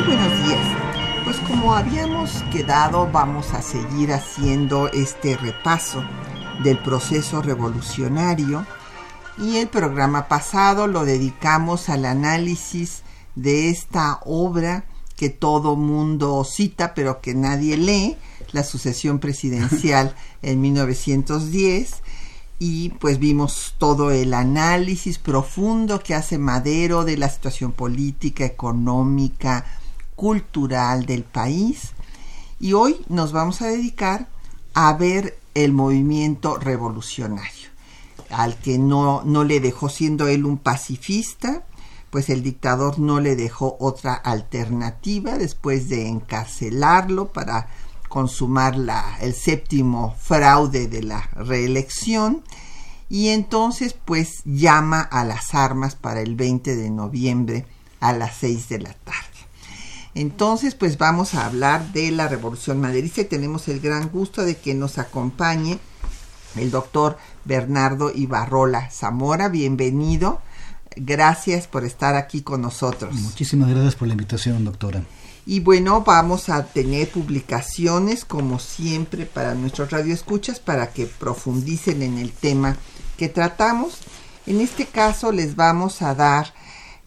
Muy 0.00 0.16
buenos 0.16 0.46
días. 0.46 0.66
Pues 1.24 1.36
como 1.40 1.74
habíamos 1.74 2.42
quedado, 2.50 3.10
vamos 3.12 3.52
a 3.52 3.60
seguir 3.60 4.14
haciendo 4.14 4.88
este 4.88 5.36
repaso 5.36 6.02
del 6.64 6.78
proceso 6.78 7.42
revolucionario 7.42 8.64
y 9.36 9.58
el 9.58 9.68
programa 9.68 10.26
pasado 10.26 10.86
lo 10.86 11.04
dedicamos 11.04 11.90
al 11.90 12.06
análisis 12.06 13.02
de 13.34 13.68
esta 13.68 14.20
obra 14.24 14.86
que 15.16 15.28
todo 15.28 15.76
mundo 15.76 16.44
cita 16.44 16.94
pero 16.94 17.20
que 17.20 17.34
nadie 17.34 17.76
lee, 17.76 18.16
la 18.52 18.64
sucesión 18.64 19.18
presidencial 19.18 20.16
en 20.40 20.62
1910 20.62 22.02
y 22.58 22.88
pues 22.88 23.18
vimos 23.18 23.74
todo 23.76 24.12
el 24.12 24.32
análisis 24.32 25.18
profundo 25.18 26.00
que 26.00 26.14
hace 26.14 26.38
Madero 26.38 27.04
de 27.04 27.18
la 27.18 27.28
situación 27.28 27.72
política, 27.72 28.46
económica, 28.46 29.66
cultural 30.20 31.06
del 31.06 31.24
país 31.24 31.92
y 32.60 32.74
hoy 32.74 33.00
nos 33.08 33.32
vamos 33.32 33.62
a 33.62 33.68
dedicar 33.68 34.28
a 34.74 34.92
ver 34.92 35.38
el 35.54 35.72
movimiento 35.72 36.58
revolucionario, 36.58 37.70
al 38.28 38.54
que 38.56 38.76
no, 38.76 39.22
no 39.24 39.44
le 39.44 39.60
dejó 39.60 39.88
siendo 39.88 40.28
él 40.28 40.44
un 40.44 40.58
pacifista, 40.58 41.64
pues 42.10 42.28
el 42.28 42.42
dictador 42.42 42.98
no 42.98 43.18
le 43.18 43.34
dejó 43.34 43.78
otra 43.80 44.12
alternativa 44.12 45.38
después 45.38 45.88
de 45.88 46.06
encarcelarlo 46.08 47.32
para 47.32 47.68
consumar 48.10 48.76
la, 48.76 49.16
el 49.22 49.32
séptimo 49.32 50.14
fraude 50.20 50.86
de 50.86 51.02
la 51.02 51.30
reelección 51.32 52.42
y 53.08 53.28
entonces 53.28 53.94
pues 53.94 54.42
llama 54.44 55.00
a 55.00 55.24
las 55.24 55.54
armas 55.54 55.94
para 55.94 56.20
el 56.20 56.34
20 56.34 56.76
de 56.76 56.90
noviembre 56.90 57.64
a 58.00 58.12
las 58.12 58.36
6 58.36 58.68
de 58.68 58.80
la 58.80 58.92
tarde. 58.92 59.29
Entonces, 60.14 60.74
pues 60.74 60.98
vamos 60.98 61.34
a 61.34 61.46
hablar 61.46 61.92
de 61.92 62.10
la 62.10 62.28
Revolución 62.28 62.80
Maderista 62.80 63.20
y 63.20 63.26
tenemos 63.26 63.68
el 63.68 63.80
gran 63.80 64.08
gusto 64.08 64.42
de 64.42 64.56
que 64.56 64.74
nos 64.74 64.98
acompañe 64.98 65.78
el 66.56 66.70
doctor 66.70 67.16
Bernardo 67.44 68.10
Ibarrola 68.14 68.90
Zamora. 68.90 69.48
Bienvenido. 69.48 70.40
Gracias 70.96 71.68
por 71.68 71.84
estar 71.84 72.16
aquí 72.16 72.42
con 72.42 72.62
nosotros. 72.62 73.14
Muchísimas 73.14 73.70
gracias 73.70 73.94
por 73.94 74.08
la 74.08 74.14
invitación, 74.14 74.64
doctora. 74.64 75.04
Y 75.46 75.60
bueno, 75.60 76.02
vamos 76.02 76.48
a 76.48 76.64
tener 76.64 77.08
publicaciones 77.10 78.24
como 78.24 78.58
siempre 78.58 79.26
para 79.26 79.54
nuestros 79.54 79.90
radioescuchas 79.90 80.60
para 80.60 80.90
que 80.90 81.06
profundicen 81.06 82.02
en 82.02 82.18
el 82.18 82.32
tema 82.32 82.76
que 83.16 83.28
tratamos. 83.28 83.98
En 84.46 84.60
este 84.60 84.86
caso 84.86 85.32
les 85.32 85.56
vamos 85.56 86.02
a 86.02 86.14
dar 86.14 86.52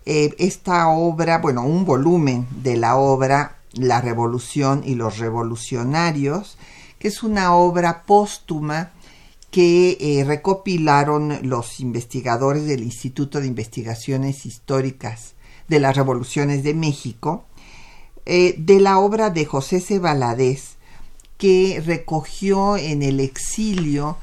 eh, 0.06 0.36
esta 0.38 0.90
obra, 0.90 1.38
bueno, 1.38 1.64
un 1.64 1.86
volumen 1.86 2.48
de 2.62 2.76
la 2.76 2.98
obra 2.98 3.58
La 3.74 4.02
Revolución 4.02 4.84
y 4.86 4.96
los 4.96 5.18
Revolucionarios, 5.18 6.58
que 7.00 7.08
es 7.08 7.24
una 7.24 7.56
obra 7.56 8.04
póstuma 8.04 8.92
que 9.50 9.98
eh, 10.00 10.24
recopilaron 10.24 11.40
los 11.44 11.80
investigadores 11.80 12.66
del 12.66 12.82
Instituto 12.82 13.40
de 13.40 13.48
Investigaciones 13.48 14.46
Históricas 14.46 15.36
de 15.68 15.80
las 15.80 15.96
Revoluciones 15.96 16.64
de 16.64 16.74
México, 16.74 17.46
eh, 18.26 18.56
de 18.58 18.80
la 18.80 19.00
obra 19.00 19.30
de 19.30 19.46
José 19.46 19.80
C. 19.80 20.02
Que 21.38 21.84
recogió 21.86 22.78
en 22.78 23.04
el 23.04 23.20
exilio 23.20 24.18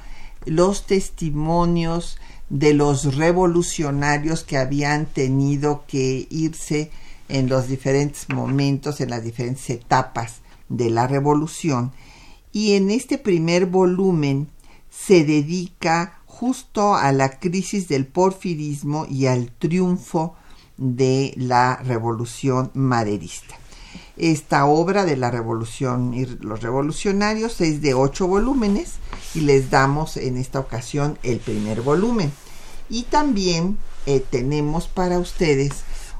los 0.46 0.86
testimonios 0.86 2.18
de 2.50 2.74
los 2.74 3.16
revolucionarios 3.16 4.44
que 4.44 4.58
habían 4.58 5.06
tenido 5.06 5.84
que 5.86 6.26
irse 6.30 6.90
en 7.28 7.48
los 7.48 7.68
diferentes 7.68 8.28
momentos, 8.28 9.00
en 9.00 9.10
las 9.10 9.22
diferentes 9.22 9.70
etapas 9.70 10.40
de 10.68 10.90
la 10.90 11.06
revolución. 11.06 11.92
Y 12.52 12.74
en 12.74 12.90
este 12.90 13.16
primer 13.18 13.66
volumen 13.66 14.48
se 14.90 15.24
dedica 15.24 16.20
justo 16.26 16.96
a 16.96 17.12
la 17.12 17.38
crisis 17.38 17.86
del 17.86 18.06
porfirismo 18.06 19.06
y 19.08 19.26
al 19.26 19.52
triunfo 19.52 20.34
de 20.76 21.32
la 21.36 21.76
revolución 21.76 22.72
maderista. 22.74 23.59
Esta 24.20 24.66
obra 24.66 25.06
de 25.06 25.16
la 25.16 25.30
revolución 25.30 26.12
y 26.12 26.26
los 26.26 26.60
revolucionarios 26.60 27.58
es 27.62 27.80
de 27.80 27.94
ocho 27.94 28.28
volúmenes 28.28 28.96
y 29.34 29.40
les 29.40 29.70
damos 29.70 30.18
en 30.18 30.36
esta 30.36 30.60
ocasión 30.60 31.16
el 31.22 31.38
primer 31.38 31.80
volumen. 31.80 32.30
Y 32.90 33.04
también 33.04 33.78
eh, 34.04 34.22
tenemos 34.28 34.88
para 34.88 35.18
ustedes 35.18 35.70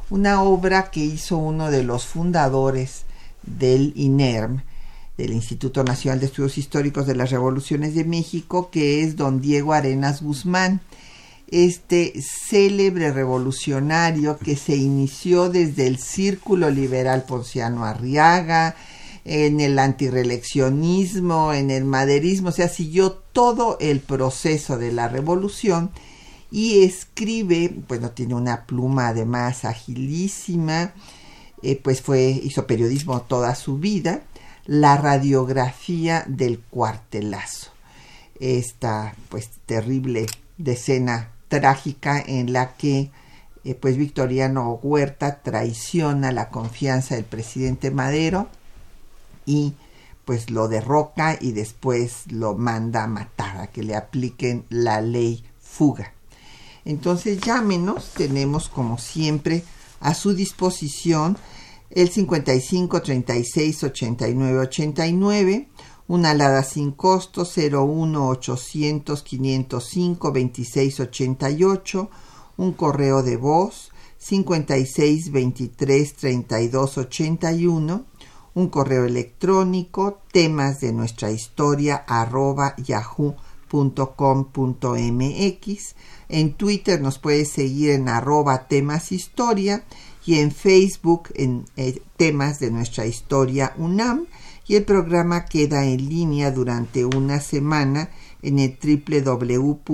una 0.08 0.42
obra 0.42 0.90
que 0.90 1.00
hizo 1.00 1.36
uno 1.36 1.70
de 1.70 1.82
los 1.82 2.06
fundadores 2.06 3.02
del 3.42 3.92
INERM, 3.94 4.62
del 5.18 5.34
Instituto 5.34 5.84
Nacional 5.84 6.20
de 6.20 6.26
Estudios 6.26 6.56
Históricos 6.56 7.06
de 7.06 7.16
las 7.16 7.30
Revoluciones 7.30 7.94
de 7.94 8.04
México, 8.04 8.70
que 8.70 9.02
es 9.02 9.16
don 9.16 9.42
Diego 9.42 9.74
Arenas 9.74 10.22
Guzmán 10.22 10.80
este 11.50 12.14
célebre 12.20 13.12
revolucionario 13.12 14.38
que 14.38 14.56
se 14.56 14.76
inició 14.76 15.48
desde 15.48 15.86
el 15.86 15.98
Círculo 15.98 16.70
Liberal 16.70 17.24
Ponciano 17.24 17.84
Arriaga, 17.84 18.76
en 19.24 19.60
el 19.60 19.78
antireleccionismo, 19.78 21.52
en 21.52 21.70
el 21.70 21.84
maderismo, 21.84 22.48
o 22.48 22.52
sea, 22.52 22.68
siguió 22.68 23.12
todo 23.12 23.76
el 23.80 24.00
proceso 24.00 24.78
de 24.78 24.92
la 24.92 25.08
revolución 25.08 25.90
y 26.50 26.82
escribe, 26.82 27.72
bueno, 27.86 28.10
tiene 28.10 28.34
una 28.34 28.64
pluma 28.66 29.08
además 29.08 29.64
agilísima, 29.64 30.94
eh, 31.62 31.78
pues 31.82 32.00
fue, 32.00 32.30
hizo 32.42 32.66
periodismo 32.66 33.22
toda 33.22 33.54
su 33.54 33.78
vida, 33.78 34.22
la 34.66 34.96
radiografía 34.96 36.24
del 36.26 36.58
cuartelazo, 36.58 37.70
esta 38.40 39.14
pues 39.28 39.50
terrible 39.66 40.26
decena 40.56 41.30
trágica 41.50 42.22
en 42.26 42.54
la 42.54 42.76
que 42.76 43.10
eh, 43.64 43.74
pues 43.74 43.98
Victoriano 43.98 44.80
Huerta 44.82 45.42
traiciona 45.42 46.32
la 46.32 46.48
confianza 46.48 47.16
del 47.16 47.24
presidente 47.24 47.90
Madero 47.90 48.48
y 49.44 49.74
pues 50.24 50.48
lo 50.48 50.68
derroca 50.68 51.36
y 51.38 51.52
después 51.52 52.22
lo 52.30 52.54
manda 52.54 53.04
a 53.04 53.08
matar, 53.08 53.58
a 53.58 53.66
que 53.66 53.82
le 53.82 53.96
apliquen 53.96 54.64
la 54.70 55.02
ley 55.02 55.44
fuga. 55.60 56.14
Entonces 56.86 57.40
llámenos, 57.40 58.12
tenemos 58.14 58.70
como 58.70 58.96
siempre 58.96 59.64
a 60.00 60.14
su 60.14 60.32
disposición 60.32 61.36
el 61.90 62.08
55 62.08 63.02
36 63.02 63.84
89 63.84 64.58
89 64.60 65.68
una 66.10 66.30
alada 66.32 66.64
sin 66.64 66.90
costo 66.90 67.44
01 67.44 68.28
800 68.30 69.22
505 69.22 70.28
2688, 70.32 72.10
un 72.56 72.72
correo 72.72 73.22
de 73.22 73.36
voz 73.36 73.92
56 74.18 75.30
23 75.30 76.14
32 76.16 76.98
81, 76.98 78.04
un 78.54 78.68
correo 78.70 79.04
electrónico 79.04 80.18
temas 80.32 80.80
de 80.80 80.92
nuestra 80.92 81.30
historia 81.30 82.04
arroba 82.08 82.74
yahoo.com.mx. 82.76 83.36
En 86.28 86.54
Twitter 86.54 87.00
nos 87.00 87.20
puede 87.20 87.44
seguir 87.44 87.90
en 87.90 88.08
arroba 88.08 88.66
temas 88.66 89.12
historia 89.12 89.84
y 90.26 90.40
en 90.40 90.50
Facebook 90.50 91.28
en 91.36 91.66
eh, 91.76 92.02
temas 92.16 92.58
de 92.58 92.72
nuestra 92.72 93.06
historia 93.06 93.74
UNAM 93.78 94.26
y 94.70 94.76
el 94.76 94.84
programa 94.84 95.46
queda 95.46 95.84
en 95.84 96.08
línea 96.08 96.52
durante 96.52 97.04
una 97.04 97.40
semana 97.40 98.08
en 98.40 98.60
el 98.60 98.78
www.radio.unam.mx. 98.80 99.88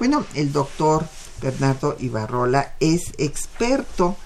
Bueno, 0.00 0.24
el 0.34 0.52
doctor 0.52 1.06
Bernardo 1.40 1.94
Ibarrola 2.00 2.74
es 2.80 3.12
experto 3.18 4.16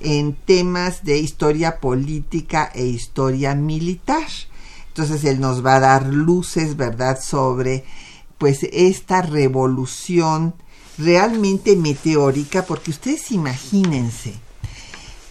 en 0.00 0.34
temas 0.34 1.04
de 1.04 1.18
historia 1.18 1.78
política 1.78 2.72
e 2.74 2.86
historia 2.86 3.54
militar. 3.54 4.26
Entonces 4.88 5.22
él 5.22 5.38
nos 5.38 5.64
va 5.64 5.76
a 5.76 5.80
dar 5.80 6.04
luces, 6.06 6.76
¿verdad?, 6.76 7.22
sobre 7.22 7.84
pues 8.38 8.66
esta 8.72 9.22
revolución 9.22 10.52
realmente 10.98 11.76
meteórica, 11.76 12.64
porque 12.66 12.90
ustedes 12.90 13.30
imagínense, 13.30 14.49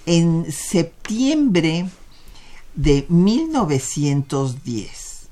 en 0.05 0.51
septiembre 0.51 1.89
de 2.75 3.05
1910, 3.09 5.29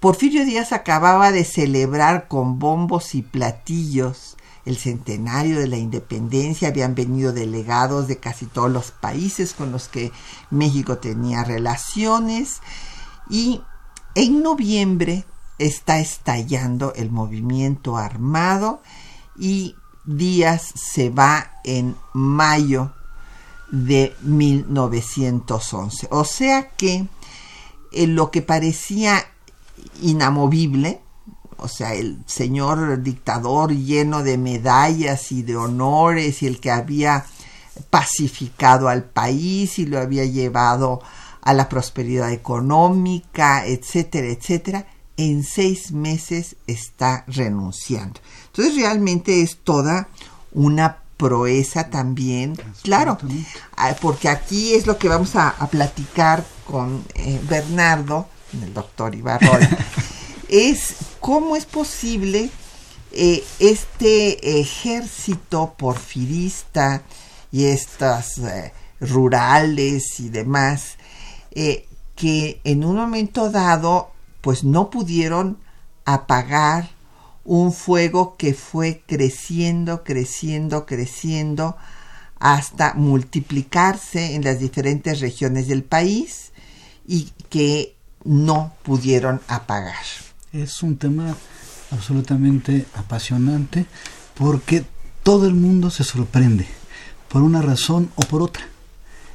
Porfirio 0.00 0.44
Díaz 0.44 0.72
acababa 0.72 1.30
de 1.30 1.44
celebrar 1.44 2.26
con 2.26 2.58
bombos 2.58 3.14
y 3.14 3.22
platillos 3.22 4.36
el 4.64 4.76
centenario 4.76 5.58
de 5.58 5.66
la 5.66 5.76
independencia, 5.76 6.68
habían 6.68 6.94
venido 6.94 7.32
delegados 7.32 8.08
de 8.08 8.18
casi 8.18 8.46
todos 8.46 8.70
los 8.70 8.90
países 8.90 9.54
con 9.54 9.72
los 9.72 9.88
que 9.88 10.12
México 10.50 10.98
tenía 10.98 11.44
relaciones. 11.44 12.60
Y 13.28 13.62
en 14.14 14.42
noviembre 14.42 15.24
está 15.58 15.98
estallando 15.98 16.92
el 16.94 17.10
movimiento 17.10 17.96
armado 17.96 18.82
y 19.38 19.76
Díaz 20.04 20.72
se 20.74 21.10
va 21.10 21.52
en 21.62 21.94
mayo 22.12 22.92
de 23.72 24.14
1911. 24.20 26.06
O 26.10 26.24
sea 26.24 26.68
que 26.68 27.06
eh, 27.90 28.06
lo 28.06 28.30
que 28.30 28.42
parecía 28.42 29.24
inamovible, 30.00 31.00
o 31.56 31.66
sea, 31.66 31.94
el 31.94 32.22
señor 32.26 33.02
dictador 33.02 33.72
lleno 33.72 34.22
de 34.22 34.38
medallas 34.38 35.32
y 35.32 35.42
de 35.42 35.56
honores 35.56 36.42
y 36.42 36.46
el 36.46 36.60
que 36.60 36.70
había 36.70 37.24
pacificado 37.90 38.88
al 38.88 39.04
país 39.04 39.78
y 39.78 39.86
lo 39.86 39.98
había 39.98 40.26
llevado 40.26 41.00
a 41.40 41.54
la 41.54 41.68
prosperidad 41.68 42.30
económica, 42.30 43.66
etcétera, 43.66 44.28
etcétera, 44.28 44.86
en 45.16 45.44
seis 45.44 45.92
meses 45.92 46.56
está 46.66 47.24
renunciando. 47.26 48.20
Entonces 48.46 48.76
realmente 48.76 49.40
es 49.42 49.58
toda 49.58 50.08
una 50.52 51.01
proeza 51.22 51.88
también, 51.88 52.58
claro, 52.82 53.16
ah, 53.76 53.94
porque 54.00 54.28
aquí 54.28 54.74
es 54.74 54.88
lo 54.88 54.98
que 54.98 55.08
vamos 55.08 55.36
a, 55.36 55.54
platicar 55.70 56.44
con 56.66 57.04
eh, 57.14 57.40
Bernardo, 57.48 58.26
el 58.60 58.74
doctor 58.74 59.14
Ibarrola, 59.14 59.70
es 60.48 60.96
cómo 61.20 61.54
es 61.54 61.64
posible 61.64 62.50
eh, 63.12 63.44
este 63.60 64.60
ejército 64.60 65.74
porfirista 65.78 67.02
y 67.52 67.66
estas 67.66 68.38
eh, 68.38 68.72
rurales 68.98 70.18
y 70.18 70.28
demás, 70.28 70.96
que 71.52 72.60
en 72.64 72.84
un 72.84 72.96
momento 72.96 73.48
dado 73.48 74.10
pues 74.40 74.64
no 74.64 74.90
pudieron 74.90 75.58
apagar 76.04 76.90
un 77.44 77.72
fuego 77.72 78.36
que 78.36 78.54
fue 78.54 79.02
creciendo, 79.06 80.04
creciendo, 80.04 80.86
creciendo 80.86 81.76
hasta 82.38 82.94
multiplicarse 82.94 84.34
en 84.34 84.44
las 84.44 84.58
diferentes 84.58 85.20
regiones 85.20 85.68
del 85.68 85.82
país 85.82 86.52
y 87.06 87.30
que 87.48 87.96
no 88.24 88.72
pudieron 88.82 89.40
apagar. 89.48 90.04
Es 90.52 90.82
un 90.82 90.96
tema 90.96 91.36
absolutamente 91.90 92.86
apasionante 92.94 93.86
porque 94.34 94.84
todo 95.22 95.46
el 95.46 95.54
mundo 95.54 95.90
se 95.90 96.04
sorprende 96.04 96.66
por 97.28 97.42
una 97.42 97.62
razón 97.62 98.10
o 98.16 98.22
por 98.22 98.42
otra. 98.42 98.64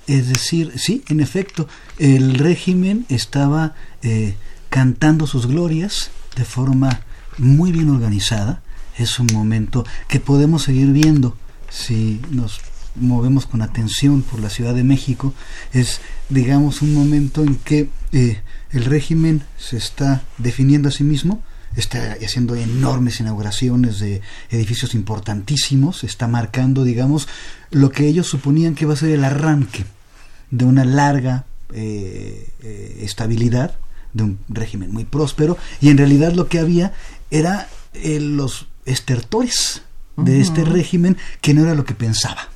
Es 0.06 0.30
decir, 0.30 0.74
sí, 0.78 1.04
en 1.08 1.20
efecto, 1.20 1.68
el 1.98 2.36
régimen 2.36 3.06
estaba 3.10 3.74
eh, 4.02 4.36
cantando 4.70 5.28
sus 5.28 5.48
glorias 5.48 6.12
de 6.36 6.46
forma 6.46 7.02
muy 7.38 7.72
bien 7.72 7.90
organizada. 7.90 8.62
Es 8.98 9.20
un 9.20 9.28
momento 9.32 9.86
que 10.08 10.20
podemos 10.20 10.64
seguir 10.64 10.92
viendo 10.92 11.38
si 11.70 12.20
nos 12.32 12.62
movemos 12.96 13.46
con 13.46 13.62
atención 13.62 14.22
por 14.24 14.40
la 14.40 14.50
Ciudad 14.50 14.74
de 14.74 14.84
México. 14.84 15.34
Es, 15.74 16.02
digamos, 16.30 16.82
un 16.82 16.94
momento 16.94 17.44
en 17.44 17.56
que 17.56 17.90
eh, 18.12 18.42
el 18.72 18.86
régimen 18.86 19.44
se 19.58 19.78
está 19.78 20.24
definiendo 20.38 20.90
a 20.90 20.92
sí 20.92 21.04
mismo, 21.04 21.44
está 21.76 22.18
haciendo 22.24 22.56
enormes 22.56 23.20
inauguraciones 23.20 24.00
de 24.00 24.22
edificios 24.50 24.96
importantísimos, 24.96 26.04
está 26.04 26.28
marcando, 26.28 26.84
digamos, 26.84 27.28
lo 27.72 27.92
que 27.92 28.08
ellos 28.08 28.28
suponían 28.28 28.76
que 28.76 28.86
va 28.86 28.94
a 28.94 28.98
ser 28.98 29.12
el 29.12 29.24
arranque 29.24 29.86
de 30.50 30.66
una 30.66 30.86
larga 30.86 31.46
eh, 31.74 32.50
eh, 32.64 33.00
estabilidad, 33.02 33.76
de 34.14 34.24
un 34.24 34.40
régimen 34.48 34.92
muy 34.92 35.06
próspero, 35.06 35.58
y 35.82 35.90
en 35.90 35.98
realidad 35.98 36.34
lo 36.34 36.48
que 36.48 36.60
había 36.60 36.94
era 37.32 37.68
eh, 37.94 38.20
los 38.20 38.68
estertores 38.86 39.82
de 40.16 40.42
este 40.42 40.64
régimen 40.64 41.18
que 41.42 41.54
no 41.54 41.62
era 41.62 41.76
lo 41.76 41.86
que 41.86 41.94
pensaba. 41.94 42.50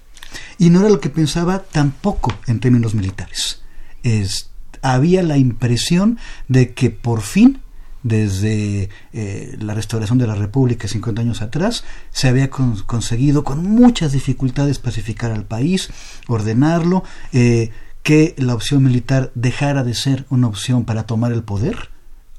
Y 0.58 0.70
no 0.70 0.80
era 0.80 0.90
lo 0.90 1.00
que 1.00 1.10
pensaba 1.10 1.60
tampoco 1.60 2.34
en 2.48 2.60
términos 2.60 2.96
militares. 2.96 3.62
Es, 4.04 4.50
había 4.82 5.22
la 5.22 5.38
impresión 5.38 6.18
de 6.48 6.74
que 6.74 6.90
por 6.90 7.22
fin 7.22 7.60
desde 8.04 8.90
eh, 9.14 9.56
la 9.60 9.74
restauración 9.74 10.18
de 10.18 10.28
la 10.28 10.36
República 10.36 10.88
50 10.88 11.22
años 11.22 11.42
atrás, 11.42 11.84
se 12.12 12.28
había 12.28 12.50
conseguido 12.50 13.44
con 13.44 13.64
muchas 13.64 14.12
dificultades 14.12 14.80
pacificar 14.80 15.32
al 15.32 15.46
país, 15.46 15.90
ordenarlo, 16.28 17.04
eh, 17.32 17.72
que 18.04 18.34
la 18.38 18.56
opción 18.56 18.84
militar 18.84 19.32
dejara 19.36 19.84
de 19.84 19.94
ser 19.94 20.26
una 20.30 20.48
opción 20.48 20.86
para 20.86 21.04
tomar 21.04 21.32
el 21.32 21.44
poder. 21.44 21.90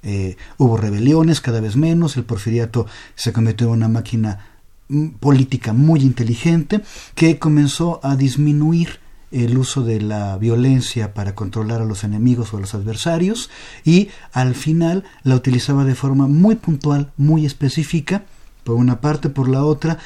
Eh, 0.02 0.36
hubo 0.58 0.76
rebeliones 0.76 1.40
cada 1.40 1.60
vez 1.60 1.76
menos, 1.76 2.16
el 2.16 2.24
porfiriato 2.24 2.86
se 3.14 3.32
convirtió 3.32 3.68
en 3.68 3.74
una 3.74 3.88
máquina 3.88 4.46
mm, 4.88 5.08
política 5.20 5.72
muy 5.72 6.00
inteligente 6.00 6.80
que 7.14 7.38
comenzó 7.38 8.00
a 8.02 8.16
disminuir 8.16 9.00
el 9.30 9.56
uso 9.56 9.82
de 9.82 10.00
la 10.00 10.36
violencia 10.36 11.14
para 11.14 11.34
controlar 11.34 11.80
a 11.80 11.86
los 11.86 12.04
enemigos 12.04 12.52
o 12.52 12.58
a 12.58 12.60
los 12.60 12.74
adversarios 12.74 13.48
y 13.84 14.10
al 14.32 14.54
final 14.54 15.04
la 15.22 15.36
utilizaba 15.36 15.84
de 15.84 15.94
forma 15.94 16.26
muy 16.28 16.56
puntual, 16.56 17.12
muy 17.16 17.46
específica, 17.46 18.24
por 18.62 18.76
una 18.76 19.00
parte, 19.00 19.30
por 19.30 19.48
la 19.48 19.64
otra, 19.64 19.98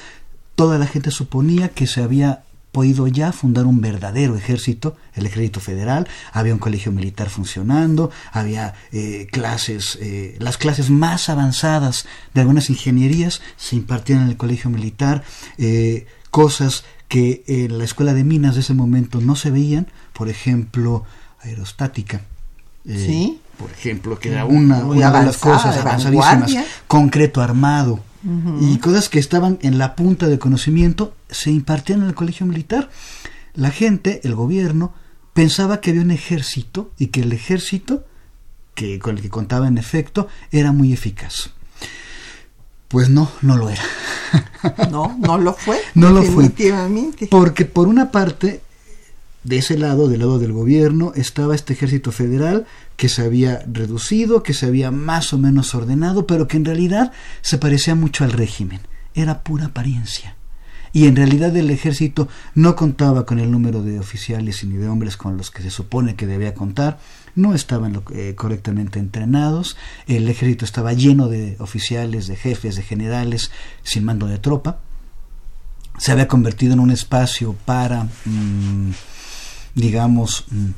toda 0.54 0.78
la 0.78 0.86
gente 0.86 1.10
suponía 1.10 1.68
que 1.68 1.86
se 1.86 2.02
había 2.02 2.44
podido 2.76 3.06
ya 3.06 3.32
fundar 3.32 3.64
un 3.64 3.80
verdadero 3.80 4.36
ejército, 4.36 4.98
el 5.14 5.24
ejército 5.24 5.60
federal, 5.60 6.06
había 6.30 6.52
un 6.52 6.58
colegio 6.58 6.92
militar 6.92 7.30
funcionando, 7.30 8.10
había 8.32 8.74
eh, 8.92 9.28
clases, 9.32 9.96
eh, 10.02 10.36
las 10.40 10.58
clases 10.58 10.90
más 10.90 11.30
avanzadas 11.30 12.04
de 12.34 12.42
algunas 12.42 12.68
ingenierías 12.68 13.40
se 13.56 13.76
impartían 13.76 14.24
en 14.24 14.28
el 14.28 14.36
colegio 14.36 14.68
militar, 14.68 15.24
eh, 15.56 16.04
cosas 16.30 16.84
que 17.08 17.44
en 17.46 17.78
la 17.78 17.84
escuela 17.84 18.12
de 18.12 18.24
minas 18.24 18.56
de 18.56 18.60
ese 18.60 18.74
momento 18.74 19.22
no 19.22 19.36
se 19.36 19.50
veían, 19.50 19.86
por 20.12 20.28
ejemplo, 20.28 21.04
aerostática. 21.40 22.26
Eh, 22.84 23.04
sí. 23.06 23.40
Por 23.56 23.70
ejemplo, 23.70 24.18
que 24.18 24.32
era 24.32 24.44
una, 24.44 24.84
una 24.84 25.10
de 25.10 25.24
las 25.24 25.38
cosas 25.38 25.78
avanzadísimas, 25.78 26.52
concreto 26.86 27.40
armado 27.40 28.00
y 28.60 28.78
cosas 28.78 29.08
que 29.08 29.18
estaban 29.18 29.58
en 29.62 29.78
la 29.78 29.94
punta 29.94 30.26
de 30.26 30.38
conocimiento, 30.38 31.14
se 31.28 31.50
impartían 31.50 32.02
en 32.02 32.08
el 32.08 32.14
colegio 32.14 32.46
militar. 32.46 32.90
La 33.54 33.70
gente, 33.70 34.20
el 34.24 34.34
gobierno, 34.34 34.94
pensaba 35.32 35.80
que 35.80 35.90
había 35.90 36.02
un 36.02 36.10
ejército 36.10 36.90
y 36.98 37.08
que 37.08 37.20
el 37.20 37.32
ejército, 37.32 38.04
que 38.74 38.98
con 38.98 39.16
el 39.16 39.22
que 39.22 39.30
contaba 39.30 39.68
en 39.68 39.78
efecto, 39.78 40.28
era 40.50 40.72
muy 40.72 40.92
eficaz. 40.92 41.50
Pues 42.88 43.10
no, 43.10 43.30
no 43.42 43.56
lo 43.56 43.70
era. 43.70 43.82
No, 44.90 45.16
no 45.18 45.38
lo 45.38 45.54
fue. 45.54 45.78
no 45.94 46.10
lo 46.10 46.22
fue. 46.22 46.44
Porque 47.30 47.64
por 47.64 47.88
una 47.88 48.10
parte, 48.10 48.60
de 49.46 49.58
ese 49.58 49.78
lado, 49.78 50.08
del 50.08 50.20
lado 50.20 50.38
del 50.38 50.52
gobierno, 50.52 51.12
estaba 51.14 51.54
este 51.54 51.74
ejército 51.74 52.12
federal 52.12 52.66
que 52.96 53.08
se 53.08 53.22
había 53.22 53.64
reducido, 53.70 54.42
que 54.42 54.54
se 54.54 54.66
había 54.66 54.90
más 54.90 55.32
o 55.32 55.38
menos 55.38 55.74
ordenado, 55.74 56.26
pero 56.26 56.48
que 56.48 56.56
en 56.56 56.64
realidad 56.64 57.12
se 57.42 57.58
parecía 57.58 57.94
mucho 57.94 58.24
al 58.24 58.32
régimen. 58.32 58.80
Era 59.14 59.42
pura 59.44 59.66
apariencia. 59.66 60.36
Y 60.92 61.06
en 61.06 61.16
realidad 61.16 61.56
el 61.56 61.70
ejército 61.70 62.28
no 62.54 62.74
contaba 62.74 63.26
con 63.26 63.38
el 63.38 63.50
número 63.50 63.82
de 63.82 63.98
oficiales 63.98 64.64
ni 64.64 64.76
de 64.76 64.88
hombres 64.88 65.16
con 65.16 65.36
los 65.36 65.50
que 65.50 65.62
se 65.62 65.70
supone 65.70 66.16
que 66.16 66.26
debía 66.26 66.54
contar 66.54 66.98
no 67.36 67.54
estaban 67.54 68.02
eh, 68.12 68.34
correctamente 68.34 68.98
entrenados, 68.98 69.76
el 70.06 70.28
ejército 70.28 70.64
estaba 70.64 70.94
lleno 70.94 71.28
de 71.28 71.56
oficiales, 71.60 72.26
de 72.26 72.36
jefes, 72.36 72.76
de 72.76 72.82
generales 72.82 73.50
sin 73.82 74.04
mando 74.04 74.26
de 74.26 74.38
tropa, 74.38 74.78
se 75.98 76.12
había 76.12 76.28
convertido 76.28 76.72
en 76.72 76.80
un 76.80 76.90
espacio 76.90 77.54
para, 77.64 78.04
mm, 78.24 78.90
digamos, 79.76 80.46
mm, 80.50 80.70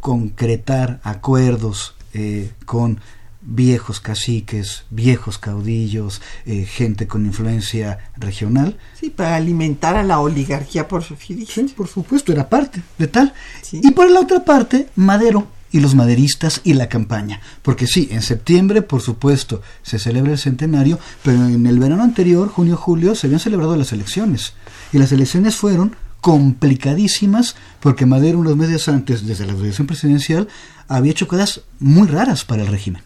concretar 0.00 1.00
acuerdos 1.04 1.94
eh, 2.14 2.50
con 2.64 2.98
viejos 3.42 4.00
caciques, 4.00 4.84
viejos 4.90 5.38
caudillos, 5.38 6.20
eh, 6.46 6.64
gente 6.64 7.06
con 7.06 7.26
influencia 7.26 8.10
regional. 8.16 8.76
Sí, 8.98 9.10
para 9.10 9.36
alimentar 9.36 9.96
a 9.96 10.02
la 10.02 10.18
oligarquía 10.18 10.88
por 10.88 11.04
Sí, 11.04 11.74
por 11.76 11.86
supuesto, 11.86 12.32
era 12.32 12.48
parte 12.48 12.82
de 12.98 13.06
tal. 13.06 13.32
Y 13.70 13.92
por 13.92 14.10
la 14.10 14.20
otra 14.20 14.44
parte, 14.44 14.88
Madero 14.96 15.46
y 15.70 15.80
los 15.80 15.94
maderistas 15.94 16.62
y 16.64 16.72
la 16.72 16.88
campaña. 16.88 17.40
Porque 17.62 17.86
sí, 17.86 18.08
en 18.10 18.22
septiembre, 18.22 18.82
por 18.82 19.02
supuesto, 19.02 19.60
se 19.82 19.98
celebra 19.98 20.32
el 20.32 20.38
centenario, 20.38 20.98
pero 21.22 21.46
en 21.46 21.66
el 21.66 21.78
verano 21.78 22.02
anterior, 22.02 22.48
junio-julio, 22.48 23.14
se 23.14 23.26
habían 23.26 23.40
celebrado 23.40 23.76
las 23.76 23.92
elecciones. 23.92 24.54
Y 24.92 24.98
las 24.98 25.12
elecciones 25.12 25.56
fueron 25.56 25.94
complicadísimas 26.26 27.54
porque 27.78 28.04
Madero 28.04 28.40
unos 28.40 28.56
meses 28.56 28.88
antes, 28.88 29.24
desde 29.24 29.46
la 29.46 29.52
elección 29.52 29.86
presidencial, 29.86 30.48
había 30.88 31.12
hecho 31.12 31.28
cosas 31.28 31.60
muy 31.78 32.08
raras 32.08 32.44
para 32.44 32.62
el 32.62 32.66
régimen, 32.66 33.02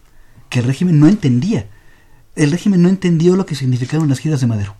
que 0.49 0.57
el 0.57 0.65
régimen 0.65 0.99
no 0.99 1.07
entendía. 1.07 1.67
El 2.35 2.49
régimen 2.49 2.81
no 2.81 2.89
entendió 2.89 3.35
lo 3.35 3.45
que 3.45 3.53
significaban 3.53 4.09
las 4.09 4.17
giras 4.17 4.41
de 4.41 4.47
Madero. 4.47 4.75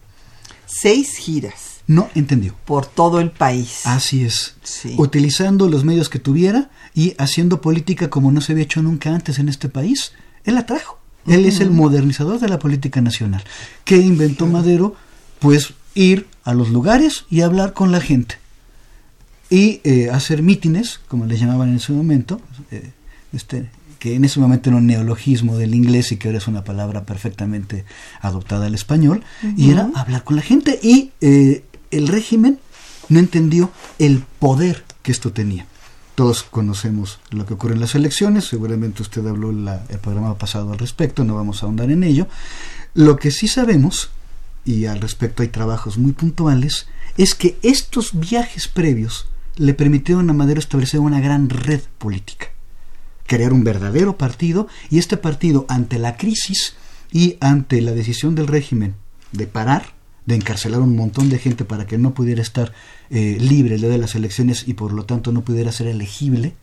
Seis 0.65 1.17
giras. 1.17 1.81
No 1.85 2.09
entendió. 2.15 2.55
Por 2.65 2.87
todo 2.87 3.19
el 3.19 3.29
país. 3.29 3.81
Así 3.85 4.23
es. 4.23 4.55
Utilizando 4.97 5.69
los 5.69 5.85
medios 5.85 6.09
que 6.09 6.17
tuviera 6.17 6.71
y 6.95 7.13
haciendo 7.19 7.61
política 7.61 8.09
como 8.09 8.31
no 8.31 8.41
se 8.41 8.53
había 8.53 8.63
hecho 8.63 8.81
nunca 8.81 9.13
antes 9.13 9.37
en 9.37 9.49
este 9.49 9.69
país. 9.69 10.13
Él 10.45 10.55
la 10.55 10.65
trajo. 10.65 10.97
Él 11.27 11.45
es 11.45 11.59
el 11.59 11.69
modernizador 11.69 12.39
de 12.39 12.49
la 12.49 12.57
política 12.57 13.01
nacional. 13.01 13.43
¿Qué 13.85 13.97
inventó 13.97 14.47
Madero? 14.47 14.95
Pues 15.37 15.75
ir 15.93 16.25
a 16.43 16.53
los 16.53 16.69
lugares 16.69 17.25
y 17.29 17.41
hablar 17.41 17.73
con 17.73 17.91
la 17.91 18.01
gente. 18.01 18.35
Y 19.49 19.81
eh, 19.83 20.09
hacer 20.11 20.41
mítines, 20.41 21.01
como 21.07 21.25
le 21.25 21.37
llamaban 21.37 21.69
en 21.69 21.75
ese 21.75 21.91
momento, 21.91 22.41
eh, 22.71 22.91
este, 23.33 23.69
que 23.99 24.15
en 24.15 24.25
ese 24.25 24.39
momento 24.39 24.69
era 24.69 24.77
un 24.77 24.87
neologismo 24.87 25.57
del 25.57 25.75
inglés 25.75 26.11
y 26.11 26.17
que 26.17 26.27
ahora 26.27 26.39
es 26.39 26.47
una 26.47 26.63
palabra 26.63 27.05
perfectamente 27.05 27.85
adoptada 28.21 28.65
al 28.65 28.73
español, 28.73 29.23
y 29.57 29.69
era 29.69 29.91
hablar 29.93 30.23
con 30.23 30.37
la 30.37 30.41
gente 30.41 30.79
y 30.81 31.11
eh, 31.21 31.63
el 31.91 32.07
régimen 32.07 32.59
no 33.09 33.19
entendió 33.19 33.69
el 33.99 34.23
poder 34.39 34.83
que 35.03 35.11
esto 35.11 35.33
tenía. 35.33 35.67
Todos 36.15 36.43
conocemos 36.43 37.19
lo 37.29 37.45
que 37.45 37.53
ocurre 37.53 37.75
en 37.75 37.79
las 37.79 37.93
elecciones, 37.93 38.45
seguramente 38.45 39.01
usted 39.01 39.25
habló 39.27 39.51
el 39.51 39.99
programa 39.99 40.35
pasado 40.35 40.71
al 40.71 40.79
respecto, 40.79 41.23
no 41.23 41.35
vamos 41.35 41.61
a 41.61 41.67
ahondar 41.67 41.91
en 41.91 42.03
ello. 42.03 42.27
Lo 42.93 43.17
que 43.17 43.31
sí 43.31 43.47
sabemos, 43.47 44.09
y 44.65 44.85
al 44.85 45.01
respecto 45.01 45.43
hay 45.43 45.49
trabajos 45.49 45.97
muy 45.97 46.11
puntuales, 46.11 46.87
es 47.17 47.35
que 47.35 47.57
estos 47.61 48.19
viajes 48.19 48.67
previos 48.67 49.29
le 49.55 49.73
permitieron 49.73 50.29
a 50.29 50.33
Madero 50.33 50.59
establecer 50.59 50.99
una 50.99 51.19
gran 51.19 51.49
red 51.49 51.81
política 51.97 52.51
crear 53.31 53.53
un 53.53 53.63
verdadero 53.63 54.17
partido 54.17 54.67
y 54.89 54.99
este 54.99 55.15
partido 55.15 55.65
ante 55.69 55.99
la 55.99 56.17
crisis 56.17 56.75
y 57.13 57.37
ante 57.39 57.79
la 57.79 57.93
decisión 57.93 58.35
del 58.35 58.47
régimen 58.47 58.95
de 59.31 59.47
parar, 59.47 59.93
de 60.25 60.35
encarcelar 60.35 60.81
un 60.81 60.97
montón 60.97 61.29
de 61.29 61.39
gente 61.39 61.63
para 61.63 61.87
que 61.87 61.97
no 61.97 62.13
pudiera 62.13 62.41
estar 62.41 62.73
eh, 63.09 63.37
libre 63.39 63.75
el 63.75 63.81
día 63.81 63.89
de 63.89 63.99
las 63.99 64.15
elecciones 64.15 64.67
y 64.67 64.73
por 64.73 64.91
lo 64.91 65.05
tanto 65.05 65.31
no 65.31 65.45
pudiera 65.45 65.71
ser 65.71 65.87
elegible, 65.87 66.55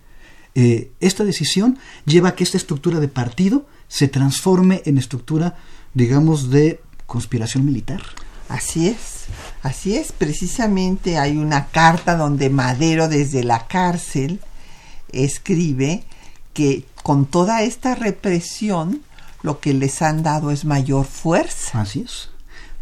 eh, 0.55 0.93
esta 1.01 1.25
decisión 1.25 1.79
lleva 2.05 2.31
a 2.31 2.35
que 2.35 2.45
esta 2.45 2.59
estructura 2.59 3.01
de 3.01 3.09
partido 3.09 3.67
se 3.89 4.07
transforme 4.09 4.83
en 4.85 4.99
estructura, 4.99 5.57
digamos, 5.95 6.51
de 6.51 6.83
conspiración 7.09 7.65
militar. 7.65 8.03
Así 8.49 8.87
es, 8.87 9.25
así 9.63 9.97
es. 9.97 10.13
Precisamente 10.13 11.19
hay 11.19 11.37
una 11.37 11.67
carta 11.67 12.17
donde 12.17 12.49
Madero 12.51 13.09
desde 13.09 13.43
la 13.43 13.67
cárcel 13.67 14.41
escribe 15.11 16.05
que 16.55 16.85
con 17.03 17.27
toda 17.27 17.63
esta 17.63 17.97
represión 17.97 19.03
lo 19.43 19.59
que 19.59 19.75
les 19.75 20.01
han 20.03 20.23
dado 20.23 20.51
es 20.51 20.65
mayor 20.65 21.05
fuerza. 21.05 21.81
Así 21.81 22.05
es. 22.07 22.31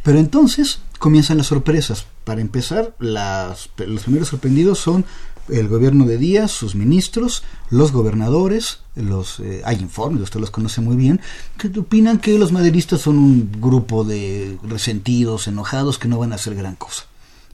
Pero 0.03 0.19
entonces 0.19 0.81
comienzan 0.99 1.39
las 1.39 1.47
sorpresas. 1.47 2.07
Para 2.25 2.41
empezar, 2.41 2.95
las, 2.99 3.71
los 3.77 4.03
primeros 4.03 4.29
sorprendidos 4.29 4.79
son 4.79 5.05
el 5.49 5.69
gobierno 5.69 6.05
de 6.05 6.19
Díaz, 6.19 6.51
sus 6.51 6.75
ministros, 6.75 7.43
los 7.71 7.93
gobernadores, 7.93 8.81
los 8.95 9.41
eh, 9.41 9.63
hay 9.65 9.77
informes, 9.77 10.23
usted 10.23 10.41
los 10.41 10.51
conoce 10.51 10.81
muy 10.81 10.97
bien, 10.97 11.21
que 11.59 11.69
opinan 11.79 12.19
que 12.19 12.39
los 12.39 12.53
maderistas 12.53 13.01
son 13.01 13.19
un 13.19 13.51
grupo 13.61 14.05
de 14.05 14.59
resentidos, 14.63 15.49
enojados, 15.49 15.99
que 15.99 16.09
no 16.09 16.19
van 16.19 16.33
a 16.33 16.37
hacer 16.37 16.55
gran 16.55 16.77
cosa 16.77 17.05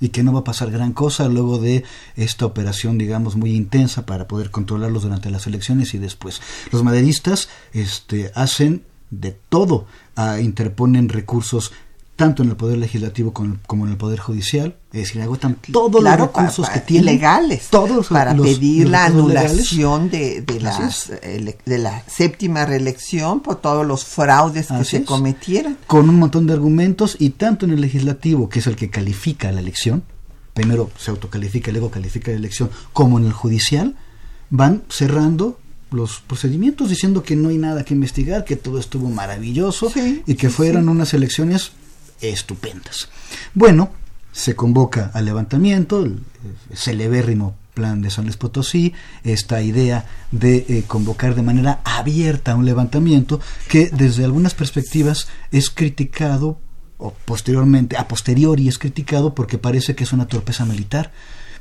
y 0.01 0.09
que 0.09 0.25
no 0.25 0.33
va 0.33 0.41
a 0.41 0.45
pasar 0.45 0.73
gran 0.73 0.93
cosa 0.93 1.29
luego 1.29 1.59
de 1.59 1.85
esta 2.17 2.45
operación, 2.45 2.99
digamos, 2.99 3.37
muy 3.37 3.55
intensa 3.55 4.05
para 4.05 4.27
poder 4.27 4.51
controlarlos 4.51 5.05
durante 5.05 5.31
las 5.31 5.47
elecciones 5.47 5.95
y 5.95 5.99
después. 5.99 6.43
Los 6.73 6.83
maderistas 6.83 7.49
este, 7.73 8.33
hacen 8.35 8.83
de 9.13 9.39
todo, 9.49 9.87
ah, 10.17 10.41
interponen 10.41 11.09
recursos 11.09 11.71
tanto 12.16 12.42
en 12.42 12.50
el 12.50 12.57
poder 12.57 12.78
legislativo 12.78 13.33
como, 13.33 13.87
en 13.87 13.92
el 13.92 13.97
poder 13.97 14.19
judicial, 14.19 14.76
es 14.92 15.00
decir, 15.00 15.23
agotan 15.23 15.57
todos 15.73 16.02
los 16.02 16.16
recursos 16.16 16.69
que 16.69 16.81
tienen 16.81 17.07
legales 17.07 17.69
todos 17.71 18.09
para 18.09 18.37
pedir 18.37 18.88
la 18.88 19.07
anulación 19.07 20.11
de, 20.11 20.42
de, 20.42 21.57
de 21.64 21.78
la 21.78 22.04
séptima 22.07 22.66
reelección 22.66 23.40
por 23.40 23.57
todos 23.57 23.87
los 23.87 24.04
fraudes 24.04 24.69
que 24.69 24.85
se 24.85 25.04
cometieran. 25.04 25.78
Con 25.87 26.09
un 26.09 26.16
montón 26.16 26.47
de 26.47 26.52
argumentos 26.52 27.16
y 27.19 27.31
tanto 27.31 27.64
en 27.64 27.73
el 27.73 27.81
legislativo, 27.81 28.49
que 28.49 28.59
es 28.59 28.66
el 28.66 28.76
que 28.76 28.90
califica 28.90 29.50
la 29.50 29.61
elección, 29.61 30.04
primero 30.54 30.90
se 30.99 31.11
autocalifica 31.11 31.71
y 31.71 31.73
luego 31.73 31.90
califica 31.90 32.31
la 32.31 32.37
elección, 32.37 32.71
como 32.92 33.19
en 33.19 33.25
el 33.25 33.33
judicial, 33.33 33.97
van 34.50 34.83
cerrando 34.90 35.59
los 35.90 36.21
procedimientos 36.21 36.88
diciendo 36.88 37.23
que 37.23 37.37
no 37.37 37.49
hay 37.49 37.59
nada 37.59 37.85
que 37.85 37.95
investigar, 37.95 38.45
que 38.45 38.57
todo 38.57 38.78
estuvo 38.78 39.09
maravilloso 39.09 39.92
y 40.26 40.35
que 40.35 40.50
fueron 40.50 40.88
unas 40.88 41.14
elecciones 41.14 41.73
estupendas. 42.23 43.09
Bueno, 43.55 43.91
se 44.33 44.57
convoca 44.57 45.11
al 45.12 45.26
levantamiento, 45.26 46.05
el 46.05 46.25
celebérrimo 46.73 47.55
plan 47.75 48.02
de 48.02 48.11
San 48.11 48.25
Luis 48.25 48.37
Potosí, 48.37 48.93
esta 49.25 49.62
idea 49.62 50.07
de 50.31 50.57
eh, 50.69 50.85
convocar 50.87 51.35
de 51.35 51.43
manera 51.43 51.81
abierta 51.85 52.55
un 52.55 52.67
levantamiento 52.67 53.41
que 53.69 53.91
desde 53.91 54.25
algunas 54.25 54.55
perspectivas 54.55 55.29
es 55.50 55.71
criticado 55.71 56.59
o 56.99 57.12
posteriormente, 57.25 57.97
a 57.97 58.07
posteriori 58.07 58.69
es 58.69 58.79
criticado 58.79 59.35
porque 59.35 59.59
parece 59.59 59.95
que 59.95 60.05
es 60.05 60.12
una 60.12 60.29
torpeza 60.29 60.64
militar, 60.64 61.11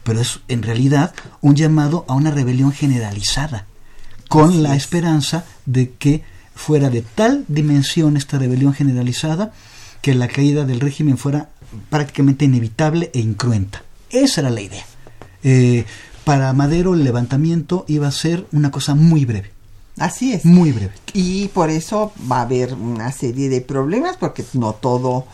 pero 0.03 0.20
es 0.20 0.39
en 0.48 0.62
realidad 0.62 1.13
un 1.41 1.56
llamado 1.56 2.06
a 2.08 2.13
una 2.13 2.32
rebelión 2.32 2.72
generalizada, 2.72 3.65
con 4.27 4.62
la 4.62 4.75
esperanza 4.75 5.46
de 5.65 5.91
que 5.91 6.24
fuera 6.53 6.89
de 6.89 7.01
tal 7.01 7.44
dimensión 7.48 8.18
esta 8.18 8.38
rebelión 8.38 8.74
generalizada 8.74 9.51
que 10.01 10.15
la 10.15 10.27
caída 10.27 10.65
del 10.65 10.79
régimen 10.79 11.17
fuera 11.17 11.50
prácticamente 11.89 12.46
inevitable 12.46 13.12
e 13.13 13.20
incruenta. 13.20 13.84
Esa 14.10 14.41
era 14.41 14.50
la 14.50 14.62
idea. 14.62 14.84
Eh, 15.43 15.86
para 16.24 16.53
Madero 16.53 16.93
el 16.93 17.03
levantamiento 17.03 17.86
iba 17.88 18.08
a 18.08 18.12
ser 18.12 18.46
una 18.51 18.72
cosa 18.72 18.96
muy 18.96 19.25
breve. 19.25 19.51
Así 19.98 20.34
es. 20.34 20.46
Muy 20.46 20.72
breve. 20.72 20.93
Y 21.13 21.48
por 21.50 21.70
eso 21.70 22.12
va 22.31 22.39
a 22.39 22.41
haber 22.41 22.74
una 22.74 23.12
serie 23.12 23.50
de 23.50 23.62
problemas, 23.62 24.17
porque 24.17 24.43
no 24.53 24.74
todo 24.74 25.25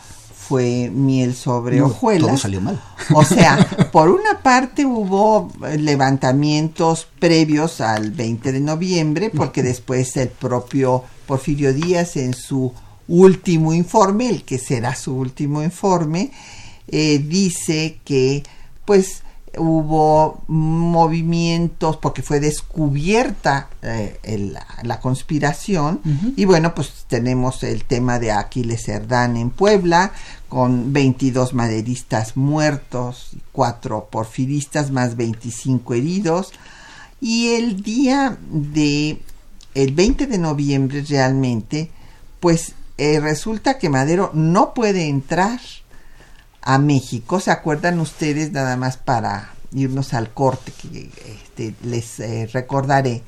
fue 0.48 0.90
miel 0.92 1.34
sobre 1.34 1.80
hojuelas. 1.82 2.28
Todo 2.28 2.38
salió 2.38 2.60
mal. 2.60 2.80
O 3.14 3.24
sea, 3.24 3.58
por 3.92 4.08
una 4.08 4.42
parte 4.42 4.86
hubo 4.86 5.52
levantamientos 5.78 7.06
previos 7.18 7.80
al 7.80 8.10
20 8.12 8.52
de 8.52 8.60
noviembre, 8.60 9.30
porque 9.34 9.62
después 9.62 10.16
el 10.16 10.28
propio 10.28 11.04
Porfirio 11.26 11.72
Díaz 11.74 12.16
en 12.16 12.34
su 12.34 12.72
último 13.08 13.72
informe, 13.72 14.28
el 14.28 14.44
que 14.44 14.58
será 14.58 14.94
su 14.94 15.16
último 15.16 15.62
informe, 15.62 16.30
eh, 16.86 17.18
dice 17.18 17.98
que 18.04 18.42
pues 18.84 19.22
hubo 19.56 20.42
movimientos 20.46 21.96
porque 21.96 22.22
fue 22.22 22.40
descubierta 22.40 23.68
eh, 23.82 24.52
la 24.82 25.00
conspiración. 25.00 26.00
Y 26.36 26.44
bueno 26.44 26.74
pues 26.74 27.06
tenemos 27.08 27.62
el 27.62 27.84
tema 27.84 28.18
de 28.18 28.32
Aquiles 28.32 28.84
Cerdán 28.84 29.36
en 29.36 29.50
Puebla 29.50 30.12
con 30.48 30.92
22 30.92 31.54
maderistas 31.54 32.36
muertos, 32.36 33.30
cuatro 33.52 34.08
porfiristas 34.10 34.90
más 34.90 35.16
25 35.16 35.94
heridos. 35.94 36.52
Y 37.20 37.48
el 37.54 37.82
día 37.82 38.38
de 38.50 39.20
el 39.74 39.92
20 39.92 40.26
de 40.26 40.38
noviembre 40.38 41.04
realmente 41.08 41.90
pues 42.40 42.74
eh, 42.98 43.20
resulta 43.20 43.78
que 43.78 43.88
Madero 43.88 44.30
no 44.34 44.74
puede 44.74 45.08
entrar 45.08 45.60
a 46.62 46.78
México. 46.78 47.40
¿Se 47.40 47.52
acuerdan 47.52 48.00
ustedes 48.00 48.52
nada 48.52 48.76
más 48.76 48.96
para 48.96 49.52
irnos 49.72 50.14
al 50.14 50.32
corte 50.34 50.72
que 50.72 51.10
este, 51.26 51.74
les 51.82 52.20
eh, 52.20 52.48
recordaré 52.52 53.22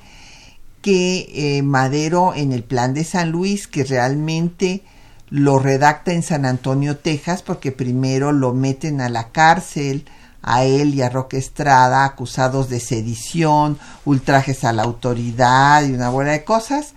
que 0.83 1.59
eh, 1.59 1.63
Madero 1.63 2.35
en 2.35 2.53
el 2.53 2.65
plan 2.65 2.95
de 2.95 3.05
San 3.05 3.31
Luis 3.31 3.67
que 3.69 3.85
realmente 3.85 4.83
lo 5.29 5.59
redacta 5.59 6.13
en 6.13 6.23
San 6.23 6.45
Antonio, 6.45 6.97
Texas, 6.97 7.43
porque 7.43 7.71
primero 7.71 8.33
lo 8.33 8.53
meten 8.53 9.01
a 9.01 9.09
la 9.09 9.29
cárcel 9.29 10.05
a 10.43 10.65
él 10.65 10.95
y 10.95 11.03
a 11.03 11.11
Roque 11.11 11.37
Estrada 11.37 12.05
acusados 12.05 12.69
de 12.69 12.81
sedición, 12.81 13.79
ultrajes 14.05 14.65
a 14.65 14.73
la 14.73 14.83
autoridad 14.83 15.85
y 15.85 15.93
una 15.93 16.09
buena 16.09 16.33
de 16.33 16.45
cosas 16.45 16.95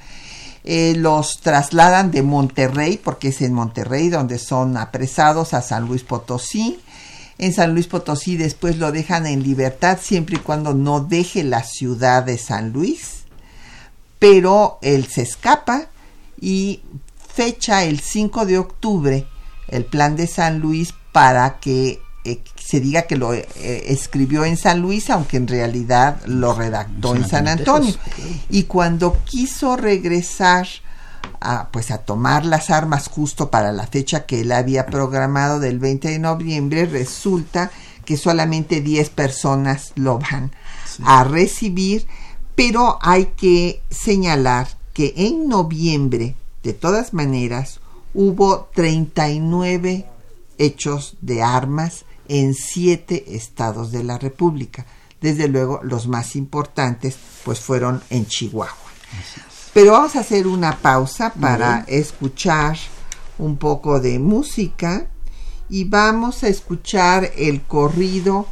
eh, 0.64 0.94
los 0.96 1.40
trasladan 1.42 2.12
de 2.12 2.24
Monterrey, 2.24 3.00
porque 3.04 3.30
es 3.30 3.42
en 3.42 3.54
Monterrey 3.54 4.10
donde 4.10 4.40
son 4.40 4.78
apresados, 4.78 5.54
a 5.54 5.62
San 5.62 5.88
Luis 5.88 6.04
Potosí. 6.04 6.80
En 7.38 7.54
San 7.54 7.74
Luis 7.74 7.88
Potosí 7.88 8.38
después 8.38 8.78
lo 8.78 8.92
dejan 8.92 9.26
en 9.26 9.44
libertad 9.44 10.00
siempre 10.02 10.38
y 10.38 10.40
cuando 10.40 10.74
no 10.74 11.02
deje 11.02 11.44
la 11.44 11.64
ciudad 11.64 12.24
de 12.24 12.38
San 12.38 12.72
Luis. 12.72 13.24
pero 14.20 14.80
él 14.82 15.06
se 15.08 15.24
escapa 15.24 15.88
y 16.40 16.80
fecha 17.34 17.84
el 17.84 18.00
5 18.00 18.46
de 18.46 18.58
octubre 18.58 19.28
el 19.68 19.84
plan 19.84 20.16
de 20.16 20.28
San 20.28 20.60
Luis 20.60 20.94
para 21.12 21.60
que 21.60 22.00
se 22.64 22.80
diga 22.80 23.04
que 23.04 23.18
lo 23.18 23.34
eh, 23.34 23.46
escribió 23.88 24.46
en 24.46 24.56
San 24.56 24.80
Luis, 24.80 25.10
aunque 25.10 25.38
en 25.38 25.48
realidad 25.48 26.22
lo 26.26 26.54
redactó 26.54 27.16
en 27.16 27.28
San 27.28 27.48
Antonio. 27.48 27.94
Y 28.50 28.64
cuando 28.64 29.18
quiso 29.26 29.76
regresar 29.76 30.68
a, 31.42 31.70
pues 31.72 31.92
a 31.92 32.00
tomar 32.00 32.46
las 32.46 32.70
armas 32.70 33.10
justo 33.10 33.52
para 33.52 33.74
la 33.74 33.86
fecha 33.86 34.26
que 34.26 34.42
él 34.42 34.52
había 34.54 34.86
programado 34.86 35.60
del 35.60 35.80
20 35.80 36.10
de 36.10 36.20
noviembre, 36.20 36.86
resulta 36.86 37.70
que 38.06 38.16
solamente 38.16 38.80
10 38.80 39.10
personas 39.10 39.92
lo 39.96 40.20
van 40.20 40.52
a 41.04 41.26
recibir, 41.26 42.08
pero 42.56 42.98
hay 43.02 43.34
que 43.38 43.82
señalar 43.90 44.68
que 44.94 45.14
en 45.18 45.50
noviembre, 45.50 46.36
de 46.64 46.74
todas 46.74 47.14
maneras, 47.14 47.82
hubo 48.14 48.70
39 48.74 50.06
hechos 50.58 51.18
de 51.22 51.44
armas 51.44 52.06
en 52.28 52.54
siete 52.54 53.36
estados 53.36 53.92
de 53.92 54.04
la 54.04 54.18
República. 54.18 54.86
Desde 55.22 55.48
luego, 55.48 55.80
los 55.84 56.08
más 56.08 56.36
importantes 56.36 57.18
pues 57.46 57.60
fueron 57.60 58.02
en 58.10 58.26
Chihuahua. 58.26 58.76
Pero 59.74 59.94
vamos 59.94 60.16
a 60.16 60.20
hacer 60.20 60.48
una 60.48 60.78
pausa 60.78 61.34
para 61.34 61.86
escuchar 61.88 62.78
un 63.38 63.58
poco 63.58 64.00
de 64.00 64.20
música 64.20 65.08
y 65.70 65.86
vamos 65.86 66.44
a 66.44 66.48
escuchar 66.48 67.32
el 67.36 67.64
corrido 67.64 68.48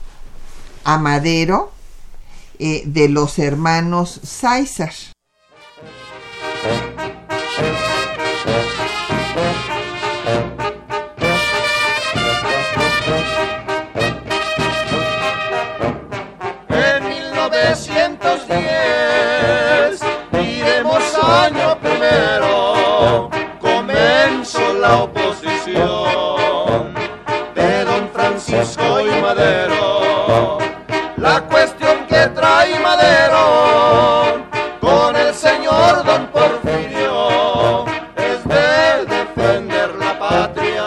La 31.15 31.41
cuestión 31.49 32.05
que 32.05 32.27
trae 32.35 32.77
Madero 32.81 34.43
con 34.81 35.15
el 35.15 35.33
señor 35.33 36.03
Don 36.03 36.27
Porfirio 36.27 37.85
es 38.17 38.43
de 38.43 39.05
defender 39.05 39.95
la 39.95 40.19
patria 40.19 40.83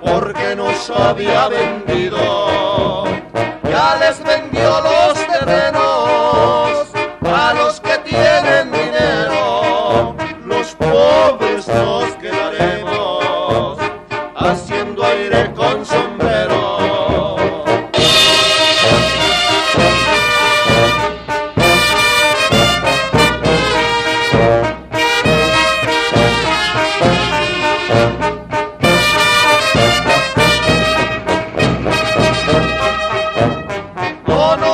porque 0.00 0.56
nos 0.56 0.90
había 0.90 1.46
vendido. 1.46 2.11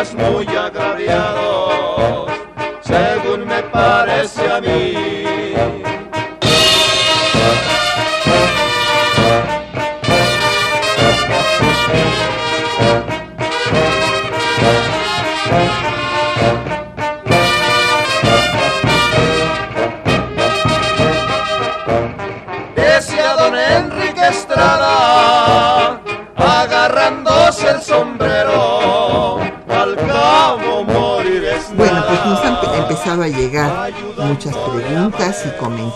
hermanos 0.00 0.44
Sáizar. 0.44 1.00
y 1.00 1.37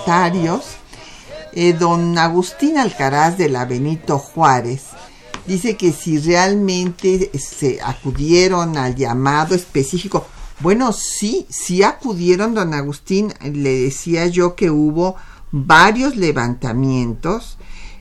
comentarios. 0.02 0.76
Eh, 1.54 1.74
don 1.74 2.16
Agustín 2.18 2.78
Alcaraz 2.78 3.36
de 3.36 3.50
la 3.50 3.66
Benito 3.66 4.18
Juárez 4.18 4.84
dice 5.46 5.76
que 5.76 5.92
si 5.92 6.18
realmente 6.18 7.30
se 7.38 7.78
acudieron 7.82 8.78
al 8.78 8.94
llamado 8.94 9.54
específico, 9.54 10.26
bueno, 10.60 10.92
sí, 10.92 11.46
sí 11.50 11.82
acudieron, 11.82 12.54
don 12.54 12.72
Agustín, 12.72 13.34
le 13.42 13.80
decía 13.80 14.28
yo 14.28 14.54
que 14.54 14.70
hubo 14.70 15.16
varios 15.50 16.16
levantamientos 16.16 17.58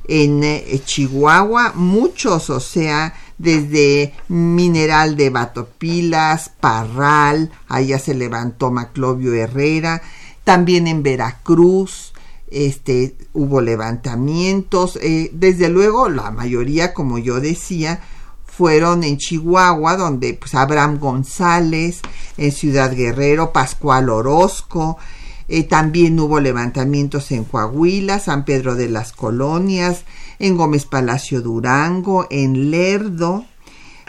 en 0.08 0.44
eh, 0.44 0.82
Chihuahua, 0.86 1.74
muchos, 1.76 2.50
o 2.50 2.60
sea, 2.60 3.14
desde 3.38 4.14
Mineral 4.30 5.18
de 5.18 5.30
Batopilas, 5.30 6.50
Parral, 6.60 7.52
allá 7.68 8.00
se 8.00 8.14
levantó 8.14 8.72
Maclovio 8.72 9.34
Herrera, 9.34 10.02
también 10.44 10.88
en 10.88 11.04
Veracruz 11.04 12.14
este, 12.52 13.16
hubo 13.34 13.62
levantamientos. 13.62 15.00
Eh, 15.02 15.32
desde 15.34 15.70
luego, 15.70 16.10
la 16.10 16.32
mayoría, 16.32 16.94
como 16.94 17.18
yo 17.18 17.40
decía, 17.40 18.02
fueron 18.46 19.04
en 19.04 19.18
Chihuahua, 19.18 19.96
donde 19.96 20.34
pues, 20.34 20.54
Abraham 20.54 21.00
González, 21.00 22.02
en 22.38 22.52
Ciudad 22.52 22.94
Guerrero, 22.94 23.54
Pascual 23.54 24.10
Orozco. 24.10 24.98
Eh, 25.48 25.64
también 25.64 26.20
hubo 26.20 26.40
levantamientos 26.40 27.32
en 27.32 27.46
Coahuila, 27.46 28.20
San 28.20 28.46
Pedro 28.46 28.76
de 28.76 28.90
las 28.90 29.14
Colonias, 29.14 30.04
en 30.40 30.58
Gómez 30.58 30.86
Palacio 30.86 31.42
Durango, 31.42 32.28
en 32.30 32.72
Lerdo. 32.72 33.46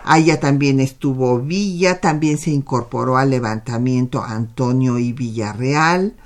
Allá 0.04 0.40
también 0.40 0.80
estuvo 0.80 1.38
Villa, 1.38 2.00
también 2.00 2.38
se 2.38 2.50
incorporó 2.50 3.16
al 3.16 3.30
levantamiento 3.30 4.22
Antonio 4.22 4.98
y 4.98 5.12
Villarreal. 5.12 6.16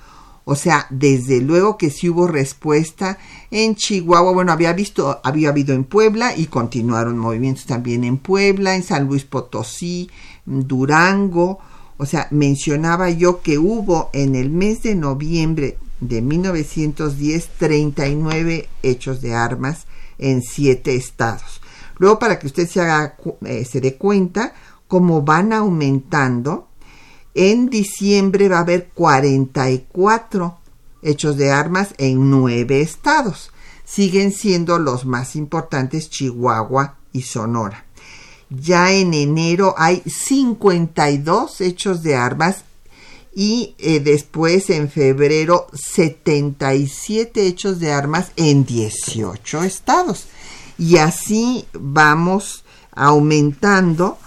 O 0.49 0.55
sea, 0.55 0.87
desde 0.91 1.41
luego 1.41 1.77
que 1.77 1.91
sí 1.91 2.09
hubo 2.09 2.29
respuesta 2.29 3.19
en 3.51 3.75
Chihuahua. 3.75 4.31
Bueno, 4.31 4.53
había 4.53 4.73
visto, 4.73 5.21
había 5.25 5.49
habido 5.49 5.75
en 5.75 5.83
Puebla 5.83 6.37
y 6.37 6.47
continuaron 6.47 7.19
movimientos 7.19 7.67
también 7.67 8.05
en 8.05 8.17
Puebla, 8.17 8.77
en 8.77 8.85
San 8.85 9.09
Luis 9.09 9.25
Potosí, 9.25 10.09
Durango. 10.45 11.59
O 11.97 12.07
sea, 12.07 12.29
mencionaba 12.31 13.11
yo 13.11 13.43
que 13.43 13.59
hubo 13.59 14.09
en 14.13 14.37
el 14.37 14.51
mes 14.51 14.85
de 14.85 14.95
noviembre 14.95 15.79
de 15.99 16.23
1910 16.23 17.49
39 17.59 18.69
hechos 18.85 19.21
de 19.21 19.35
armas 19.35 19.89
en 20.17 20.43
siete 20.43 20.95
estados. 20.95 21.61
Luego, 21.99 22.21
para 22.21 22.39
que 22.39 22.47
usted 22.47 22.69
se, 22.69 22.81
haga, 22.81 23.17
eh, 23.45 23.65
se 23.65 23.81
dé 23.81 23.97
cuenta 23.97 24.55
cómo 24.87 25.23
van 25.23 25.53
aumentando 25.53 26.69
en 27.37 27.69
diciembre 27.69 28.49
va 28.49 28.59
a 28.59 28.61
haber 28.61 28.89
44 28.95 30.59
hechos 31.03 31.37
de 31.37 31.51
armas 31.53 31.95
en 31.99 32.31
nueve 32.31 32.81
estados. 32.81 33.51
Siguen 33.85 34.33
siendo 34.33 34.79
los 34.79 35.05
más 35.05 35.37
importantes 35.37 36.09
Chihuahua 36.11 36.97
y 37.13 37.23
Sonora. 37.23 37.85
ya 38.49 38.93
en 38.93 39.13
enero 39.13 39.75
hay 39.77 40.03
52 40.07 41.61
hechos 41.61 42.03
de 42.03 42.17
armas 42.17 42.65
y 43.35 43.75
eh, 43.79 44.01
después 44.01 44.71
en 44.71 44.89
febrero 44.89 45.67
77 45.75 47.47
hechos 47.47 47.81
de 47.81 47.93
armas 47.93 48.31
en 48.37 48.65
18 48.65 49.63
estados. 49.63 50.27
Y 50.79 50.97
así 50.97 51.67
vamos 51.75 52.65
aumentando 52.93 54.19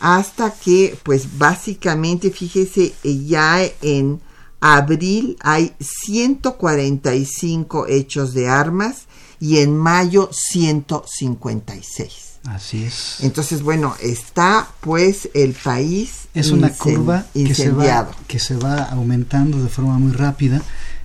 hasta 0.00 0.52
que 0.52 0.98
pues 1.02 1.38
básicamente 1.38 2.30
fíjese 2.30 2.94
ya 3.02 3.60
en 3.82 4.20
abril 4.60 5.36
hay 5.40 5.74
145 5.80 7.86
hechos 7.86 8.34
de 8.34 8.48
armas 8.48 9.06
y 9.40 9.58
en 9.58 9.76
mayo 9.76 10.30
156. 10.32 12.38
Así 12.44 12.84
es. 12.84 13.16
Entonces, 13.20 13.62
bueno, 13.62 13.94
está 14.00 14.68
pues 14.80 15.28
el 15.34 15.52
país 15.52 16.28
es 16.34 16.50
una 16.50 16.70
curva 16.70 17.26
que 17.34 17.54
se, 17.54 17.70
va, 17.70 18.10
que 18.26 18.38
se 18.38 18.56
va 18.56 18.84
aumentando 18.84 19.62
de 19.62 19.68
forma 19.68 19.98
muy 19.98 20.12
rápida. 20.12 20.62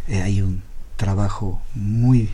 Eh, 0.08 0.22
hay 0.22 0.42
un 0.42 0.64
trabajo 0.96 1.62
muy 1.76 2.30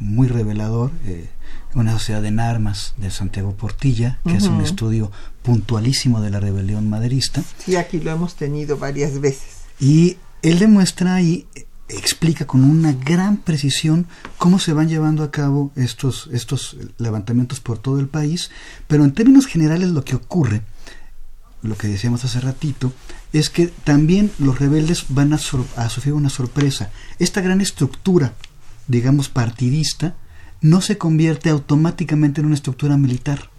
muy 0.00 0.28
revelador. 0.28 0.90
Eh, 1.06 1.30
una 1.74 1.92
sociedad 1.92 2.24
en 2.24 2.40
armas 2.40 2.94
de 2.96 3.10
Santiago 3.10 3.54
Portilla, 3.54 4.20
que 4.24 4.36
hace 4.36 4.48
un 4.48 4.60
estudio 4.60 5.10
puntualísimo 5.42 6.20
de 6.20 6.30
la 6.30 6.40
rebelión 6.40 6.88
maderista. 6.88 7.42
Sí, 7.58 7.76
aquí 7.76 8.00
lo 8.00 8.10
hemos 8.10 8.34
tenido 8.34 8.76
varias 8.76 9.20
veces. 9.20 9.64
Y 9.80 10.16
él 10.42 10.58
demuestra 10.58 11.20
y 11.20 11.46
explica 11.88 12.46
con 12.46 12.64
una 12.64 12.92
gran 12.92 13.36
precisión 13.38 14.06
cómo 14.38 14.58
se 14.58 14.72
van 14.72 14.88
llevando 14.88 15.22
a 15.22 15.30
cabo 15.30 15.72
estos, 15.76 16.28
estos 16.32 16.76
levantamientos 16.98 17.60
por 17.60 17.78
todo 17.78 18.00
el 18.00 18.08
país, 18.08 18.50
pero 18.86 19.04
en 19.04 19.12
términos 19.12 19.46
generales 19.46 19.90
lo 19.90 20.04
que 20.04 20.16
ocurre, 20.16 20.62
lo 21.62 21.76
que 21.76 21.88
decíamos 21.88 22.24
hace 22.24 22.40
ratito, 22.40 22.92
es 23.32 23.50
que 23.50 23.66
también 23.66 24.30
los 24.38 24.58
rebeldes 24.58 25.06
van 25.08 25.32
a, 25.32 25.36
a 25.36 25.88
sufrir 25.88 26.14
una 26.14 26.30
sorpresa. 26.30 26.90
Esta 27.18 27.40
gran 27.40 27.60
estructura, 27.60 28.34
digamos, 28.86 29.28
partidista, 29.28 30.14
no 30.64 30.80
se 30.80 30.96
convierte 30.96 31.50
automáticamente 31.50 32.40
en 32.40 32.46
una 32.46 32.54
estructura 32.54 32.96
militar. 32.96 33.50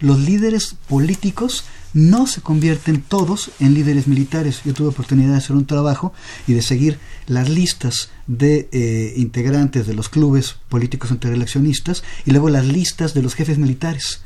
Los 0.00 0.18
líderes 0.18 0.76
políticos 0.88 1.64
no 1.92 2.26
se 2.26 2.40
convierten 2.40 3.02
todos 3.02 3.50
en 3.60 3.74
líderes 3.74 4.08
militares. 4.08 4.62
Yo 4.64 4.72
tuve 4.72 4.88
oportunidad 4.88 5.32
de 5.32 5.36
hacer 5.36 5.56
un 5.56 5.66
trabajo 5.66 6.14
y 6.46 6.54
de 6.54 6.62
seguir 6.62 6.98
las 7.26 7.50
listas 7.50 8.08
de 8.26 8.70
eh, 8.72 9.12
integrantes 9.18 9.86
de 9.86 9.92
los 9.92 10.08
clubes 10.08 10.56
políticos 10.70 11.10
antireeleccionistas 11.10 12.02
y 12.24 12.30
luego 12.30 12.48
las 12.48 12.64
listas 12.64 13.12
de 13.12 13.22
los 13.22 13.34
jefes 13.34 13.58
militares. 13.58 14.22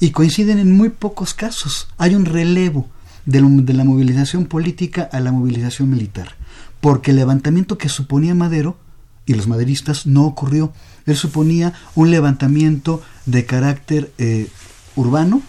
Y 0.00 0.12
coinciden 0.12 0.58
en 0.58 0.74
muy 0.74 0.88
pocos 0.88 1.34
casos. 1.34 1.88
Hay 1.98 2.14
un 2.14 2.24
relevo 2.24 2.88
de, 3.26 3.42
de 3.42 3.74
la 3.74 3.84
movilización 3.84 4.46
política 4.46 5.10
a 5.12 5.20
la 5.20 5.30
movilización 5.30 5.90
militar. 5.90 6.36
Porque 6.80 7.10
el 7.10 7.18
levantamiento 7.18 7.76
que 7.76 7.90
suponía 7.90 8.34
Madero 8.34 8.78
y 9.26 9.34
los 9.34 9.46
maderistas 9.46 10.06
no 10.06 10.24
ocurrió. 10.24 10.72
Él 11.06 11.16
suponía 11.16 11.72
un 11.94 12.10
levantamiento 12.10 13.02
de 13.26 13.46
carácter 13.46 14.12
eh, 14.18 14.48
urbano, 14.96 15.42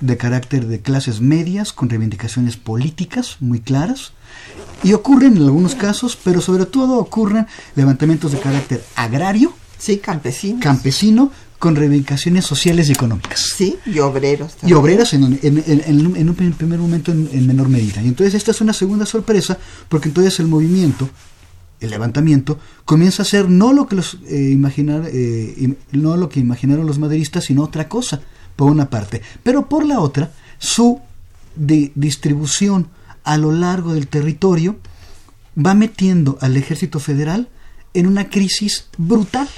de 0.00 0.16
carácter 0.16 0.66
de 0.66 0.80
clases 0.80 1.20
medias, 1.20 1.72
con 1.72 1.88
reivindicaciones 1.88 2.56
políticas 2.56 3.36
muy 3.40 3.60
claras, 3.60 4.12
y 4.82 4.92
ocurren 4.92 5.36
en 5.36 5.44
algunos 5.44 5.74
casos, 5.74 6.18
pero 6.22 6.40
sobre 6.40 6.66
todo 6.66 6.98
ocurren 6.98 7.46
levantamientos 7.74 8.32
de 8.32 8.40
carácter 8.40 8.84
agrario, 8.94 9.54
sí, 9.78 9.98
campesino, 9.98 10.60
campesino, 10.60 11.32
con 11.58 11.74
reivindicaciones 11.74 12.44
sociales 12.44 12.88
y 12.88 12.92
económicas. 12.92 13.52
Sí, 13.56 13.78
y 13.86 13.98
obreros. 14.00 14.52
Y 14.62 14.74
obreras 14.74 15.14
en, 15.14 15.24
un 15.24 16.54
primer 16.56 16.78
momento 16.78 17.12
en, 17.12 17.46
menor 17.46 17.68
medida. 17.68 18.02
Y 18.02 18.08
entonces 18.08 18.34
esta 18.34 18.50
es 18.50 18.60
una 18.60 18.72
segunda 18.72 19.06
sorpresa, 19.06 19.58
porque 19.88 20.08
entonces 20.08 20.38
el 20.40 20.48
movimiento, 20.48 21.08
el 21.80 21.90
levantamiento, 21.90 22.58
comienza 22.84 23.22
a 23.22 23.26
ser 23.26 23.48
no 23.48 23.72
lo 23.72 23.86
que 23.86 23.96
los 23.96 24.18
eh, 24.28 24.50
imaginar, 24.50 25.04
eh, 25.06 25.74
no 25.92 26.16
lo 26.16 26.28
que 26.28 26.40
imaginaron 26.40 26.86
los 26.86 26.98
maderistas, 26.98 27.44
sino 27.44 27.62
otra 27.62 27.88
cosa 27.88 28.20
por 28.56 28.70
una 28.70 28.88
parte, 28.88 29.22
pero 29.42 29.68
por 29.68 29.84
la 29.84 30.00
otra, 30.00 30.32
su 30.58 31.00
distribución 31.54 32.88
a 33.24 33.36
lo 33.36 33.52
largo 33.52 33.94
del 33.94 34.08
territorio 34.08 34.76
va 35.56 35.74
metiendo 35.74 36.38
al 36.40 36.56
ejército 36.56 37.00
federal 37.00 37.48
en 37.94 38.06
una 38.06 38.28
crisis 38.28 38.86
brutal, 38.98 39.48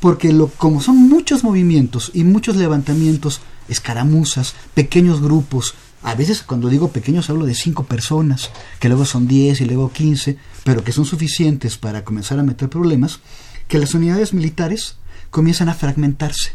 porque 0.00 0.32
lo, 0.32 0.48
como 0.48 0.80
son 0.80 0.96
muchos 0.96 1.44
movimientos 1.44 2.10
y 2.14 2.24
muchos 2.24 2.56
levantamientos, 2.56 3.40
escaramuzas, 3.68 4.54
pequeños 4.74 5.20
grupos, 5.20 5.74
a 6.02 6.14
veces 6.14 6.42
cuando 6.42 6.68
digo 6.68 6.88
pequeños 6.88 7.30
hablo 7.30 7.46
de 7.46 7.54
cinco 7.54 7.84
personas, 7.84 8.50
que 8.80 8.88
luego 8.88 9.04
son 9.04 9.28
diez 9.28 9.60
y 9.60 9.66
luego 9.66 9.92
quince, 9.92 10.36
pero 10.64 10.84
que 10.84 10.92
son 10.92 11.04
suficientes 11.04 11.76
para 11.76 12.04
comenzar 12.04 12.38
a 12.38 12.42
meter 12.42 12.68
problemas, 12.68 13.20
que 13.68 13.78
las 13.78 13.94
unidades 13.94 14.32
militares 14.32 14.96
comienzan 15.30 15.68
a 15.68 15.74
fragmentarse. 15.74 16.52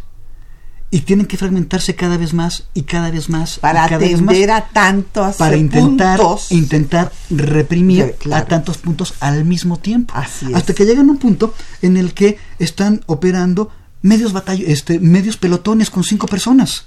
Y 0.89 1.01
tienen 1.01 1.25
que 1.25 1.35
fragmentarse 1.35 1.95
cada 1.95 2.15
vez 2.15 2.33
más 2.33 2.67
y 2.73 2.83
cada 2.83 3.11
vez 3.11 3.27
más 3.27 3.59
para 3.59 3.83
atender 3.83 4.51
a 4.51 4.69
tantos 4.69 5.35
para 5.35 5.57
intentar 5.57 6.17
intentar 6.49 7.11
reprimir 7.29 8.15
a 8.31 8.45
tantos 8.45 8.77
puntos 8.77 9.13
al 9.19 9.43
mismo 9.43 9.77
tiempo. 9.79 10.13
Hasta 10.15 10.73
que 10.73 10.85
llegan 10.85 11.09
a 11.09 11.11
un 11.11 11.17
punto 11.17 11.53
en 11.81 11.97
el 11.97 12.13
que 12.13 12.37
están 12.57 13.01
operando 13.07 13.69
medios 14.01 14.31
batallos 14.31 14.69
este 14.69 14.99
medios 15.01 15.35
pelotones 15.35 15.89
con 15.89 16.05
cinco 16.05 16.25
personas. 16.25 16.85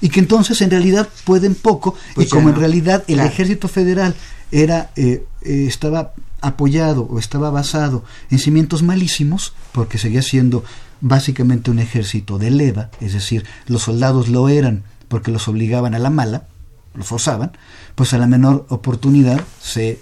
Y 0.00 0.08
que 0.08 0.20
entonces 0.20 0.60
en 0.62 0.70
realidad 0.70 1.08
pueden 1.24 1.56
poco. 1.56 1.96
Y 2.12 2.14
pues 2.14 2.28
como 2.28 2.48
en 2.48 2.54
realidad 2.54 3.02
el 3.08 3.18
ejército 3.18 3.66
federal 3.66 4.14
era 4.52 4.92
eh, 4.94 5.24
eh, 5.40 5.64
estaba 5.66 6.12
apoyado 6.42 7.04
o 7.04 7.18
estaba 7.18 7.50
basado 7.50 8.04
en 8.30 8.38
cimientos 8.38 8.82
malísimos 8.82 9.54
porque 9.72 9.98
seguía 9.98 10.22
siendo 10.22 10.64
básicamente 11.00 11.70
un 11.70 11.78
ejército 11.78 12.38
de 12.38 12.50
leva, 12.50 12.90
es 13.00 13.12
decir, 13.12 13.44
los 13.66 13.82
soldados 13.82 14.28
lo 14.28 14.48
eran 14.48 14.84
porque 15.08 15.30
los 15.30 15.48
obligaban 15.48 15.94
a 15.94 15.98
la 15.98 16.10
mala, 16.10 16.46
los 16.94 17.06
forzaban, 17.06 17.52
pues 17.94 18.12
a 18.12 18.18
la 18.18 18.26
menor 18.26 18.66
oportunidad 18.68 19.42
se 19.60 20.00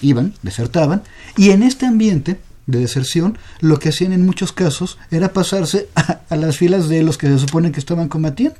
iban, 0.00 0.34
desertaban, 0.42 1.02
y 1.36 1.50
en 1.50 1.62
este 1.62 1.86
ambiente 1.86 2.38
de 2.66 2.78
deserción, 2.78 3.38
lo 3.60 3.78
que 3.78 3.90
hacían 3.90 4.12
en 4.12 4.24
muchos 4.24 4.52
casos 4.52 4.98
era 5.10 5.32
pasarse 5.32 5.88
a, 6.28 6.36
las 6.36 6.56
filas 6.56 6.88
de 6.88 7.02
los 7.02 7.18
que 7.18 7.28
se 7.28 7.38
supone 7.38 7.72
que 7.72 7.80
estaban 7.80 8.08
combatiendo. 8.08 8.58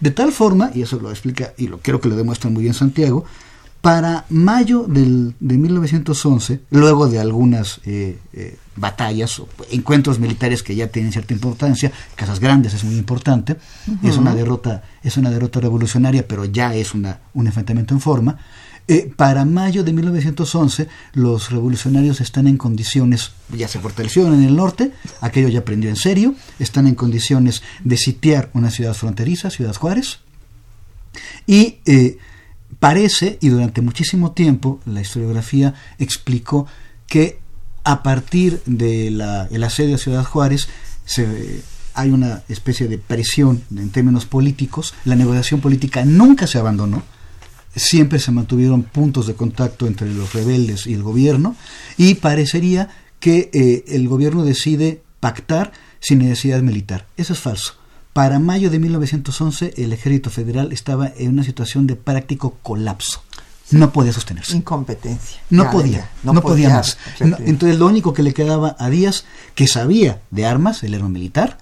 De 0.00 0.10
tal 0.10 0.32
forma, 0.32 0.70
y 0.74 0.82
eso 0.82 1.00
lo 1.00 1.10
explica, 1.10 1.52
y 1.56 1.66
lo 1.66 1.78
creo 1.80 2.00
que 2.00 2.08
lo 2.08 2.16
demuestra 2.16 2.50
muy 2.50 2.62
bien 2.62 2.74
Santiago, 2.74 3.24
para 3.80 4.26
mayo 4.28 4.84
del, 4.86 5.34
de 5.40 5.56
1911, 5.56 6.60
luego 6.70 7.08
de 7.08 7.18
algunas 7.18 7.80
eh, 7.86 8.18
eh, 8.32 8.58
batallas 8.76 9.40
o 9.40 9.48
encuentros 9.70 10.18
militares 10.18 10.62
que 10.62 10.74
ya 10.74 10.88
tienen 10.88 11.12
cierta 11.12 11.32
importancia, 11.32 11.90
Casas 12.14 12.40
Grandes 12.40 12.74
es 12.74 12.84
muy 12.84 12.96
importante, 12.96 13.56
es 14.02 14.16
una 14.18 14.34
derrota, 14.34 14.82
es 15.02 15.16
una 15.16 15.30
derrota 15.30 15.60
revolucionaria, 15.60 16.28
pero 16.28 16.44
ya 16.44 16.74
es 16.74 16.94
una, 16.94 17.20
un 17.32 17.46
enfrentamiento 17.46 17.94
en 17.94 18.00
forma. 18.00 18.38
Eh, 18.86 19.10
para 19.14 19.44
mayo 19.44 19.84
de 19.84 19.92
1911 19.92 20.88
los 21.14 21.50
revolucionarios 21.50 22.20
están 22.20 22.48
en 22.48 22.56
condiciones, 22.56 23.30
ya 23.56 23.68
se 23.68 23.78
fortalecieron 23.78 24.34
en 24.34 24.44
el 24.44 24.56
norte, 24.56 24.92
aquello 25.20 25.48
ya 25.48 25.60
aprendió 25.60 25.88
en 25.88 25.96
serio, 25.96 26.34
están 26.58 26.86
en 26.86 26.96
condiciones 26.96 27.62
de 27.84 27.96
sitiar 27.96 28.50
una 28.52 28.70
ciudad 28.70 28.94
fronteriza, 28.94 29.48
Ciudad 29.48 29.74
Juárez, 29.74 30.18
y 31.46 31.78
Parece, 32.80 33.38
y 33.42 33.50
durante 33.50 33.82
muchísimo 33.82 34.32
tiempo, 34.32 34.80
la 34.86 35.02
historiografía 35.02 35.74
explicó 35.98 36.66
que 37.06 37.38
a 37.84 38.02
partir 38.02 38.62
del 38.64 39.18
la, 39.18 39.48
asedio 39.64 39.96
a 39.96 39.98
Ciudad 39.98 40.24
Juárez 40.24 40.68
hay 41.94 42.10
una 42.10 42.42
especie 42.48 42.88
de 42.88 42.96
presión 42.96 43.62
en 43.70 43.90
términos 43.90 44.24
políticos, 44.24 44.94
la 45.04 45.14
negociación 45.14 45.60
política 45.60 46.06
nunca 46.06 46.46
se 46.46 46.58
abandonó, 46.58 47.02
siempre 47.76 48.18
se 48.18 48.32
mantuvieron 48.32 48.82
puntos 48.82 49.26
de 49.26 49.34
contacto 49.34 49.86
entre 49.86 50.12
los 50.12 50.32
rebeldes 50.32 50.86
y 50.86 50.94
el 50.94 51.02
gobierno, 51.02 51.56
y 51.98 52.14
parecería 52.14 52.88
que 53.18 53.50
eh, 53.52 53.84
el 53.88 54.08
gobierno 54.08 54.42
decide 54.44 55.02
pactar 55.20 55.72
sin 56.00 56.20
necesidad 56.20 56.62
militar. 56.62 57.06
Eso 57.18 57.34
es 57.34 57.38
falso. 57.38 57.79
Para 58.12 58.38
mayo 58.38 58.70
de 58.70 58.78
1911 58.78 59.74
el 59.76 59.92
ejército 59.92 60.30
federal 60.30 60.72
estaba 60.72 61.12
en 61.16 61.30
una 61.30 61.44
situación 61.44 61.86
de 61.86 61.96
práctico 61.96 62.56
colapso. 62.62 63.22
No 63.70 63.92
podía 63.92 64.12
sostenerse. 64.12 64.56
Incompetencia. 64.56 65.40
No 65.48 65.70
podía, 65.70 66.10
no, 66.24 66.40
podía, 66.42 66.70
más. 66.70 66.98
entonces 67.20 67.78
lo 67.78 67.86
único 67.86 68.12
que 68.12 68.24
le 68.24 68.34
quedaba 68.34 68.74
a 68.80 68.90
Díaz, 68.90 69.24
que 69.54 69.68
sabía 69.68 70.20
de 70.32 70.44
armas, 70.44 70.82
él 70.82 70.94
era 70.94 71.04
un 71.04 71.12
militar, 71.12 71.58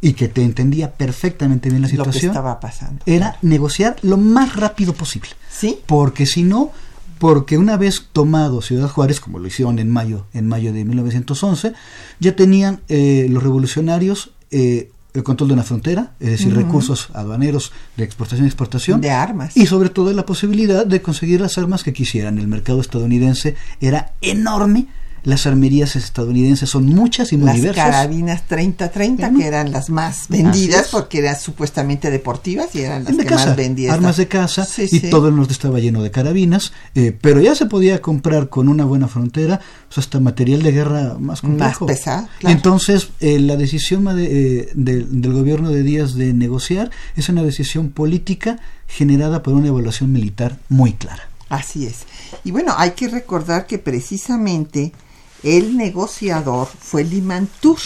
y 0.00 0.14
que 0.14 0.26
te 0.26 0.42
entendía 0.42 0.90
perfectamente 0.90 1.70
bien 1.70 1.80
la 1.80 1.88
situación, 1.88 2.32
estaba 2.32 2.58
pasando. 2.58 3.04
era 3.06 3.38
negociar 3.40 3.96
lo 4.02 4.16
más 4.16 4.56
rápido 4.56 4.92
posible. 4.92 5.30
Sí. 5.48 5.78
Porque 5.86 6.26
si 6.26 6.42
no, 6.42 6.72
porque 7.20 7.56
una 7.56 7.76
vez 7.76 8.08
tomado 8.12 8.60
Ciudad 8.62 8.88
Juárez, 8.88 9.20
como 9.20 9.38
lo 9.38 9.46
hicieron 9.46 9.78
en 9.78 9.88
mayo, 9.88 10.26
en 10.34 10.48
mayo 10.48 10.72
de 10.72 10.84
1911, 10.84 11.74
ya 12.18 12.34
tenían 12.34 12.80
eh, 12.88 13.28
los 13.30 13.44
revolucionarios 13.44 14.32
eh, 14.50 14.90
el 15.14 15.22
control 15.22 15.48
de 15.48 15.54
una 15.54 15.62
frontera, 15.62 16.12
es 16.20 16.30
decir, 16.30 16.54
recursos 16.54 17.08
aduaneros 17.12 17.72
de 17.96 18.04
exportación 18.04 18.46
y 18.46 18.48
exportación. 18.48 19.00
De 19.00 19.10
armas. 19.10 19.56
Y 19.56 19.66
sobre 19.66 19.90
todo 19.90 20.12
la 20.12 20.24
posibilidad 20.24 20.86
de 20.86 21.02
conseguir 21.02 21.40
las 21.40 21.58
armas 21.58 21.84
que 21.84 21.92
quisieran. 21.92 22.38
El 22.38 22.48
mercado 22.48 22.80
estadounidense 22.80 23.56
era 23.80 24.14
enorme 24.20 24.88
las 25.24 25.46
armerías 25.46 25.94
estadounidenses 25.94 26.68
son 26.68 26.86
muchas 26.86 27.32
y 27.32 27.36
muy 27.36 27.46
las 27.46 27.56
diversas. 27.56 27.86
Las 27.86 27.96
carabinas 27.96 28.42
30-30, 28.48 29.36
que 29.36 29.46
eran 29.46 29.70
las 29.70 29.88
más 29.88 30.28
vendidas 30.28 30.88
porque 30.90 31.18
eran 31.18 31.38
supuestamente 31.38 32.10
deportivas 32.10 32.74
y 32.74 32.80
eran 32.80 33.04
las 33.04 33.16
de 33.16 33.22
que 33.22 33.28
casa, 33.28 33.46
más 33.46 33.56
vendían. 33.56 33.94
Armas 33.94 34.16
de 34.16 34.28
casa 34.28 34.64
sí, 34.64 34.82
y 34.82 34.88
sí. 34.88 35.10
todo 35.10 35.28
el 35.28 35.36
norte 35.36 35.52
estaba 35.52 35.78
lleno 35.78 36.02
de 36.02 36.10
carabinas, 36.10 36.72
eh, 36.94 37.16
pero 37.20 37.40
ya 37.40 37.54
se 37.54 37.66
podía 37.66 38.02
comprar 38.02 38.48
con 38.48 38.68
una 38.68 38.84
buena 38.84 39.08
frontera 39.08 39.60
pues 39.88 39.98
hasta 39.98 40.18
material 40.18 40.62
de 40.62 40.72
guerra 40.72 41.16
más 41.18 41.40
complejo. 41.40 41.86
Más 41.86 41.96
pesado. 41.96 42.28
Claro. 42.38 42.56
Entonces, 42.56 43.10
eh, 43.20 43.38
la 43.38 43.56
decisión 43.56 44.04
de, 44.16 44.60
eh, 44.60 44.68
de, 44.74 45.04
del 45.04 45.32
gobierno 45.32 45.70
de 45.70 45.82
Díaz 45.82 46.14
de 46.14 46.32
negociar 46.32 46.90
es 47.16 47.28
una 47.28 47.42
decisión 47.42 47.90
política 47.90 48.58
generada 48.88 49.42
por 49.42 49.54
una 49.54 49.68
evaluación 49.68 50.12
militar 50.12 50.58
muy 50.68 50.94
clara. 50.94 51.28
Así 51.48 51.86
es. 51.86 52.06
Y 52.44 52.50
bueno, 52.50 52.74
hay 52.78 52.92
que 52.92 53.08
recordar 53.08 53.66
que 53.66 53.78
precisamente 53.78 54.92
el 55.42 55.76
negociador 55.76 56.68
fue 56.78 57.04
Limantur, 57.04 57.78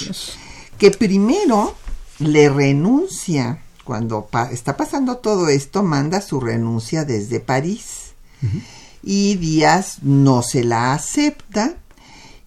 que 0.79 0.91
primero 0.91 1.75
le 2.19 2.49
renuncia, 2.49 3.63
cuando 3.85 4.27
pa 4.27 4.51
está 4.51 4.77
pasando 4.77 5.19
todo 5.19 5.49
esto, 5.49 5.83
manda 5.83 6.21
su 6.21 6.41
renuncia 6.41 7.05
desde 7.05 7.41
París. 7.41 8.13
Uh 8.43 8.47
-huh. 8.47 8.63
Y 9.03 9.35
Díaz 9.37 9.99
no 10.03 10.43
se 10.43 10.65
la 10.65 10.93
acepta 10.93 11.77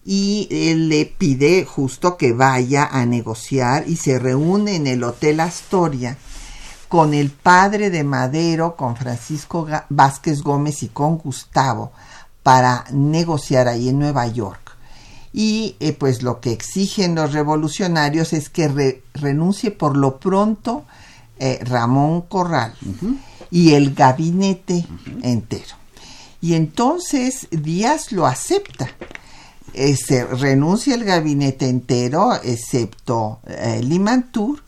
y 0.04 0.48
él 0.50 0.88
le 0.88 1.06
pide 1.06 1.64
justo 1.64 2.16
que 2.16 2.32
vaya 2.32 2.84
a 2.86 3.06
negociar 3.06 3.84
y 3.88 3.96
se 3.96 4.18
reúne 4.18 4.76
en 4.76 4.86
el 4.86 5.02
Hotel 5.02 5.40
Astoria 5.40 6.16
con 6.88 7.14
el 7.14 7.30
padre 7.30 7.90
de 7.90 8.04
Madero, 8.04 8.76
con 8.76 8.96
Francisco 8.96 9.66
Vázquez 9.88 10.42
Gómez 10.42 10.82
y 10.82 10.88
con 10.88 11.18
Gustavo 11.18 11.92
para 12.42 12.84
negociar 12.92 13.68
ahí 13.68 13.88
en 13.88 13.98
Nueva 13.98 14.26
York 14.26 14.69
y 15.32 15.76
eh, 15.80 15.92
pues 15.92 16.22
lo 16.22 16.40
que 16.40 16.52
exigen 16.52 17.14
los 17.14 17.32
revolucionarios 17.32 18.32
es 18.32 18.48
que 18.48 18.68
re 18.68 19.02
renuncie 19.14 19.70
por 19.70 19.96
lo 19.96 20.18
pronto 20.18 20.84
eh, 21.38 21.60
Ramón 21.62 22.22
Corral 22.22 22.74
uh 22.84 22.88
-huh. 22.88 23.16
y 23.50 23.74
el 23.74 23.94
gabinete 23.94 24.86
uh 24.88 25.10
-huh. 25.10 25.20
entero. 25.22 25.76
Y 26.40 26.54
entonces 26.54 27.48
Díaz 27.50 28.12
lo 28.12 28.26
acepta. 28.26 28.88
Eh, 29.72 29.96
se 29.96 30.24
renuncia 30.24 30.94
el 30.94 31.04
gabinete 31.04 31.68
entero, 31.68 32.34
excepto 32.42 33.38
Limantur, 33.82 34.64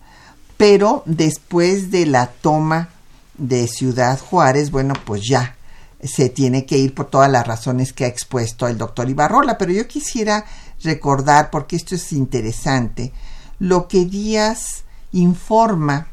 pero 0.56 1.02
después 1.06 1.90
de 1.90 2.06
la 2.06 2.28
toma 2.28 2.90
de 3.36 3.66
Ciudad 3.66 4.20
Juárez, 4.20 4.70
bueno, 4.70 4.94
pues 5.04 5.22
ya 5.28 5.56
se 6.02 6.28
tiene 6.28 6.66
que 6.66 6.78
ir 6.78 6.94
por 6.94 7.06
todas 7.06 7.30
las 7.30 7.46
razones 7.46 7.92
que 7.92 8.04
ha 8.04 8.08
expuesto 8.08 8.66
el 8.66 8.78
doctor 8.78 9.08
Ibarrola, 9.08 9.56
pero 9.58 9.72
yo 9.72 9.86
quisiera 9.86 10.44
recordar, 10.82 11.50
porque 11.50 11.76
esto 11.76 11.94
es 11.94 12.12
interesante, 12.12 13.12
lo 13.58 13.86
que 13.86 14.04
Díaz 14.04 14.84
informa 15.12 16.08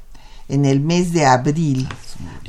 en 0.47 0.65
el 0.65 0.79
mes 0.79 1.13
de 1.13 1.25
abril 1.25 1.87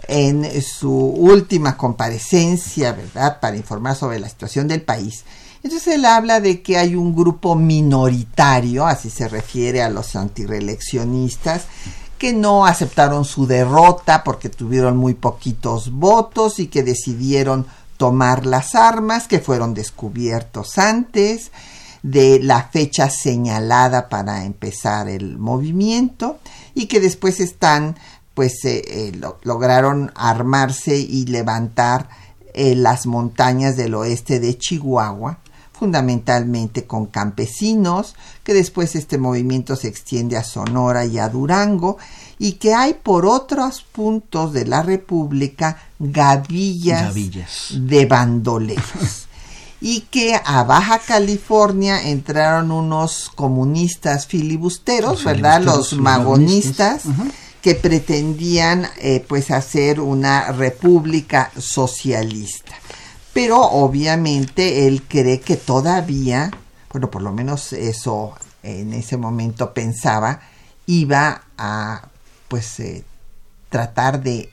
en 0.09 0.63
su 0.63 0.93
última 0.93 1.77
comparecencia, 1.77 2.93
¿verdad?, 2.93 3.39
para 3.41 3.57
informar 3.57 3.95
sobre 3.95 4.19
la 4.19 4.29
situación 4.29 4.67
del 4.69 4.83
país. 4.83 5.25
Entonces 5.63 5.95
él 5.95 6.05
habla 6.07 6.41
de 6.41 6.63
que 6.63 6.79
hay 6.79 6.97
un 6.97 7.15
grupo 7.15 7.55
minoritario, 7.55 8.87
así 8.87 9.11
se 9.11 9.29
refiere 9.29 9.83
a 9.83 9.91
los 9.91 10.17
antireeleccionistas, 10.17 11.65
que 12.21 12.35
no 12.35 12.67
aceptaron 12.67 13.25
su 13.25 13.47
derrota 13.47 14.23
porque 14.25 14.51
tuvieron 14.51 14.99
muy 14.99 15.15
poquitos 15.15 15.91
votos 15.91 16.59
y 16.59 16.67
que 16.67 16.83
decidieron 16.83 17.67
tomar 17.97 18.45
las 18.45 18.75
armas 18.75 19.27
que 19.27 19.39
fueron 19.39 19.73
descubiertos 19.73 20.77
antes 20.77 21.51
de 22.03 22.39
la 22.43 22.65
fecha 22.65 23.09
señalada 23.09 24.11
para 24.11 24.45
empezar 24.45 25.09
el 25.09 25.39
movimiento 25.39 26.39
y 26.75 26.89
que 26.89 27.01
después 27.01 27.41
están 27.41 27.97
pues 28.35 28.67
eh, 28.67 28.83
eh, 28.87 29.13
lo, 29.17 29.39
lograron 29.43 30.13
armarse 30.15 30.99
y 30.99 31.25
levantar 31.25 32.11
eh, 32.53 32.75
las 32.75 33.07
montañas 33.07 33.79
del 33.79 33.95
oeste 33.95 34.41
de 34.41 34.59
Chihuahua 34.59 35.39
fundamentalmente 35.81 36.85
con 36.85 37.07
campesinos, 37.07 38.15
que 38.45 38.53
después 38.53 38.95
este 38.95 39.17
movimiento 39.17 39.77
se 39.77 39.89
extiende 39.89 40.37
a 40.37 40.45
Sonora 40.45 41.07
y 41.07 41.19
a 41.19 41.31
Durango, 41.31 41.97
y 42.39 42.53
que 42.53 42.75
hay 42.75 42.93
por 43.03 43.25
otros 43.25 43.81
puntos 43.81 44.53
de 44.53 44.67
la 44.67 44.83
República 44.83 45.79
gavillas, 45.99 47.05
gavillas. 47.05 47.69
de 47.73 48.05
bandoleros. 48.05 49.27
y 49.81 50.03
que 50.03 50.39
a 50.45 50.65
Baja 50.65 50.99
California 50.99 52.11
entraron 52.11 52.73
unos 52.73 53.31
comunistas 53.35 54.27
filibusteros, 54.27 55.13
Los 55.13 55.25
¿verdad? 55.25 55.61
filibusteros, 55.61 55.93
Los 55.93 56.01
magonistas. 56.01 57.03
Que 57.63 57.75
pretendían 57.75 58.87
eh, 59.03 59.23
pues 59.29 59.51
hacer 59.51 60.01
una 60.01 60.51
república 60.51 61.51
socialista 61.59 62.73
pero 63.33 63.61
obviamente 63.61 64.87
él 64.87 65.03
cree 65.07 65.41
que 65.41 65.57
todavía, 65.57 66.51
bueno, 66.93 67.11
por 67.11 67.23
lo 67.23 67.33
menos 67.33 67.73
eso 67.73 68.35
en 68.63 68.93
ese 68.93 69.17
momento 69.17 69.73
pensaba, 69.73 70.41
iba 70.87 71.43
a 71.57 72.09
pues 72.49 72.81
eh, 72.81 73.05
tratar 73.69 74.23
de 74.23 74.51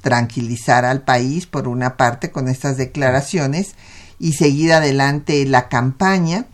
tranquilizar 0.00 0.84
al 0.84 1.02
país 1.02 1.46
por 1.46 1.66
una 1.66 1.96
parte 1.96 2.30
con 2.30 2.48
estas 2.48 2.76
declaraciones 2.76 3.74
y 4.20 4.34
seguir 4.34 4.72
adelante 4.72 5.44
la 5.46 5.68
campaña. 5.68 6.46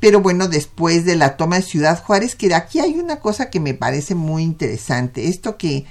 Pero 0.00 0.20
bueno, 0.20 0.48
después 0.48 1.04
de 1.04 1.16
la 1.16 1.36
toma 1.36 1.56
de 1.56 1.62
Ciudad 1.62 2.02
Juárez, 2.02 2.34
que 2.34 2.52
aquí 2.54 2.80
hay 2.80 2.98
una 2.98 3.20
cosa 3.20 3.50
que 3.50 3.60
me 3.60 3.74
parece 3.74 4.14
muy 4.14 4.42
interesante, 4.42 5.28
esto 5.28 5.56
que, 5.56 5.86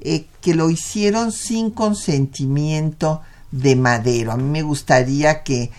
eh, 0.00 0.26
que 0.40 0.54
lo 0.54 0.70
hicieron 0.70 1.30
sin 1.30 1.70
consentimiento 1.70 3.20
de 3.54 3.76
Madero. 3.76 4.32
A 4.32 4.36
mí 4.36 4.42
me 4.42 4.62
gustaría 4.62 5.42
que 5.44 5.70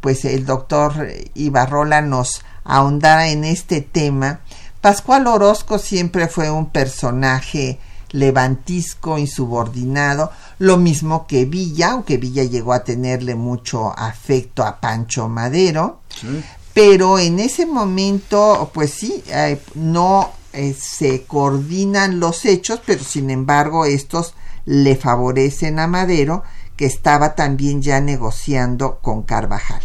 pues 0.00 0.24
el 0.24 0.46
doctor 0.46 1.08
Ibarrola 1.34 2.00
nos 2.00 2.42
ahondara 2.62 3.28
en 3.28 3.42
este 3.44 3.80
tema. 3.80 4.40
Pascual 4.80 5.26
Orozco 5.26 5.78
siempre 5.78 6.28
fue 6.28 6.50
un 6.50 6.70
personaje 6.70 7.80
levantisco, 8.10 9.18
insubordinado, 9.18 10.30
lo 10.58 10.76
mismo 10.76 11.26
que 11.26 11.46
Villa, 11.46 11.92
aunque 11.92 12.16
Villa 12.18 12.44
llegó 12.44 12.72
a 12.72 12.84
tenerle 12.84 13.34
mucho 13.34 13.92
afecto 13.98 14.62
a 14.62 14.80
Pancho 14.80 15.28
Madero, 15.28 16.00
Sí. 16.08 16.44
pero 16.72 17.18
en 17.18 17.40
ese 17.40 17.66
momento, 17.66 18.70
pues 18.72 18.90
sí, 18.92 19.24
eh, 19.28 19.60
no 19.74 20.30
eh, 20.52 20.76
se 20.78 21.24
coordinan 21.24 22.20
los 22.20 22.44
hechos, 22.44 22.80
pero 22.86 23.02
sin 23.02 23.30
embargo 23.30 23.86
estos 23.86 24.34
le 24.66 24.94
favorecen 24.94 25.80
a 25.80 25.88
Madero, 25.88 26.44
que 26.76 26.86
estaba 26.86 27.34
también 27.34 27.82
ya 27.82 28.00
negociando 28.00 28.98
con 29.00 29.22
Carvajal. 29.22 29.82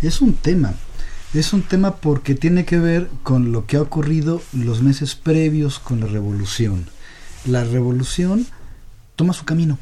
Es 0.00 0.20
un 0.20 0.34
tema, 0.34 0.74
es 1.32 1.52
un 1.52 1.62
tema 1.62 1.96
porque 1.96 2.34
tiene 2.34 2.64
que 2.64 2.78
ver 2.78 3.08
con 3.22 3.52
lo 3.52 3.66
que 3.66 3.76
ha 3.76 3.82
ocurrido 3.82 4.42
los 4.52 4.82
meses 4.82 5.14
previos 5.14 5.78
con 5.78 6.00
la 6.00 6.06
revolución. 6.06 6.86
La 7.44 7.64
revolución 7.64 8.46
toma 9.16 9.32
su 9.32 9.44
camino 9.44 9.78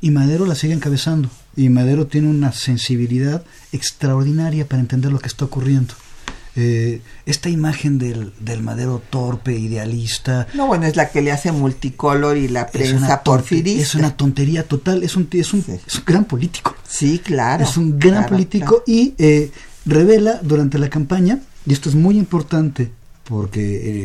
y 0.00 0.10
Madero 0.10 0.46
la 0.46 0.54
sigue 0.54 0.74
encabezando 0.74 1.30
y 1.56 1.68
Madero 1.68 2.06
tiene 2.06 2.28
una 2.28 2.52
sensibilidad 2.52 3.44
extraordinaria 3.72 4.66
para 4.66 4.80
entender 4.80 5.12
lo 5.12 5.18
que 5.18 5.28
está 5.28 5.44
ocurriendo. 5.44 5.94
Eh, 6.56 7.00
esta 7.26 7.48
imagen 7.48 7.98
del, 7.98 8.32
del, 8.38 8.62
Madero 8.62 9.02
torpe, 9.10 9.58
idealista. 9.58 10.46
No, 10.54 10.68
bueno, 10.68 10.86
es 10.86 10.94
la 10.94 11.10
que 11.10 11.20
le 11.20 11.32
hace 11.32 11.50
multicolor 11.50 12.36
y 12.36 12.46
la 12.46 12.68
prensa 12.68 13.22
porfirista. 13.24 13.82
Es 13.82 13.94
una 13.96 14.16
tontería 14.16 14.62
total, 14.62 15.02
es 15.02 15.16
un, 15.16 15.28
es 15.32 15.52
un, 15.52 15.64
sí. 15.64 15.72
es 15.84 15.96
un 15.96 16.04
gran 16.06 16.24
político. 16.24 16.76
Sí, 16.86 17.18
claro. 17.18 17.64
Es 17.64 17.76
un 17.76 17.98
gran 17.98 18.22
claro, 18.22 18.28
político 18.28 18.66
claro. 18.66 18.84
y 18.86 19.14
eh, 19.18 19.50
revela 19.84 20.38
durante 20.42 20.78
la 20.78 20.88
campaña, 20.88 21.40
y 21.66 21.72
esto 21.72 21.88
es 21.88 21.96
muy 21.96 22.16
importante 22.18 22.90
porque 23.24 23.60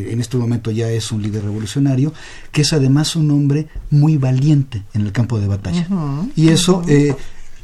eh, 0.08 0.12
en 0.12 0.20
este 0.20 0.36
momento 0.36 0.70
ya 0.70 0.88
es 0.88 1.12
un 1.12 1.22
líder 1.22 1.44
revolucionario, 1.44 2.12
que 2.50 2.62
es 2.62 2.72
además 2.72 3.16
un 3.16 3.30
hombre 3.30 3.68
muy 3.90 4.16
valiente 4.16 4.82
en 4.94 5.02
el 5.02 5.12
campo 5.12 5.38
de 5.38 5.46
batalla. 5.46 5.86
Uh 5.90 5.94
-huh, 5.94 6.32
y 6.34 6.48
eso 6.48 6.82
eh, 6.88 7.14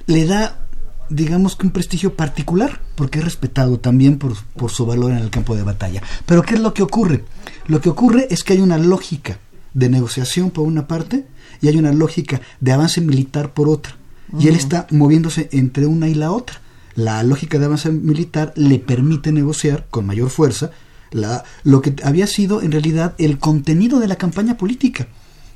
le 0.07 0.27
da 0.27 0.66
digamos 1.09 1.57
que 1.57 1.67
un 1.67 1.73
prestigio 1.73 2.15
particular, 2.15 2.81
porque 2.95 3.19
es 3.19 3.25
respetado 3.25 3.79
también 3.79 4.19
por, 4.19 4.35
por, 4.57 4.71
su 4.71 4.87
valor 4.87 5.13
en 5.13 5.19
el 5.19 5.31
campo 5.31 5.57
de 5.57 5.63
batalla. 5.63 6.03
Pero 6.27 6.43
¿qué 6.43 6.55
es 6.55 6.61
lo 6.61 6.75
que 6.75 6.83
ocurre? 6.83 7.25
Lo 7.67 7.81
que 7.81 7.89
ocurre 7.89 8.27
es 8.31 8.45
que 8.45 8.55
hay 8.55 8.61
una 8.61 8.79
lógica 8.79 9.39
de 9.75 9.89
negociación 9.89 10.51
por 10.51 10.67
una 10.67 10.87
parte 10.87 11.27
y 11.61 11.69
hay 11.69 11.77
una 11.77 11.93
lógica 11.93 12.41
de 12.61 12.73
avance 12.73 13.01
militar 13.01 13.53
por 13.53 13.69
otra. 13.69 13.97
Uh 14.33 14.39
-huh. 14.39 14.45
Y 14.45 14.49
él 14.49 14.57
está 14.57 14.87
moviéndose 14.91 15.49
entre 15.53 15.87
una 15.87 16.09
y 16.09 16.15
la 16.15 16.33
otra. 16.33 16.61
La 16.95 17.23
lógica 17.23 17.59
de 17.59 17.67
avance 17.67 17.91
militar 17.91 18.53
le 18.57 18.79
permite 18.79 19.31
negociar 19.33 19.87
con 19.91 20.07
mayor 20.07 20.31
fuerza 20.31 20.71
la, 21.11 21.45
lo 21.63 21.83
que 21.83 21.95
había 22.03 22.27
sido 22.27 22.63
en 22.63 22.73
realidad 22.73 23.15
el 23.19 23.39
contenido 23.39 24.01
de 24.01 24.09
la 24.09 24.17
campaña 24.17 24.57
política. 24.57 25.09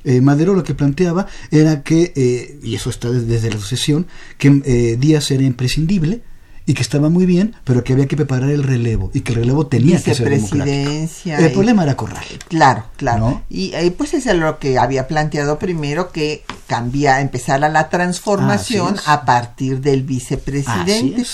Eh, 0.03 0.21
Madero 0.21 0.53
lo 0.53 0.63
que 0.63 0.73
planteaba 0.73 1.27
era 1.51 1.83
que, 1.83 2.13
eh, 2.15 2.59
y 2.63 2.75
eso 2.75 2.89
está 2.89 3.09
desde, 3.09 3.49
la 3.49 3.57
sucesión, 3.57 4.07
que 4.37 4.61
eh, 4.65 4.97
Díaz 4.99 5.31
era 5.31 5.43
imprescindible, 5.43 6.21
y 6.65 6.73
que 6.73 6.83
estaba 6.83 7.09
muy 7.09 7.25
bien, 7.25 7.55
pero 7.63 7.83
que 7.83 7.93
había 7.93 8.05
que 8.05 8.15
preparar 8.15 8.49
el 8.49 8.63
relevo 8.63 9.09
y 9.13 9.21
que 9.21 9.33
el 9.33 9.39
relevo 9.39 9.67
tenía 9.67 10.01
que 10.01 10.13
ser. 10.13 10.31
El 10.31 11.51
problema 11.51 11.83
era 11.83 11.97
Corral. 11.97 12.23
Claro, 12.47 12.85
claro. 12.97 13.41
Y 13.49 13.73
ahí 13.73 13.89
pues 13.89 14.13
es 14.13 14.25
lo 14.35 14.59
que 14.59 14.77
había 14.77 15.07
planteado 15.07 15.57
primero 15.57 16.11
que 16.11 16.43
cambia, 16.67 17.19
empezara 17.19 17.67
la 17.67 17.89
transformación 17.89 18.95
a 19.05 19.25
partir 19.25 19.81
del 19.81 20.03
vicepresidente 20.03 21.25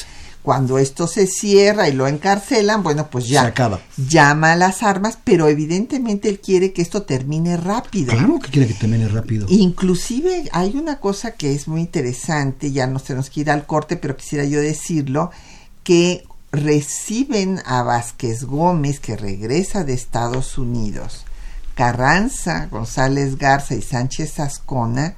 cuando 0.47 0.77
esto 0.77 1.07
se 1.07 1.27
cierra 1.27 1.89
y 1.89 1.91
lo 1.91 2.07
encarcelan, 2.07 2.81
bueno, 2.81 3.09
pues 3.09 3.27
ya 3.27 3.47
acaba. 3.47 3.81
llama 3.97 4.53
a 4.53 4.55
las 4.55 4.81
armas, 4.81 5.19
pero 5.21 5.49
evidentemente 5.49 6.29
él 6.29 6.39
quiere 6.39 6.71
que 6.71 6.81
esto 6.81 7.01
termine 7.01 7.57
rápido. 7.57 8.13
Claro 8.13 8.39
que 8.39 8.49
quiere 8.51 8.69
que 8.69 8.75
termine 8.75 9.09
rápido. 9.09 9.45
Inclusive 9.49 10.47
hay 10.53 10.77
una 10.77 11.01
cosa 11.01 11.31
que 11.31 11.53
es 11.53 11.67
muy 11.67 11.81
interesante, 11.81 12.71
ya 12.71 12.87
no 12.87 13.01
tenemos 13.01 13.29
que 13.29 13.41
ir 13.41 13.51
al 13.51 13.65
corte, 13.65 13.97
pero 13.97 14.15
quisiera 14.15 14.45
yo 14.45 14.61
decirlo, 14.61 15.31
que 15.83 16.23
reciben 16.53 17.59
a 17.65 17.83
Vázquez 17.83 18.45
Gómez, 18.45 19.01
que 19.01 19.17
regresa 19.17 19.83
de 19.83 19.95
Estados 19.95 20.57
Unidos, 20.57 21.25
Carranza, 21.75 22.69
González 22.71 23.37
Garza 23.37 23.75
y 23.75 23.81
Sánchez 23.81 24.39
Ascona, 24.39 25.17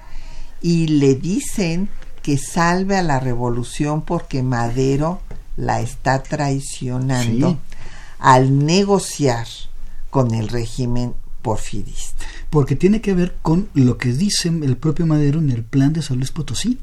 y 0.60 0.88
le 0.88 1.14
dicen 1.14 1.88
que 2.22 2.38
salve 2.38 2.98
a 2.98 3.04
la 3.04 3.20
revolución 3.20 4.02
porque 4.02 4.44
Madero 4.44 5.22
la 5.58 5.82
está 5.82 6.24
traicionando 6.24 7.60
al 8.20 8.66
negociar 8.66 9.48
con 10.10 10.34
el 10.34 10.48
régimen 10.48 11.14
porfirista. 11.42 12.26
Porque 12.50 12.76
tiene 12.76 13.02
que 13.02 13.14
ver 13.14 13.38
con 13.42 13.70
lo 13.74 13.98
que 13.98 14.12
dice 14.12 14.50
el 14.50 14.78
propio 14.78 15.06
Madero 15.06 15.40
en 15.40 15.52
el 15.52 15.64
plan 15.64 15.94
de 15.94 16.02
San 16.02 16.18
Luis 16.18 16.32
Potosí. 16.32 16.80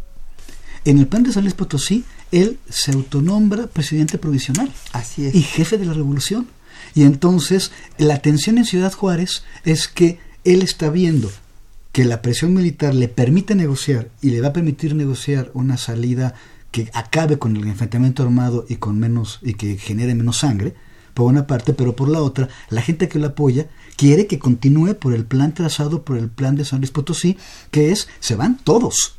En 0.84 0.98
el 0.98 1.06
plan 1.08 1.24
de 1.24 1.32
San 1.32 1.42
Luis 1.42 1.54
Potosí, 1.54 2.04
él 2.30 2.58
se 2.68 2.92
autonombra 2.92 3.66
presidente 3.66 4.18
provisional. 4.18 4.72
Así 4.92 5.26
es. 5.26 5.34
Y 5.34 5.42
jefe 5.42 5.78
de 5.78 5.86
la 5.86 5.92
revolución. 5.92 6.46
Y 6.94 7.02
entonces 7.02 7.72
la 7.98 8.20
tensión 8.20 8.58
en 8.58 8.64
Ciudad 8.64 8.92
Juárez 8.92 9.42
es 9.64 9.88
que 9.88 10.18
él 10.44 10.62
está 10.62 10.90
viendo 10.90 11.30
que 11.96 12.04
la 12.04 12.20
presión 12.20 12.52
militar 12.52 12.94
le 12.94 13.08
permite 13.08 13.54
negociar 13.54 14.10
y 14.20 14.28
le 14.28 14.42
va 14.42 14.48
a 14.48 14.52
permitir 14.52 14.94
negociar 14.94 15.50
una 15.54 15.78
salida 15.78 16.34
que 16.70 16.90
acabe 16.92 17.38
con 17.38 17.56
el 17.56 17.66
enfrentamiento 17.66 18.22
armado 18.22 18.66
y 18.68 18.76
con 18.76 18.98
menos 18.98 19.38
y 19.40 19.54
que 19.54 19.78
genere 19.78 20.14
menos 20.14 20.36
sangre 20.36 20.74
por 21.14 21.24
una 21.24 21.46
parte, 21.46 21.72
pero 21.72 21.96
por 21.96 22.10
la 22.10 22.20
otra, 22.20 22.50
la 22.68 22.82
gente 22.82 23.08
que 23.08 23.18
lo 23.18 23.28
apoya 23.28 23.68
quiere 23.96 24.26
que 24.26 24.38
continúe 24.38 24.92
por 24.96 25.14
el 25.14 25.24
plan 25.24 25.54
trazado 25.54 26.02
por 26.02 26.18
el 26.18 26.28
plan 26.28 26.54
de 26.54 26.66
San 26.66 26.80
Luis 26.80 26.90
Potosí, 26.90 27.38
que 27.70 27.92
es 27.92 28.08
se 28.20 28.36
van 28.36 28.58
todos 28.62 29.16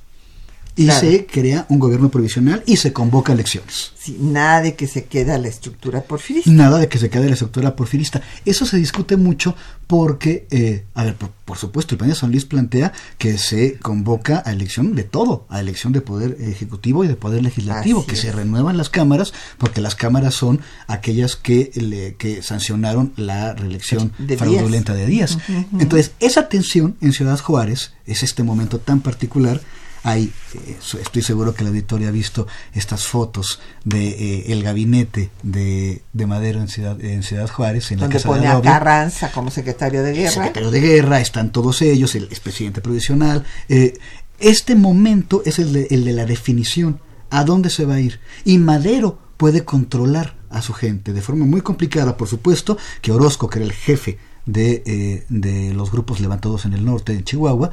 y 0.77 0.89
se 0.91 1.25
crea 1.25 1.65
un 1.69 1.79
gobierno 1.79 2.09
provisional 2.09 2.63
y 2.65 2.77
se 2.77 2.93
convoca 2.93 3.33
elecciones. 3.33 3.91
Sí, 3.97 4.17
nada 4.21 4.61
de 4.61 4.75
que 4.75 4.87
se 4.87 5.05
quede 5.05 5.37
la 5.37 5.47
estructura 5.47 6.01
porfirista. 6.03 6.49
Nada 6.49 6.77
de 6.77 6.87
que 6.87 6.99
se 6.99 7.09
quede 7.09 7.25
la 7.25 7.33
estructura 7.33 7.75
porfirista. 7.75 8.21
Eso 8.45 8.65
se 8.65 8.77
discute 8.77 9.17
mucho 9.17 9.55
porque, 9.87 10.47
eh, 10.51 10.85
a 10.93 11.03
ver, 11.03 11.15
por, 11.15 11.57
supuesto, 11.57 11.95
el 11.95 11.97
plan 11.97 12.09
de 12.09 12.15
San 12.15 12.31
Luis 12.31 12.45
plantea 12.45 12.93
que 13.17 13.37
se 13.37 13.77
convoca 13.79 14.43
a 14.45 14.51
elección 14.51 14.95
de 14.95 15.03
todo, 15.03 15.45
a 15.49 15.59
elección 15.59 15.93
de 15.93 16.01
poder 16.01 16.37
ejecutivo 16.39 17.03
y 17.03 17.07
de 17.07 17.15
poder 17.15 17.41
legislativo, 17.41 18.05
que 18.05 18.15
se 18.15 18.31
renuevan 18.31 18.77
las 18.77 18.89
cámaras, 18.89 19.33
porque 19.57 19.81
las 19.81 19.95
cámaras 19.95 20.35
son 20.35 20.59
aquellas 20.87 21.35
que, 21.35 21.71
le, 21.75 22.15
que 22.15 22.41
sancionaron 22.43 23.13
la 23.15 23.53
reelección 23.53 24.11
fraudulenta 24.37 24.93
de 24.93 25.05
Díaz. 25.07 25.37
Entonces, 25.79 26.11
esa 26.19 26.49
tensión 26.49 26.97
en 27.01 27.13
Ciudad 27.13 27.39
Juárez 27.39 27.93
es 28.05 28.23
este 28.23 28.43
momento 28.43 28.79
tan 28.79 28.99
particular 28.99 29.61
hay, 30.07 30.31
eh, 30.53 30.77
estoy 31.01 31.21
seguro 31.21 31.53
que 31.53 31.65
la 31.65 31.69
auditoría 31.69 32.07
ha 32.07 32.11
visto 32.11 32.47
estas 32.73 33.05
fotos 33.05 33.59
de 33.83 34.07
eh, 34.07 34.53
el 34.53 34.63
gabinete 34.63 35.31
de, 35.43 36.01
de, 36.13 36.25
Madero 36.25 36.61
en 36.61 36.69
Ciudad, 36.69 37.03
en 37.03 37.23
Ciudad 37.23 37.49
Juárez, 37.49 37.91
en 37.91 37.99
Donde 37.99 38.13
la 38.13 38.21
casa 38.21 38.29
pone 38.29 38.41
de 38.43 38.47
a 38.47 38.61
Carranza 38.61 39.31
como 39.33 39.51
secretario 39.51 40.03
de 40.03 40.13
guerra. 40.13 40.31
Secretario 40.31 40.71
de 40.71 40.79
guerra, 40.79 41.19
están 41.19 41.51
todos 41.51 41.81
ellos, 41.81 42.15
el 42.15 42.23
expresidente 42.23 42.79
provisional. 42.79 43.43
Eh, 43.67 43.97
este 44.39 44.75
momento 44.75 45.41
es 45.45 45.59
el 45.59 45.73
de, 45.73 45.87
el 45.91 46.05
de 46.05 46.13
la 46.13 46.25
definición, 46.25 47.01
a 47.29 47.43
dónde 47.43 47.69
se 47.69 47.83
va 47.83 47.95
a 47.95 47.99
ir. 47.99 48.21
Y 48.45 48.59
Madero 48.59 49.19
puede 49.35 49.65
controlar 49.65 50.37
a 50.49 50.61
su 50.61 50.71
gente 50.71 51.11
de 51.11 51.21
forma 51.21 51.45
muy 51.45 51.59
complicada, 51.59 52.15
por 52.15 52.29
supuesto, 52.29 52.77
que 53.01 53.11
Orozco, 53.11 53.49
que 53.49 53.59
era 53.59 53.65
el 53.65 53.73
jefe 53.73 54.19
de, 54.45 55.25
de 55.27 55.73
los 55.73 55.91
grupos 55.91 56.21
levantados 56.21 56.63
en 56.63 56.71
el 56.71 56.85
norte, 56.85 57.11
en 57.11 57.25
Chihuahua, 57.25 57.71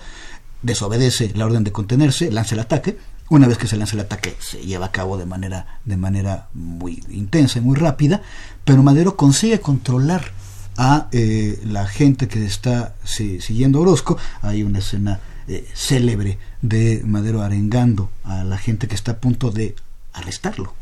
desobedece 0.64 1.30
la 1.34 1.46
orden 1.46 1.62
de 1.62 1.72
contenerse, 1.72 2.32
lanza 2.32 2.54
el 2.54 2.60
ataque. 2.60 2.98
Una 3.30 3.46
vez 3.46 3.56
que 3.56 3.68
se 3.68 3.76
lanza 3.76 3.94
el 3.94 4.00
ataque 4.00 4.36
se 4.38 4.58
lleva 4.58 4.86
a 4.86 4.92
cabo 4.92 5.16
de 5.16 5.26
manera, 5.26 5.78
de 5.84 5.96
manera 5.96 6.48
muy 6.52 7.02
intensa 7.10 7.58
y 7.58 7.62
muy 7.62 7.76
rápida, 7.76 8.22
pero 8.64 8.82
Madero 8.82 9.16
consigue 9.16 9.60
controlar 9.60 10.32
a 10.76 11.08
eh, 11.12 11.60
la 11.64 11.86
gente 11.86 12.28
que 12.28 12.44
está 12.44 12.94
siguiendo 13.04 13.78
a 13.78 13.82
Orozco. 13.82 14.18
Hay 14.42 14.62
una 14.62 14.80
escena 14.80 15.20
eh, 15.46 15.66
célebre 15.74 16.38
de 16.62 17.02
Madero 17.04 17.42
arengando 17.42 18.10
a 18.24 18.44
la 18.44 18.58
gente 18.58 18.88
que 18.88 18.94
está 18.94 19.12
a 19.12 19.18
punto 19.18 19.50
de 19.50 19.74
arrestarlo. 20.12 20.74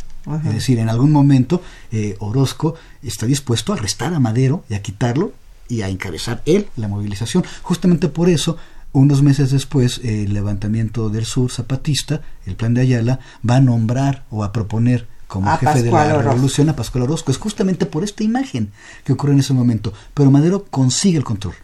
Es 0.44 0.54
decir, 0.54 0.78
en 0.78 0.88
algún 0.88 1.10
momento 1.10 1.62
eh, 1.90 2.14
Orozco 2.20 2.76
está 3.02 3.26
dispuesto 3.26 3.72
a 3.72 3.76
arrestar 3.76 4.14
a 4.14 4.20
Madero 4.20 4.64
y 4.68 4.74
a 4.74 4.82
quitarlo 4.82 5.32
y 5.68 5.82
a 5.82 5.88
encabezar 5.88 6.42
él 6.46 6.68
la 6.76 6.86
movilización. 6.86 7.44
Justamente 7.62 8.08
por 8.08 8.28
eso 8.28 8.56
unos 8.92 9.22
meses 9.22 9.50
después, 9.50 10.00
el 10.04 10.34
levantamiento 10.34 11.08
del 11.08 11.24
sur 11.24 11.50
zapatista, 11.50 12.22
el 12.46 12.56
plan 12.56 12.74
de 12.74 12.82
Ayala, 12.82 13.20
va 13.48 13.56
a 13.56 13.60
nombrar 13.60 14.24
o 14.30 14.44
a 14.44 14.52
proponer 14.52 15.08
como 15.26 15.50
jefe 15.56 15.82
de 15.82 15.90
la 15.90 16.20
revolución 16.20 16.68
a 16.68 16.76
Pascual 16.76 17.04
Orozco. 17.04 17.30
Es 17.30 17.38
justamente 17.38 17.86
por 17.86 18.04
esta 18.04 18.22
imagen 18.22 18.70
que 19.04 19.14
ocurre 19.14 19.32
en 19.32 19.40
ese 19.40 19.54
momento. 19.54 19.94
Pero 20.12 20.30
Madero 20.30 20.66
consigue 20.66 21.16
el 21.16 21.24
control. 21.24 21.54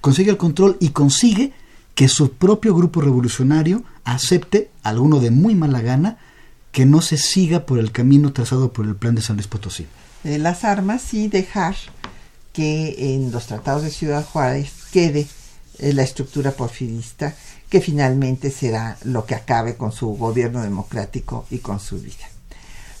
Consigue 0.00 0.30
el 0.30 0.36
control 0.36 0.76
y 0.80 0.88
consigue 0.88 1.52
que 1.94 2.08
su 2.08 2.32
propio 2.32 2.74
grupo 2.74 3.00
revolucionario 3.00 3.84
acepte, 4.04 4.70
alguno 4.82 5.20
de 5.20 5.30
muy 5.30 5.54
mala 5.54 5.80
gana, 5.80 6.18
que 6.72 6.84
no 6.84 7.00
se 7.00 7.16
siga 7.16 7.64
por 7.64 7.78
el 7.78 7.92
camino 7.92 8.32
trazado 8.32 8.72
por 8.72 8.86
el 8.86 8.96
plan 8.96 9.14
de 9.14 9.22
San 9.22 9.36
Luis 9.36 9.46
Potosí. 9.46 9.86
De 10.24 10.38
las 10.38 10.64
armas 10.64 11.14
y 11.14 11.28
dejar 11.28 11.76
que 12.52 13.14
en 13.14 13.30
los 13.30 13.46
tratados 13.46 13.82
de 13.82 13.90
Ciudad 13.90 14.24
Juárez 14.24 14.72
quede 14.90 15.28
la 15.78 16.02
estructura 16.02 16.52
porfirista, 16.52 17.34
que 17.68 17.80
finalmente 17.80 18.50
será 18.50 18.96
lo 19.04 19.26
que 19.26 19.34
acabe 19.34 19.76
con 19.76 19.92
su 19.92 20.08
gobierno 20.16 20.62
democrático 20.62 21.46
y 21.50 21.58
con 21.58 21.80
su 21.80 22.00
vida. 22.00 22.26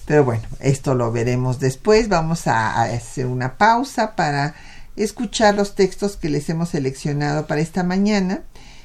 Pero 0.06 0.24
bueno, 0.24 0.44
esto 0.60 0.94
lo 0.94 1.10
veremos 1.10 1.58
después. 1.58 2.08
Vamos 2.08 2.46
a, 2.46 2.82
hacer 2.82 3.26
una 3.26 3.58
pausa 3.58 4.14
para 4.14 4.54
escuchar 4.94 5.54
los 5.54 5.74
textos 5.74 6.16
que 6.16 6.30
les 6.30 6.48
hemos 6.48 6.70
seleccionado 6.70 7.46
para 7.46 7.60
esta 7.60 7.82
mañana 7.82 8.42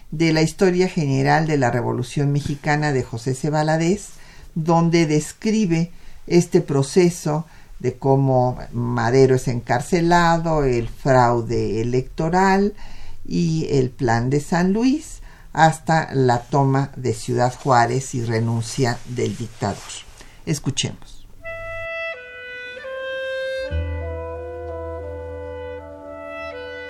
de 0.09 0.33
la 0.33 0.41
historia 0.41 0.89
general 0.89 1.47
de 1.47 1.57
la 1.57 1.71
Revolución 1.71 2.31
Mexicana 2.31 2.91
de 2.91 3.03
José 3.03 3.33
C. 3.35 3.51
donde 4.55 5.05
describe 5.05 5.91
este 6.27 6.59
proceso 6.61 7.45
de 7.79 7.95
cómo 7.95 8.57
Madero 8.73 9.35
es 9.35 9.47
encarcelado, 9.47 10.63
el 10.63 10.89
fraude 10.89 11.81
electoral, 11.81 12.73
y 13.25 13.67
el 13.71 13.89
plan 13.89 14.29
de 14.29 14.39
San 14.39 14.73
Luis 14.73 15.21
hasta 15.53 16.13
la 16.13 16.39
toma 16.39 16.91
de 16.95 17.13
Ciudad 17.13 17.53
Juárez 17.53 18.15
y 18.15 18.23
renuncia 18.23 18.97
del 19.09 19.35
dictador. 19.35 19.77
Escuchemos. 20.45 21.27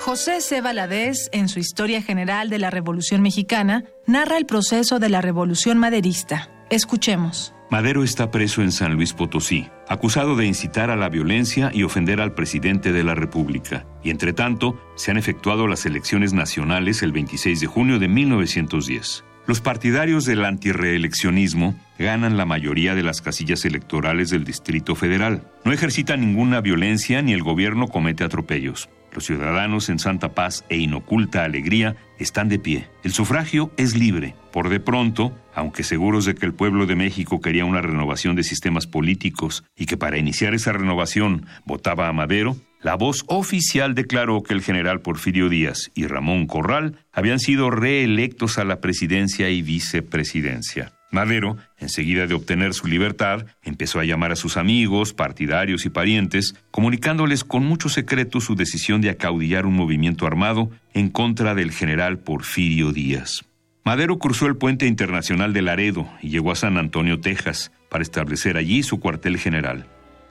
José 0.02 0.42
C. 0.42 0.62
Valadez, 0.62 1.30
en 1.32 1.48
su 1.48 1.60
Historia 1.60 2.02
General 2.02 2.50
de 2.50 2.58
la 2.58 2.72
Revolución 2.72 3.22
Mexicana, 3.22 3.84
narra 4.08 4.38
el 4.38 4.48
proceso 4.48 4.98
de 4.98 5.10
la 5.10 5.22
Revolución 5.22 5.78
Maderista. 5.78 6.50
Escuchemos. 6.72 7.54
Madero 7.72 8.04
está 8.04 8.32
preso 8.32 8.62
en 8.62 8.74
San 8.74 8.96
Luis 8.96 9.14
Potosí, 9.14 9.70
acusado 9.88 10.36
de 10.36 10.46
incitar 10.46 10.90
a 10.90 10.98
la 10.98 11.08
violencia 11.08 11.72
y 11.74 11.84
ofender 11.84 12.20
al 12.20 12.34
presidente 12.34 12.92
de 12.92 13.06
la 13.06 13.16
República. 13.16 13.86
Y 14.04 14.10
entre 14.10 14.34
tanto, 14.34 14.78
se 14.98 15.10
han 15.10 15.18
efectuado 15.18 15.68
las 15.68 15.86
elecciones 15.86 16.34
nacionales 16.34 17.02
el 17.02 17.14
26 17.14 17.62
de 17.62 17.68
junio 17.68 17.98
de 17.98 18.10
1910. 18.10 19.24
Los 19.48 19.62
partidarios 19.62 20.26
del 20.26 20.44
antireeleccionismo 20.44 21.80
ganan 21.98 22.36
la 22.36 22.46
mayoría 22.46 22.94
de 22.94 23.04
las 23.04 23.22
casillas 23.22 23.64
electorales 23.64 24.30
del 24.30 24.44
Distrito 24.44 24.94
Federal. 24.94 25.50
No 25.64 25.72
ejercitan 25.72 26.20
ninguna 26.20 26.60
violencia 26.60 27.22
ni 27.22 27.32
el 27.32 27.42
gobierno 27.42 27.88
comete 27.88 28.26
atropellos. 28.26 28.90
Los 29.14 29.26
ciudadanos 29.26 29.90
en 29.90 30.00
santa 30.00 30.34
paz 30.34 30.64
e 30.70 30.78
inoculta 30.78 31.44
alegría 31.44 31.96
están 32.18 32.50
de 32.50 32.60
pie. 32.60 32.88
El 33.04 33.12
sufragio 33.12 33.72
es 33.78 33.96
libre. 33.96 34.36
Por 34.52 34.70
de 34.70 34.80
pronto, 34.80 35.36
aunque 35.54 35.84
seguros 35.84 36.26
de 36.26 36.36
que 36.36 36.46
el 36.46 36.54
pueblo 36.54 36.86
de 36.86 36.96
México 36.96 37.42
quería 37.42 37.66
una 37.66 37.82
renovación 37.82 38.36
de 38.36 38.44
sistemas 38.44 38.88
políticos 38.88 39.64
y 39.76 39.86
que 39.86 39.98
para 39.98 40.18
iniciar 40.18 40.54
esa 40.54 40.72
renovación 40.72 41.46
votaba 41.66 42.08
a 42.08 42.14
Madero, 42.14 42.56
la 42.82 42.96
voz 42.96 43.24
oficial 43.28 43.94
declaró 43.94 44.42
que 44.44 44.54
el 44.54 44.62
general 44.62 45.02
Porfirio 45.02 45.50
Díaz 45.50 45.92
y 45.94 46.08
Ramón 46.08 46.48
Corral 46.48 46.98
habían 47.12 47.40
sido 47.40 47.70
reelectos 47.70 48.58
a 48.58 48.64
la 48.64 48.82
presidencia 48.82 49.50
y 49.50 49.62
vicepresidencia. 49.62 50.94
Madero, 51.12 51.58
enseguida 51.78 52.26
de 52.26 52.34
obtener 52.34 52.74
su 52.74 52.88
libertad, 52.88 53.46
empezó 53.64 54.00
a 54.00 54.06
llamar 54.06 54.32
a 54.32 54.38
sus 54.38 54.56
amigos, 54.56 55.14
partidarios 55.14 55.86
y 55.86 55.90
parientes, 55.90 56.56
comunicándoles 56.72 57.44
con 57.44 57.66
mucho 57.66 57.90
secreto 57.90 58.40
su 58.40 58.56
decisión 58.56 59.02
de 59.02 59.10
acaudillar 59.10 59.66
un 59.66 59.76
movimiento 59.76 60.26
armado 60.26 60.72
en 60.94 61.10
contra 61.10 61.54
del 61.54 61.72
general 61.72 62.18
Porfirio 62.18 62.94
Díaz. 62.94 63.44
Madero 63.84 64.20
cruzó 64.20 64.46
el 64.48 64.56
puente 64.56 64.88
internacional 64.88 65.52
de 65.54 65.62
Laredo 65.62 66.08
y 66.22 66.30
llegó 66.30 66.52
a 66.52 66.56
San 66.56 66.78
Antonio, 66.78 67.20
Texas, 67.20 67.72
para 67.90 68.04
establecer 68.04 68.56
allí 68.56 68.82
su 68.84 69.00
cuartel 69.02 69.38
general. 69.38 69.88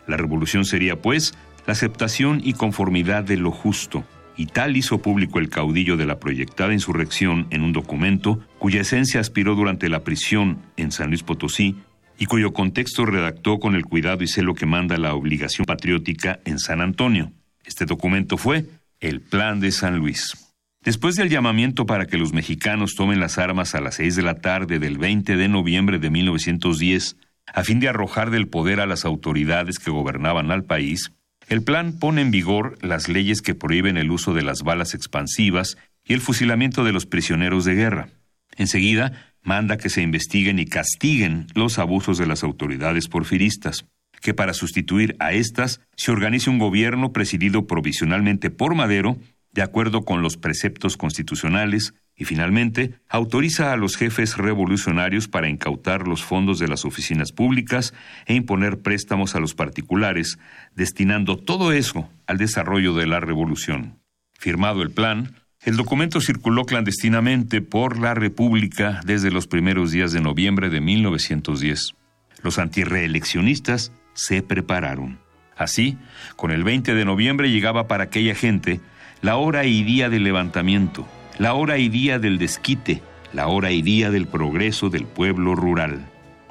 La 0.07 0.17
revolución 0.17 0.65
sería, 0.65 0.97
pues, 0.97 1.35
la 1.67 1.73
aceptación 1.73 2.41
y 2.43 2.55
conformidad 2.55 3.23
de 3.23 3.37
lo 3.37 3.51
justo, 3.51 4.05
y 4.41 4.47
tal 4.47 4.75
hizo 4.75 5.03
público 5.03 5.39
el 5.39 5.51
caudillo 5.51 5.99
de 5.99 6.07
la 6.07 6.19
proyectada 6.19 6.73
insurrección 6.73 7.47
en 7.51 7.61
un 7.61 7.75
documento 7.75 8.41
cuya 8.59 8.81
esencia 8.81 9.21
aspiró 9.21 9.55
durante 9.55 9.91
la 9.91 10.03
prisión 10.03 10.63
en 10.79 10.93
San 10.93 11.09
Luis 11.09 11.23
Potosí 11.23 11.77
y 12.19 12.25
cuyo 12.25 12.55
contexto 12.55 13.05
redactó 13.05 13.59
con 13.59 13.75
el 13.75 13.85
cuidado 13.85 14.25
y 14.25 14.29
celo 14.29 14.55
que 14.55 14.65
manda 14.65 14.97
la 14.97 15.13
obligación 15.13 15.67
patriótica 15.67 16.41
en 16.47 16.59
San 16.59 16.81
Antonio. 16.81 17.33
Este 17.67 17.85
documento 17.85 18.39
fue 18.39 18.65
el 19.01 19.21
Plan 19.21 19.61
de 19.61 19.73
San 19.73 19.99
Luis. 19.99 20.55
Después 20.83 21.17
del 21.17 21.29
llamamiento 21.29 21.85
para 21.85 22.07
que 22.07 22.17
los 22.17 22.33
mexicanos 22.33 22.95
tomen 22.95 23.21
las 23.21 23.37
armas 23.37 23.75
a 23.75 23.83
las 23.83 23.97
seis 23.97 24.17
de 24.17 24.23
la 24.23 24.37
tarde 24.37 24.79
del 24.79 24.97
20 24.97 25.37
de 25.37 25.49
noviembre 25.49 25.99
de 25.99 26.09
1910, 26.09 27.19
a 27.45 27.63
fin 27.63 27.79
de 27.79 27.91
arrojar 27.91 28.31
del 28.31 28.49
poder 28.49 28.81
a 28.81 28.87
las 28.87 29.05
autoridades 29.05 29.79
que 29.79 29.91
gobernaban 29.91 30.51
al 30.51 30.65
país, 30.65 31.13
el 31.51 31.65
plan 31.65 31.99
pone 31.99 32.23
en 32.23 32.31
vigor 32.31 32.79
las 32.81 33.09
leyes 33.09 33.43
que 33.43 33.57
prohíben 33.57 33.97
el 33.97 34.13
uso 34.13 34.33
de 34.33 34.43
las 34.43 34.63
balas 34.63 34.95
expansivas 34.95 35.77
y 36.05 36.13
el 36.13 36.21
fusilamiento 36.21 36.85
de 36.85 36.93
los 36.93 37.07
prisioneros 37.07 37.65
de 37.65 37.75
guerra. 37.75 38.09
Enseguida, 38.57 39.35
manda 39.43 39.77
que 39.77 39.91
se 39.91 40.01
investiguen 40.01 40.61
y 40.61 40.67
castiguen 40.67 41.49
los 41.57 41.81
abusos 41.81 42.19
de 42.19 42.27
las 42.27 42.45
autoridades 42.45 43.09
porfiristas, 43.09 43.85
que 44.23 44.33
para 44.33 44.55
sustituir 44.55 45.17
a 45.19 45.33
estas 45.33 45.81
se 45.97 46.13
organice 46.13 46.51
un 46.51 46.61
gobierno 46.61 47.13
presidido 47.13 47.67
provisionalmente 47.67 48.51
por 48.51 48.77
Madero, 48.77 49.19
de 49.53 49.63
acuerdo 49.63 50.03
con 50.05 50.23
los 50.23 50.37
preceptos 50.37 50.97
constitucionales, 50.97 51.95
y 52.21 52.27
finalmente 52.27 53.01
autoriza 53.09 53.73
a 53.73 53.79
los 53.79 53.97
jefes 53.97 54.37
revolucionarios 54.37 55.27
para 55.27 55.49
incautar 55.49 56.07
los 56.07 56.23
fondos 56.23 56.59
de 56.59 56.69
las 56.69 56.85
oficinas 56.85 57.33
públicas 57.33 57.95
e 58.27 58.35
imponer 58.35 58.81
préstamos 58.83 59.35
a 59.35 59.41
los 59.41 59.55
particulares, 59.55 60.39
destinando 60.77 61.39
todo 61.39 61.73
eso 61.73 62.11
al 62.27 62.37
desarrollo 62.37 62.93
de 62.93 63.07
la 63.07 63.21
revolución. 63.21 63.99
Firmado 64.35 64.83
el 64.83 64.91
plan, 64.91 65.35
el 65.63 65.77
documento 65.77 66.21
circuló 66.21 66.67
clandestinamente 66.67 67.63
por 67.63 67.99
la 67.99 68.13
República 68.13 69.01
desde 69.07 69.31
los 69.31 69.47
primeros 69.47 69.91
días 69.91 70.13
de 70.13 70.21
noviembre 70.21 70.69
de 70.69 70.83
1910. 70.83 71.95
Los 72.43 72.59
antireeleccionistas 72.59 73.93
se 74.13 74.43
prepararon. 74.43 75.21
Así, 75.57 75.97
con 76.37 76.51
el 76.51 76.65
20 76.65 76.95
de 76.95 77.05
noviembre 77.07 77.51
llegaba 77.51 77.89
para 77.89 78.05
aquella 78.05 78.35
gente 78.35 78.81
la 79.23 79.37
hora 79.37 79.65
y 79.67 79.83
día 79.83 80.09
del 80.09 80.25
levantamiento, 80.25 81.07
la 81.39 81.55
hora 81.55 81.79
y 81.79 81.89
día 81.89 82.19
del 82.19 82.39
desquite, 82.39 83.03
la 83.33 83.49
hora 83.49 83.71
y 83.71 83.83
día 83.83 84.11
del 84.11 84.27
progreso 84.27 84.89
del 84.89 85.05
pueblo 85.05 85.55
rural. 85.55 86.07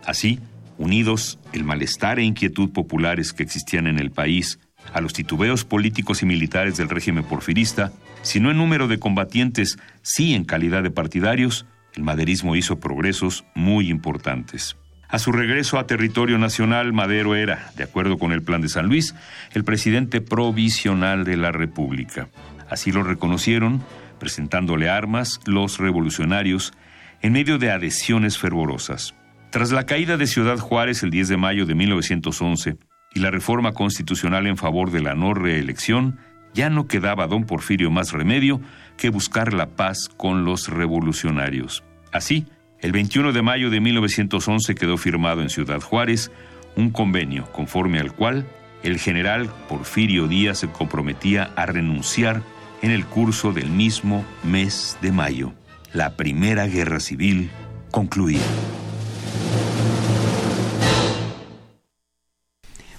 Así, 0.05 0.39
unidos 0.78 1.39
el 1.51 1.63
malestar 1.63 2.20
e 2.20 2.24
inquietud 2.24 2.70
populares 2.70 3.34
que 3.34 3.43
existían 3.43 3.88
en 3.88 3.99
el 3.99 4.11
país, 4.11 4.59
a 4.93 5.01
los 5.01 5.13
titubeos 5.13 5.65
políticos 5.65 6.22
y 6.22 6.26
militares 6.26 6.78
del 6.78 6.89
régimen 6.89 7.24
porfirista, 7.24 7.91
si 8.22 8.39
no 8.39 8.51
en 8.51 8.57
número 8.57 8.88
de 8.88 8.99
combatientes, 8.99 9.78
sí 10.01 10.34
en 10.34 10.45
calidad 10.45 10.84
de 10.84 10.91
partidarios, 10.91 11.65
el 11.95 12.03
maderismo 12.03 12.55
hizo 12.55 12.80
progresos 12.80 13.45
muy 13.55 13.89
importantes. 13.89 14.78
A 15.09 15.17
su 15.17 15.32
regreso 15.32 15.80
a 15.80 15.88
territorio 15.88 16.38
nacional, 16.38 16.93
Madero 16.93 17.36
era, 17.36 17.72
de 17.76 17.84
acuerdo 17.84 18.20
con 18.20 18.32
el 18.32 18.43
Plan 18.43 18.61
de 18.61 18.70
San 18.70 18.86
Luis, 18.86 19.15
el 19.53 19.63
presidente 19.63 20.22
provisional 20.22 21.24
de 21.24 21.36
la 21.36 21.51
República. 21.51 22.30
Así 22.70 22.91
lo 22.91 23.03
reconocieron 23.03 23.82
presentándole 24.20 24.89
armas 24.89 25.39
los 25.45 25.80
revolucionarios 25.80 26.74
en 27.22 27.34
medio 27.34 27.57
de 27.57 27.72
adhesiones 27.72 28.38
fervorosas. 28.38 29.15
Tras 29.49 29.72
la 29.72 29.86
caída 29.86 30.17
de 30.17 30.28
Ciudad 30.28 30.59
Juárez 30.59 31.01
el 31.01 31.09
10 31.09 31.30
de 31.30 31.38
mayo 31.38 31.65
de 31.65 31.74
1911 31.74 32.78
y 33.15 33.20
la 33.20 33.32
reforma 33.32 33.74
constitucional 33.74 34.45
en 34.45 34.57
favor 34.57 34.91
de 34.91 35.01
la 35.01 35.15
no 35.15 35.34
reelección, 35.34 36.20
ya 36.53 36.70
no 36.70 36.88
quedaba 36.88 37.24
a 37.24 37.28
don 37.28 37.45
Porfirio 37.45 37.89
más 37.89 38.11
remedio 38.11 38.61
que 38.97 39.09
buscar 39.09 39.53
la 39.53 39.70
paz 39.70 40.09
con 40.15 40.45
los 40.45 40.67
revolucionarios. 40.67 41.84
Así, 42.11 42.45
el 42.80 42.91
21 42.91 43.34
de 43.34 43.41
mayo 43.41 43.70
de 43.70 43.80
1911 43.80 44.76
quedó 44.76 44.97
firmado 44.97 45.41
en 45.41 45.49
Ciudad 45.49 45.82
Juárez 45.82 46.32
un 46.76 46.91
convenio 46.91 47.51
conforme 47.51 47.99
al 47.99 48.13
cual 48.13 48.47
el 48.84 48.99
general 48.99 49.49
Porfirio 49.67 50.28
Díaz 50.28 50.59
se 50.59 50.70
comprometía 50.70 51.51
a 51.55 51.65
renunciar 51.65 52.41
en 52.82 52.92
el 52.92 53.06
curso 53.06 53.54
del 53.54 53.70
mismo 53.70 54.26
mes 54.44 54.98
de 55.02 55.12
mayo. 55.12 55.54
La 55.94 56.16
Primera 56.16 56.68
Guerra 56.68 57.00
Civil 57.00 57.50
concluía. 57.92 58.42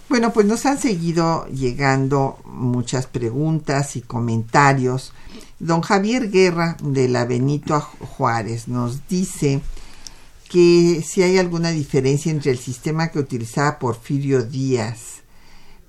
Bueno, 0.09 0.33
pues 0.33 0.45
nos 0.45 0.67
han 0.67 0.77
seguido 0.79 1.47
llegando 1.47 2.39
muchas 2.45 3.07
preguntas 3.07 3.95
y 3.95 4.01
comentarios. 4.01 5.13
Don 5.61 5.83
Javier 5.83 6.31
Guerra 6.31 6.77
de 6.83 7.09
la 7.09 7.25
Benito 7.25 7.81
Juárez 7.81 8.67
nos 8.67 9.07
dice 9.07 9.61
que 10.49 11.05
si 11.07 11.23
hay 11.23 11.39
alguna 11.39 11.71
diferencia 11.71 12.33
entre 12.33 12.51
el 12.51 12.59
sistema 12.59 13.09
que 13.13 13.21
utilizaba 13.21 13.79
Porfirio 13.79 14.43
Díaz 14.43 15.20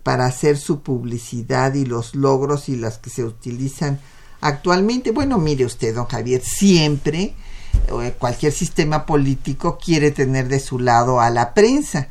para 0.04 0.26
hacer 0.26 0.58
su 0.58 0.82
publicidad 0.82 1.74
y 1.74 1.86
los 1.86 2.16
logros 2.16 2.70
y 2.70 2.76
las 2.76 2.98
que 2.98 3.10
se 3.10 3.24
utilizan 3.24 4.00
actualmente. 4.42 5.12
Bueno, 5.12 5.38
mire 5.38 5.66
usted, 5.66 5.96
don 5.96 6.06
Javier, 6.06 6.42
siempre 6.42 7.36
eh, 8.02 8.16
cualquier 8.18 8.52
sistema 8.52 9.06
político 9.06 9.78
quiere 9.78 10.12
tener 10.12 10.48
de 10.48 10.60
su 10.60 10.80
lado 10.80 11.20
a 11.20 11.30
la 11.30 11.54
prensa. 11.54 12.08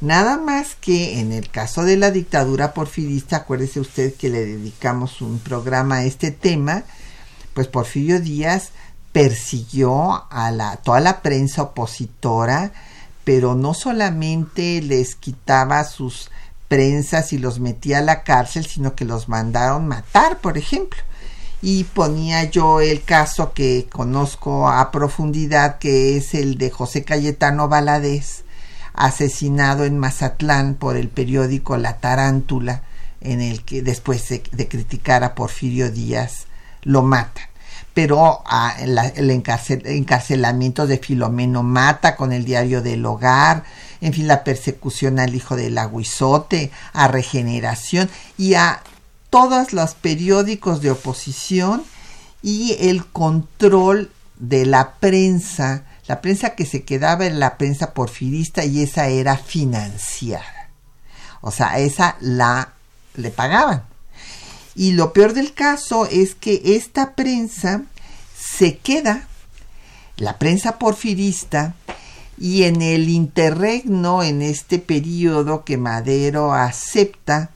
Nada 0.00 0.36
más 0.36 0.74
que 0.74 1.20
en 1.20 1.32
el 1.32 1.48
caso 1.50 1.84
de 1.84 1.96
la 1.96 2.10
dictadura 2.10 2.74
porfirista, 2.74 3.36
acuérdese 3.36 3.78
usted 3.78 4.14
que 4.14 4.30
le 4.30 4.44
dedicamos 4.44 5.20
un 5.20 5.38
programa 5.38 5.96
a 5.96 6.04
este 6.04 6.32
tema, 6.32 6.82
pues 7.54 7.68
Porfirio 7.68 8.20
Díaz 8.20 8.70
persiguió 9.12 10.24
a 10.30 10.50
la, 10.50 10.76
toda 10.76 11.00
la 11.00 11.22
prensa 11.22 11.62
opositora, 11.62 12.72
pero 13.24 13.54
no 13.54 13.74
solamente 13.74 14.82
les 14.82 15.14
quitaba 15.14 15.84
sus 15.84 16.30
prensas 16.72 17.34
y 17.34 17.38
los 17.38 17.60
metía 17.60 17.98
a 17.98 18.00
la 18.00 18.22
cárcel, 18.22 18.64
sino 18.64 18.94
que 18.94 19.04
los 19.04 19.28
mandaron 19.28 19.86
matar, 19.86 20.38
por 20.38 20.56
ejemplo. 20.56 20.98
Y 21.60 21.84
ponía 21.84 22.44
yo 22.44 22.80
el 22.80 23.02
caso 23.02 23.52
que 23.52 23.88
conozco 23.92 24.70
a 24.70 24.90
profundidad, 24.90 25.76
que 25.76 26.16
es 26.16 26.32
el 26.32 26.56
de 26.56 26.70
José 26.70 27.04
Cayetano 27.04 27.68
Valadez, 27.68 28.44
asesinado 28.94 29.84
en 29.84 29.98
Mazatlán 29.98 30.74
por 30.76 30.96
el 30.96 31.10
periódico 31.10 31.76
La 31.76 31.98
Tarántula, 31.98 32.84
en 33.20 33.42
el 33.42 33.64
que 33.64 33.82
después 33.82 34.26
de, 34.30 34.40
criticar 34.66 35.24
a 35.24 35.34
Porfirio 35.34 35.90
Díaz 35.90 36.46
lo 36.80 37.02
matan 37.02 37.44
pero 37.94 38.42
ah, 38.46 38.74
el 38.78 39.30
encarcelamiento 39.30 40.86
de 40.86 40.96
Filomeno 40.96 41.62
Mata 41.62 42.16
con 42.16 42.32
el 42.32 42.46
diario 42.46 42.80
del 42.80 43.04
hogar, 43.04 43.64
en 44.02 44.12
fin, 44.12 44.26
la 44.26 44.42
persecución 44.42 45.20
al 45.20 45.34
hijo 45.34 45.54
del 45.54 45.78
aguizote, 45.78 46.72
a 46.92 47.06
regeneración 47.06 48.10
y 48.36 48.54
a 48.54 48.82
todos 49.30 49.72
los 49.72 49.94
periódicos 49.94 50.82
de 50.82 50.90
oposición 50.90 51.84
y 52.42 52.76
el 52.80 53.06
control 53.06 54.10
de 54.40 54.66
la 54.66 54.94
prensa, 54.94 55.84
la 56.08 56.20
prensa 56.20 56.56
que 56.56 56.66
se 56.66 56.82
quedaba 56.82 57.26
en 57.26 57.38
la 57.38 57.56
prensa 57.56 57.94
porfirista 57.94 58.64
y 58.64 58.82
esa 58.82 59.06
era 59.06 59.36
financiada. 59.36 60.70
O 61.40 61.52
sea, 61.52 61.78
esa 61.78 62.16
la 62.20 62.72
le 63.14 63.30
pagaban. 63.30 63.84
Y 64.74 64.92
lo 64.92 65.12
peor 65.12 65.32
del 65.32 65.54
caso 65.54 66.06
es 66.06 66.34
que 66.34 66.60
esta 66.64 67.14
prensa 67.14 67.82
se 68.36 68.78
queda, 68.78 69.28
la 70.16 70.38
prensa 70.40 70.80
porfirista, 70.80 71.74
y 72.38 72.64
en 72.64 72.82
el 72.82 73.08
interregno, 73.08 74.22
en 74.22 74.42
este 74.42 74.78
periodo 74.78 75.64
que 75.64 75.76
Madero 75.76 76.52
acepta, 76.52 77.50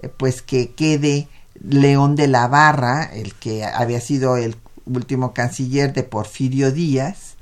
eh, 0.00 0.08
pues 0.08 0.42
que 0.42 0.72
quede 0.72 1.28
León 1.62 2.16
de 2.16 2.28
la 2.28 2.48
Barra, 2.48 3.04
el 3.04 3.34
que 3.34 3.64
había 3.64 4.00
sido 4.00 4.36
el 4.36 4.56
último 4.84 5.32
canciller 5.32 5.92
de 5.92 6.02
Porfirio 6.02 6.72
Díaz, 6.72 7.36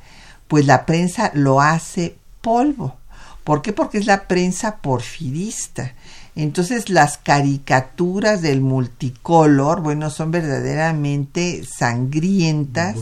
pues 0.49 0.66
la 0.66 0.87
prensa 0.87 1.30
lo 1.35 1.61
hace 1.61 2.16
polvo, 2.41 2.97
¿Por 3.45 3.61
qué? 3.61 3.74
Porque 3.74 3.99
es 3.99 4.07
la 4.07 4.26
prensa 4.26 4.76
porfirista. 4.78 5.93
Entonces 6.35 6.89
las 6.89 7.18
caricaturas 7.18 8.43
del 8.43 8.61
multicolor, 8.62 9.82
bueno, 9.82 10.11
son 10.11 10.30
verdaderamente 10.30 11.62
sangrientas 11.64 12.97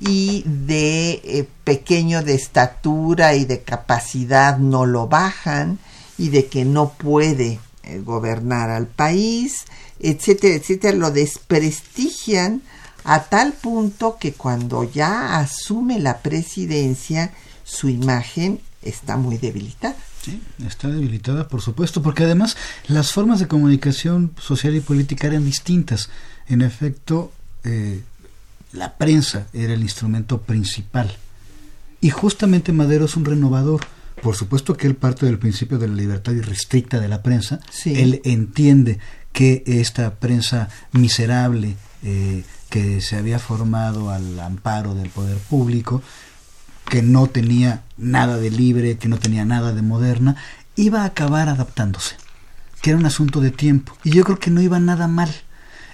y 0.00 0.42
de 0.46 1.20
eh, 1.22 1.48
pequeño 1.64 2.22
de 2.22 2.34
estatura 2.34 3.34
y 3.34 3.44
de 3.44 3.60
capacidad 3.60 4.58
no 4.58 4.86
lo 4.86 5.06
bajan 5.06 5.78
y 6.16 6.30
de 6.30 6.46
que 6.46 6.64
no 6.64 6.94
puede 6.94 7.60
eh, 7.82 8.00
gobernar 8.00 8.70
al 8.70 8.86
país, 8.86 9.66
etcétera, 10.00 10.54
etcétera, 10.54 10.96
lo 10.96 11.10
desprestigian 11.10 12.62
a 13.04 13.24
tal 13.24 13.52
punto 13.52 14.16
que 14.18 14.32
cuando 14.32 14.84
ya 14.84 15.38
asume 15.38 15.98
la 15.98 16.18
presidencia, 16.18 17.32
su 17.64 17.88
imagen 17.88 18.60
está 18.82 19.16
muy 19.16 19.38
debilitada. 19.38 19.96
Sí, 20.22 20.42
está 20.66 20.88
debilitada, 20.88 21.48
por 21.48 21.62
supuesto, 21.62 22.02
porque 22.02 22.24
además 22.24 22.56
las 22.88 23.12
formas 23.12 23.40
de 23.40 23.48
comunicación 23.48 24.32
social 24.38 24.74
y 24.76 24.80
política 24.80 25.26
eran 25.26 25.44
distintas. 25.44 26.10
En 26.46 26.60
efecto, 26.60 27.32
eh, 27.64 28.02
la 28.72 28.96
prensa 28.96 29.46
era 29.52 29.74
el 29.74 29.82
instrumento 29.82 30.42
principal. 30.42 31.10
Y 32.00 32.10
justamente 32.10 32.72
Madero 32.72 33.04
es 33.04 33.16
un 33.16 33.24
renovador. 33.24 33.80
Por 34.22 34.36
supuesto 34.36 34.76
que 34.76 34.86
él 34.86 34.96
parte 34.96 35.26
del 35.26 35.38
principio 35.38 35.78
de 35.78 35.88
la 35.88 35.94
libertad 35.94 36.32
irrestricta 36.32 37.00
de 37.00 37.08
la 37.08 37.22
prensa. 37.22 37.60
Él 37.84 38.20
entiende 38.24 38.98
que 39.32 39.62
esta 39.66 40.14
prensa 40.14 40.68
miserable 40.92 41.76
eh, 42.02 42.44
que 42.68 43.00
se 43.00 43.16
había 43.16 43.38
formado 43.38 44.10
al 44.10 44.38
amparo 44.40 44.94
del 44.94 45.10
poder 45.10 45.36
público 45.38 46.02
que 46.90 47.02
no 47.02 47.28
tenía 47.28 47.82
nada 47.96 48.36
de 48.36 48.50
libre, 48.50 48.98
que 48.98 49.08
no 49.08 49.18
tenía 49.18 49.44
nada 49.44 49.72
de 49.72 49.82
moderna, 49.82 50.36
iba 50.76 51.02
a 51.02 51.06
acabar 51.06 51.48
adaptándose, 51.48 52.16
que 52.82 52.90
era 52.90 52.98
un 52.98 53.06
asunto 53.06 53.40
de 53.40 53.50
tiempo. 53.50 53.96
Y 54.02 54.10
yo 54.10 54.24
creo 54.24 54.38
que 54.38 54.50
no 54.50 54.60
iba 54.60 54.80
nada 54.80 55.06
mal. 55.06 55.30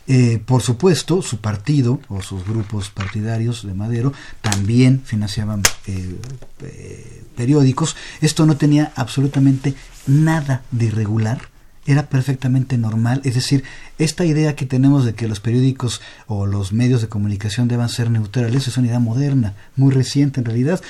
Eh, 0.08 0.40
por 0.44 0.62
supuesto, 0.62 1.20
su 1.22 1.38
partido 1.38 2.00
o 2.08 2.22
sus 2.22 2.46
grupos 2.46 2.90
partidarios 2.90 3.66
de 3.66 3.74
Madero 3.74 4.12
también 4.40 5.02
financiaban 5.04 5.62
eh, 5.86 6.16
eh, 6.62 7.22
periódicos. 7.36 7.96
Esto 8.20 8.46
no 8.46 8.56
tenía 8.56 8.92
absolutamente 8.94 9.74
nada 10.06 10.62
de 10.70 10.86
irregular 10.86 11.48
era 11.86 12.08
perfectamente 12.08 12.76
normal. 12.78 13.20
Es 13.24 13.34
decir, 13.34 13.62
esta 13.98 14.24
idea 14.24 14.56
que 14.56 14.66
tenemos 14.66 15.04
de 15.04 15.14
que 15.14 15.28
los 15.28 15.38
periódicos 15.40 16.00
o 16.26 16.46
los 16.46 16.72
medios 16.72 17.00
de 17.00 17.08
comunicación 17.08 17.68
deban 17.68 17.88
ser 17.88 18.10
neutrales 18.10 18.66
es 18.66 18.76
una 18.76 18.88
idea 18.88 18.98
moderna, 18.98 19.54
muy 19.76 19.92
reciente 19.92 20.40
en 20.40 20.46
realidad. 20.46 20.80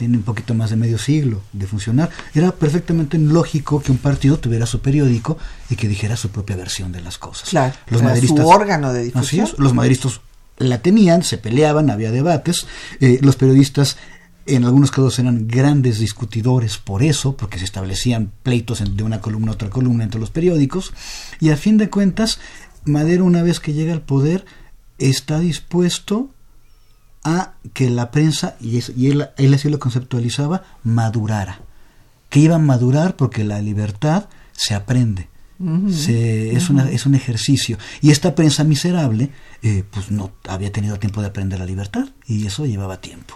Tiene 0.00 0.16
un 0.16 0.22
poquito 0.22 0.54
más 0.54 0.70
de 0.70 0.76
medio 0.76 0.96
siglo 0.96 1.42
de 1.52 1.66
funcionar. 1.66 2.08
Era 2.32 2.52
perfectamente 2.52 3.18
lógico 3.18 3.82
que 3.82 3.92
un 3.92 3.98
partido 3.98 4.38
tuviera 4.38 4.64
su 4.64 4.80
periódico 4.80 5.36
y 5.68 5.76
que 5.76 5.88
dijera 5.88 6.16
su 6.16 6.30
propia 6.30 6.56
versión 6.56 6.90
de 6.90 7.02
las 7.02 7.18
cosas. 7.18 7.50
Claro, 7.50 7.74
los 7.90 8.02
maderistas, 8.02 8.40
su 8.40 8.48
órgano 8.48 8.94
de 8.94 9.04
difusión. 9.04 9.46
los 9.58 9.74
maderistas 9.74 10.22
la 10.56 10.80
tenían, 10.80 11.22
se 11.22 11.36
peleaban, 11.36 11.90
había 11.90 12.12
debates. 12.12 12.66
Eh, 13.00 13.18
los 13.20 13.36
periodistas 13.36 13.98
en 14.46 14.64
algunos 14.64 14.90
casos 14.90 15.18
eran 15.18 15.46
grandes 15.46 15.98
discutidores 15.98 16.78
por 16.78 17.02
eso, 17.02 17.36
porque 17.36 17.58
se 17.58 17.66
establecían 17.66 18.32
pleitos 18.42 18.82
de 18.82 19.02
una 19.02 19.20
columna 19.20 19.50
a 19.50 19.54
otra 19.54 19.68
columna 19.68 20.04
entre 20.04 20.18
los 20.18 20.30
periódicos, 20.30 20.94
y 21.40 21.50
a 21.50 21.58
fin 21.58 21.76
de 21.76 21.90
cuentas, 21.90 22.38
Madero 22.86 23.26
una 23.26 23.42
vez 23.42 23.60
que 23.60 23.74
llega 23.74 23.92
al 23.92 24.00
poder 24.00 24.46
está 24.96 25.40
dispuesto 25.40 26.30
a 27.24 27.54
que 27.74 27.90
la 27.90 28.10
prensa, 28.10 28.56
y, 28.60 28.78
él, 29.08 29.28
él 29.36 29.54
así 29.54 29.68
lo 29.68 29.78
conceptualizaba, 29.78 30.62
madurara, 30.82 31.60
que 32.28 32.40
iba 32.40 32.56
a 32.56 32.58
madurar 32.58 33.16
porque 33.16 33.44
la 33.44 33.60
libertad 33.60 34.28
se 34.52 34.74
aprende. 34.74 35.28
es, 35.60 36.70
una, 36.70 36.90
es 36.90 37.04
un 37.04 37.14
ejercicio. 37.14 37.78
Y 38.00 38.10
esta 38.10 38.34
prensa 38.34 38.64
miserable, 38.64 39.30
eh, 39.62 39.84
pues 39.90 40.10
no 40.10 40.32
había 40.48 40.72
tenido 40.72 40.98
tiempo 40.98 41.20
de 41.20 41.28
aprender 41.28 41.58
la 41.58 41.66
libertad, 41.66 42.08
y 42.26 42.46
eso 42.46 42.64
llevaba 42.64 43.00
tiempo. 43.00 43.34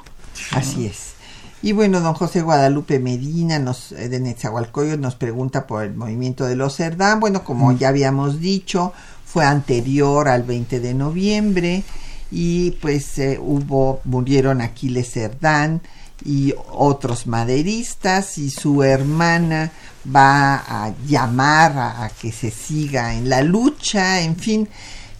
Así 0.52 0.86
es. 0.86 1.14
Y 1.62 1.72
bueno, 1.72 2.00
don 2.00 2.12
José 2.12 2.42
Guadalupe 2.42 2.98
Medina 2.98 3.58
nos, 3.58 3.92
eh, 3.92 4.08
de 4.10 4.20
Netzahualcoyo 4.20 4.98
nos 4.98 5.14
pregunta 5.14 5.66
por 5.66 5.84
el 5.84 5.94
movimiento 5.94 6.44
de 6.44 6.56
los 6.56 6.76
Cerdán. 6.76 7.20
Bueno, 7.20 7.42
como 7.42 7.72
ya 7.72 7.88
habíamos 7.88 8.38
dicho, 8.38 8.92
fue 9.24 9.46
anterior 9.46 10.28
al 10.28 10.42
20 10.42 10.80
de 10.80 10.92
noviembre 10.92 11.84
y 12.30 12.72
pues 12.72 13.18
eh, 13.18 13.38
hubo, 13.40 14.00
murieron 14.04 14.60
Aquiles 14.60 15.12
Cerdán 15.12 15.82
y 16.24 16.54
otros 16.70 17.26
maderistas 17.26 18.38
y 18.38 18.50
su 18.50 18.82
hermana 18.82 19.72
va 20.14 20.56
a 20.56 20.94
llamar 21.06 21.78
a, 21.78 22.04
a 22.04 22.08
que 22.10 22.32
se 22.32 22.50
siga 22.50 23.14
en 23.14 23.28
la 23.28 23.42
lucha, 23.42 24.20
en 24.20 24.36
fin, 24.36 24.68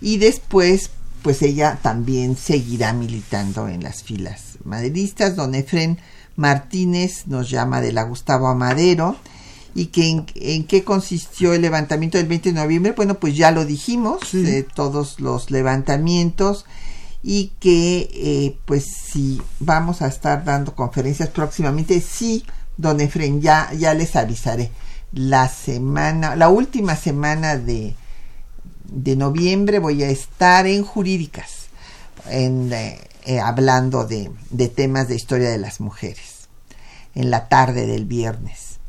y 0.01 0.19
después 0.19 0.91
pues 1.25 1.41
ella 1.41 1.79
también 1.81 2.37
seguirá 2.37 2.93
militando 2.93 3.67
en 3.67 3.83
las 3.83 4.03
filas 4.03 4.59
maderistas. 4.63 5.37
Don 5.37 5.55
Efren 5.55 5.99
Martínez 6.37 7.27
nos 7.27 7.49
llama 7.49 7.81
de 7.81 7.93
la 7.93 8.03
Gustavo 8.03 8.47
Amadero. 8.47 9.17
¿Y 9.75 9.87
que 9.87 10.23
en, 10.37 10.65
qué 10.67 10.85
consistió 10.85 11.53
el 11.55 11.63
levantamiento 11.63 12.19
del 12.19 12.29
20 12.29 12.53
de 12.53 12.61
noviembre? 12.61 12.93
Bueno, 12.93 13.15
pues 13.15 13.35
ya 13.35 13.51
lo 13.51 13.65
dijimos, 13.65 14.21
de 14.33 14.63
todos 14.63 15.19
los 15.19 15.51
levantamientos 15.51 16.65
y 17.27 17.53
que 17.59 18.11
eh, 18.13 18.59
pues 18.67 18.85
si 18.85 19.41
vamos 19.59 20.03
a 20.03 20.09
estar 20.09 20.45
dando 20.45 20.75
conferencias 20.75 21.31
próximamente, 21.31 21.99
sí, 22.03 22.45
don 22.77 23.01
Efren, 23.01 23.41
ya, 23.41 23.73
ya 23.73 23.95
les 23.95 24.15
avisaré. 24.15 24.71
La 25.11 25.49
semana, 25.49 26.37
la 26.37 26.51
última 26.51 26.97
semana 26.97 27.57
de, 27.57 27.95
de 28.85 29.17
noviembre 29.17 29.79
voy 29.79 30.03
a 30.03 30.11
estar 30.11 30.67
en 30.67 30.85
jurídicas, 30.85 31.69
en, 32.29 32.71
eh, 32.75 33.01
eh, 33.25 33.41
hablando 33.41 34.05
de, 34.05 34.31
de, 34.51 34.69
temas 34.69 35.09
de 35.09 35.15
historia 35.15 35.49
de 35.49 35.59
las 35.59 35.81
mujeres, 35.81 36.49
en 37.15 37.31
la 37.31 37.49
tarde 37.49 37.87
del 37.87 38.05
viernes. 38.05 38.81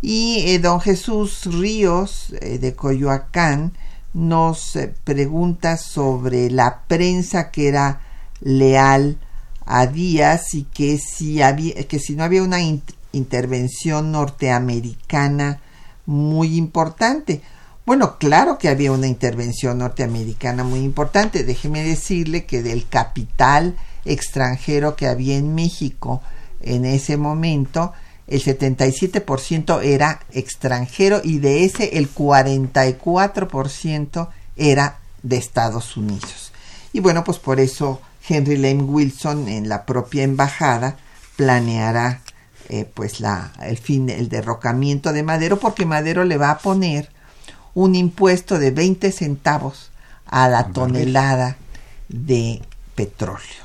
Y 0.00 0.56
don 0.58 0.80
Jesús 0.80 1.46
Ríos 1.46 2.32
de 2.40 2.74
Coyoacán 2.74 3.72
nos 4.14 4.78
pregunta 5.04 5.76
sobre 5.76 6.50
la 6.50 6.82
prensa 6.86 7.50
que 7.50 7.68
era 7.68 8.00
leal 8.40 9.18
a 9.64 9.86
Díaz 9.86 10.54
y 10.54 10.64
que 10.64 10.98
si, 10.98 11.42
había, 11.42 11.74
que 11.86 11.98
si 11.98 12.14
no 12.14 12.24
había 12.24 12.42
una 12.42 12.60
intervención 13.12 14.12
norteamericana 14.12 15.60
muy 16.06 16.56
importante. 16.56 17.42
Bueno, 17.84 18.18
claro 18.18 18.58
que 18.58 18.68
había 18.68 18.92
una 18.92 19.06
intervención 19.06 19.78
norteamericana 19.78 20.62
muy 20.64 20.80
importante. 20.80 21.44
Déjeme 21.44 21.82
decirle 21.82 22.44
que 22.44 22.62
del 22.62 22.88
capital 22.88 23.76
extranjero 24.04 24.94
que 24.96 25.06
había 25.06 25.36
en 25.36 25.54
México 25.54 26.22
en 26.60 26.84
ese 26.84 27.16
momento, 27.16 27.92
el 28.32 28.42
77% 28.42 29.82
era 29.82 30.20
extranjero 30.32 31.20
y 31.22 31.38
de 31.38 31.64
ese 31.64 31.98
el 31.98 32.12
44% 32.12 34.28
era 34.56 34.98
de 35.22 35.36
Estados 35.36 35.96
Unidos. 35.96 36.52
Y 36.92 37.00
bueno, 37.00 37.24
pues 37.24 37.38
por 37.38 37.60
eso 37.60 38.00
Henry 38.28 38.56
Lane 38.56 38.82
Wilson 38.82 39.48
en 39.48 39.68
la 39.68 39.84
propia 39.84 40.22
embajada 40.22 40.96
planeará 41.36 42.20
eh, 42.68 42.88
pues 42.92 43.20
la, 43.20 43.52
el 43.62 43.76
fin, 43.76 44.08
el 44.08 44.28
derrocamiento 44.28 45.12
de 45.12 45.22
Madero, 45.22 45.58
porque 45.58 45.84
Madero 45.84 46.24
le 46.24 46.38
va 46.38 46.50
a 46.50 46.58
poner 46.58 47.10
un 47.74 47.94
impuesto 47.94 48.58
de 48.58 48.70
20 48.70 49.12
centavos 49.12 49.90
a 50.26 50.48
la 50.48 50.68
tonelada 50.68 51.56
de 52.08 52.62
petróleo. 52.94 53.61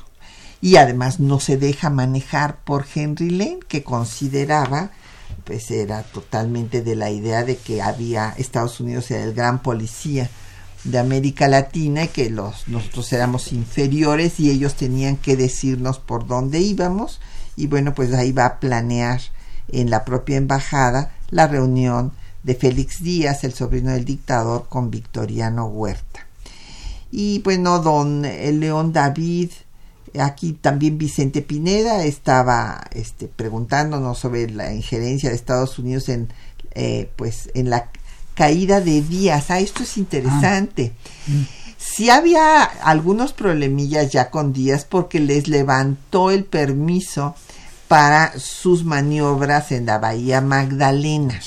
Y 0.60 0.76
además 0.76 1.20
no 1.20 1.40
se 1.40 1.56
deja 1.56 1.90
manejar 1.90 2.58
por 2.64 2.86
Henry 2.92 3.30
Lane, 3.30 3.60
que 3.68 3.84
consideraba, 3.84 4.90
pues 5.44 5.70
era 5.70 6.02
totalmente 6.02 6.82
de 6.82 6.96
la 6.96 7.10
idea 7.10 7.44
de 7.44 7.56
que 7.56 7.80
había 7.80 8.34
Estados 8.36 8.80
Unidos 8.80 9.10
era 9.10 9.24
el 9.24 9.34
gran 9.34 9.62
policía 9.62 10.28
de 10.84 10.98
América 10.98 11.48
Latina 11.48 12.04
y 12.04 12.08
que 12.08 12.30
los, 12.30 12.68
nosotros 12.68 13.12
éramos 13.12 13.52
inferiores 13.52 14.40
y 14.40 14.50
ellos 14.50 14.74
tenían 14.74 15.16
que 15.16 15.36
decirnos 15.36 15.98
por 15.98 16.26
dónde 16.26 16.60
íbamos 16.60 17.20
y 17.56 17.66
bueno 17.66 17.94
pues 17.94 18.14
ahí 18.14 18.30
va 18.30 18.46
a 18.46 18.60
planear 18.60 19.20
en 19.70 19.90
la 19.90 20.04
propia 20.04 20.36
embajada 20.36 21.12
la 21.30 21.46
reunión 21.46 22.12
de 22.42 22.54
Félix 22.54 23.02
Díaz, 23.02 23.44
el 23.44 23.52
sobrino 23.52 23.90
del 23.90 24.04
dictador, 24.04 24.66
con 24.68 24.90
Victoriano 24.90 25.66
Huerta. 25.66 26.26
Y 27.10 27.40
bueno, 27.40 27.80
don 27.80 28.22
León 28.22 28.92
David, 28.92 29.50
aquí 30.20 30.52
también 30.52 30.98
Vicente 30.98 31.42
Pineda 31.42 32.04
estaba 32.04 32.84
este, 32.92 33.26
preguntándonos 33.28 34.18
sobre 34.18 34.50
la 34.50 34.72
injerencia 34.72 35.30
de 35.30 35.36
Estados 35.36 35.78
Unidos 35.78 36.08
en, 36.08 36.28
eh, 36.72 37.10
pues, 37.16 37.50
en 37.54 37.70
la 37.70 37.90
caída 38.34 38.80
de 38.80 39.02
Díaz. 39.02 39.50
Ah, 39.50 39.60
esto 39.60 39.82
es 39.82 39.98
interesante. 39.98 40.92
Ah, 40.96 41.30
mm. 41.30 41.46
Sí 41.76 42.10
había 42.10 42.62
algunos 42.62 43.32
problemillas 43.32 44.10
ya 44.10 44.30
con 44.30 44.52
Díaz 44.52 44.84
porque 44.84 45.20
les 45.20 45.48
levantó 45.48 46.30
el 46.30 46.44
permiso 46.44 47.34
para 47.88 48.38
sus 48.38 48.84
maniobras 48.84 49.72
en 49.72 49.86
la 49.86 49.98
Bahía 49.98 50.40
Magdalena. 50.40 51.40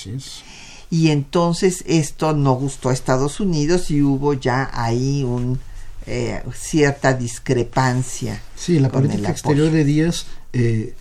Y 0.90 1.12
entonces 1.12 1.84
esto 1.88 2.34
no 2.34 2.54
gustó 2.54 2.90
a 2.90 2.94
Estados 2.94 3.40
Unidos 3.40 3.92
y 3.92 4.02
hubo 4.02 4.34
ya 4.34 4.70
ahí 4.74 5.24
un 5.24 5.60
eh, 6.06 6.42
cierta 6.54 7.14
discrepancia. 7.14 8.42
Sí, 8.56 8.80
la 8.80 8.90
política 8.90 9.32
exterior 9.32 9.72
de 9.72 9.84
Díaz 9.84 10.26
eh, 10.54 10.96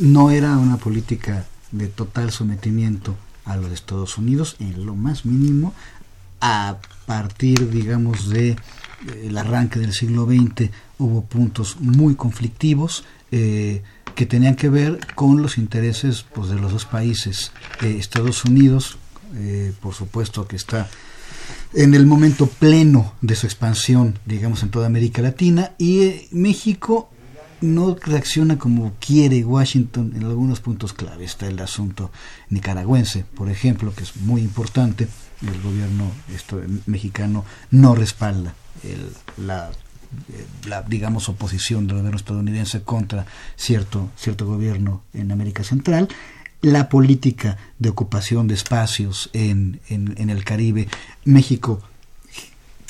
no 0.00 0.30
era 0.30 0.56
una 0.56 0.78
política 0.78 1.44
de 1.70 1.88
total 1.88 2.30
sometimiento 2.30 3.16
a 3.44 3.56
los 3.56 3.72
Estados 3.72 4.18
Unidos 4.18 4.56
en 4.60 4.86
lo 4.86 4.94
más 4.94 5.24
mínimo 5.24 5.74
a 6.40 6.78
partir 7.06 7.70
digamos 7.70 8.28
de 8.28 8.50
eh, 8.50 8.56
el 9.24 9.36
arranque 9.36 9.78
del 9.78 9.92
siglo 9.92 10.26
XX 10.26 10.70
hubo 10.98 11.24
puntos 11.24 11.76
muy 11.80 12.14
conflictivos 12.14 13.04
eh, 13.30 13.82
que 14.14 14.26
tenían 14.26 14.56
que 14.56 14.68
ver 14.68 14.98
con 15.14 15.42
los 15.42 15.58
intereses 15.58 16.24
pues, 16.34 16.48
de 16.48 16.56
los 16.56 16.72
dos 16.72 16.84
países 16.84 17.52
Estados 17.80 18.44
Unidos 18.44 18.98
por 19.80 19.94
supuesto 19.94 20.46
que 20.46 20.56
está 20.56 20.90
en 21.74 21.94
el 21.94 22.06
momento 22.06 22.46
pleno 22.46 23.14
de 23.20 23.34
su 23.34 23.46
expansión 23.46 24.18
digamos 24.26 24.62
en 24.62 24.70
toda 24.70 24.86
América 24.86 25.22
Latina 25.22 25.72
y 25.78 26.28
México 26.30 27.10
no 27.62 27.94
reacciona 27.94 28.58
como 28.58 28.94
quiere 29.00 29.44
Washington 29.44 30.12
en 30.16 30.24
algunos 30.24 30.60
puntos 30.60 30.92
clave. 30.92 31.24
Está 31.24 31.46
el 31.46 31.58
asunto 31.60 32.10
nicaragüense, 32.50 33.24
por 33.36 33.48
ejemplo, 33.48 33.94
que 33.94 34.02
es 34.02 34.16
muy 34.16 34.42
importante. 34.42 35.08
El 35.40 35.60
gobierno 35.62 36.10
esto, 36.34 36.60
mexicano 36.86 37.44
no 37.70 37.94
respalda 37.94 38.54
el, 38.84 39.12
la, 39.44 39.70
eh, 39.70 40.46
la, 40.68 40.82
digamos, 40.82 41.28
oposición 41.28 41.86
del 41.86 41.98
gobierno 41.98 42.16
estadounidense 42.16 42.82
contra 42.82 43.26
cierto, 43.56 44.10
cierto 44.16 44.46
gobierno 44.46 45.02
en 45.14 45.32
América 45.32 45.64
Central. 45.64 46.08
La 46.62 46.88
política 46.88 47.58
de 47.78 47.90
ocupación 47.90 48.48
de 48.48 48.54
espacios 48.54 49.30
en, 49.32 49.80
en, 49.88 50.30
el 50.30 50.44
Caribe, 50.44 50.88
México 51.24 51.82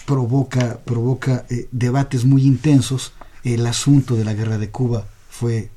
provoca, 0.06 0.78
provoca 0.84 1.46
eh, 1.48 1.68
debates 1.72 2.24
muy 2.24 2.42
intensos 2.42 3.12
el 3.44 3.66
asunto 3.66 4.14
de 4.14 4.24
la 4.24 4.34
guerra 4.34 4.58
de 4.58 4.70
Cuba 4.70 5.06
fue 5.30 5.70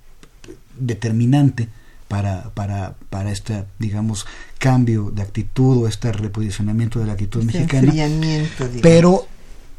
determinante 0.77 1.69
para, 2.07 2.51
para, 2.51 2.95
para 3.09 3.31
este, 3.31 3.63
digamos, 3.79 4.25
cambio 4.59 5.11
de 5.11 5.21
actitud 5.21 5.83
o 5.83 5.87
este 5.87 6.11
reposicionamiento 6.11 6.99
de 6.99 7.05
la 7.05 7.13
actitud 7.13 7.41
este 7.41 7.59
mexicana. 7.59 7.93
Pero, 8.81 9.27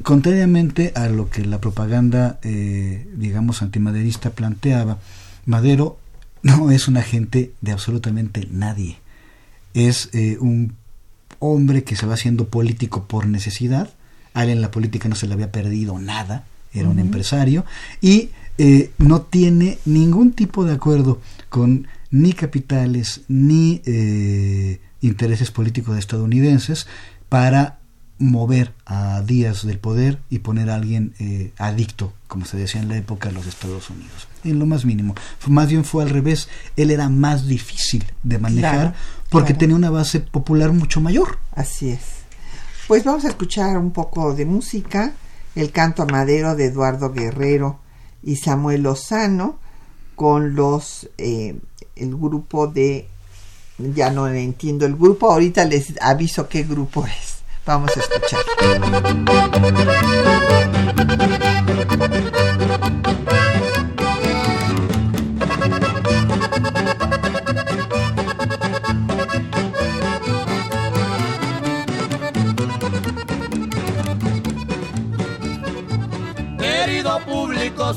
contrariamente 0.02 0.92
a 0.94 1.08
lo 1.08 1.30
que 1.30 1.44
la 1.44 1.60
propaganda, 1.60 2.38
eh, 2.42 3.06
digamos, 3.14 3.62
antimaderista 3.62 4.30
planteaba, 4.30 4.98
Madero 5.44 5.98
no 6.42 6.70
es 6.70 6.88
un 6.88 6.96
agente 6.96 7.52
de 7.60 7.72
absolutamente 7.72 8.46
nadie. 8.50 8.98
Es 9.74 10.10
eh, 10.12 10.38
un 10.40 10.74
hombre 11.38 11.84
que 11.84 11.96
se 11.96 12.06
va 12.06 12.14
haciendo 12.14 12.48
político 12.48 13.06
por 13.06 13.26
necesidad. 13.26 13.90
A 14.34 14.44
él 14.44 14.50
en 14.50 14.62
la 14.62 14.70
política 14.70 15.08
no 15.08 15.14
se 15.14 15.26
le 15.26 15.34
había 15.34 15.52
perdido 15.52 15.98
nada 15.98 16.44
era 16.80 16.88
un 16.88 16.98
empresario, 16.98 17.64
y 18.00 18.30
eh, 18.58 18.90
no 18.98 19.22
tiene 19.22 19.78
ningún 19.84 20.32
tipo 20.32 20.64
de 20.64 20.74
acuerdo 20.74 21.20
con 21.48 21.86
ni 22.10 22.32
capitales 22.32 23.22
ni 23.28 23.82
eh, 23.84 24.80
intereses 25.00 25.50
políticos 25.50 25.98
estadounidenses 25.98 26.86
para 27.28 27.78
mover 28.18 28.72
a 28.86 29.20
Díaz 29.22 29.66
del 29.66 29.78
poder 29.78 30.18
y 30.30 30.38
poner 30.38 30.70
a 30.70 30.76
alguien 30.76 31.14
eh, 31.18 31.52
adicto, 31.58 32.12
como 32.28 32.46
se 32.46 32.56
decía 32.56 32.80
en 32.80 32.88
la 32.88 32.96
época, 32.96 33.28
a 33.28 33.32
los 33.32 33.46
Estados 33.46 33.90
Unidos. 33.90 34.28
En 34.44 34.58
lo 34.58 34.66
más 34.66 34.84
mínimo. 34.84 35.14
Más 35.48 35.68
bien 35.68 35.84
fue 35.84 36.04
al 36.04 36.10
revés. 36.10 36.48
Él 36.76 36.90
era 36.90 37.08
más 37.08 37.46
difícil 37.46 38.04
de 38.22 38.38
manejar 38.38 38.94
porque 39.28 39.54
tenía 39.54 39.76
una 39.76 39.90
base 39.90 40.20
popular 40.20 40.72
mucho 40.72 41.00
mayor. 41.00 41.38
Así 41.52 41.90
es. 41.90 42.00
Pues 42.88 43.04
vamos 43.04 43.24
a 43.24 43.28
escuchar 43.28 43.76
un 43.78 43.90
poco 43.90 44.34
de 44.34 44.44
música 44.44 45.12
el 45.56 45.72
canto 45.72 46.02
a 46.02 46.06
madero 46.06 46.54
de 46.54 46.66
Eduardo 46.66 47.12
Guerrero 47.12 47.80
y 48.22 48.36
Samuel 48.36 48.82
Lozano 48.82 49.58
con 50.14 50.54
los 50.54 51.08
eh, 51.18 51.56
el 51.96 52.16
grupo 52.16 52.66
de 52.66 53.08
ya 53.78 54.10
no 54.10 54.28
entiendo 54.28 54.86
el 54.86 54.96
grupo 54.96 55.30
ahorita 55.30 55.64
les 55.64 55.94
aviso 56.00 56.48
qué 56.48 56.62
grupo 56.62 57.06
es 57.06 57.35
vamos 57.66 57.90
a 57.96 58.00
escuchar. 58.00 58.46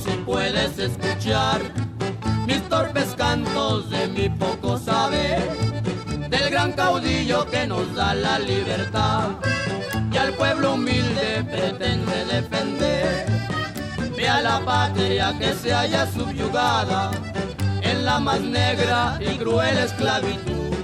Si 0.04 0.12
puedes 0.24 0.78
escuchar 0.78 1.60
mis 2.46 2.62
torpes 2.70 3.16
cantos 3.18 3.90
de 3.90 4.08
mi 4.08 4.30
poco 4.30 4.78
saber, 4.78 5.42
del 6.30 6.50
gran 6.50 6.74
caudillo 6.74 7.46
que 7.50 7.68
nos 7.68 7.94
da 7.96 8.14
la 8.14 8.40
libertad 8.40 9.30
y 10.12 10.18
al 10.18 10.34
pueblo 10.34 10.74
humilde 10.74 11.44
pretende 11.50 12.26
defender. 12.26 13.26
Ve 14.16 14.28
a 14.28 14.42
la 14.42 14.60
patria 14.60 15.36
que 15.40 15.54
se 15.54 15.74
haya 15.74 16.06
subyugada 16.12 17.12
en 17.82 18.06
la 18.06 18.20
más 18.20 18.42
negra 18.42 19.18
y 19.20 19.38
cruel 19.38 19.78
esclavitud. 19.78 20.76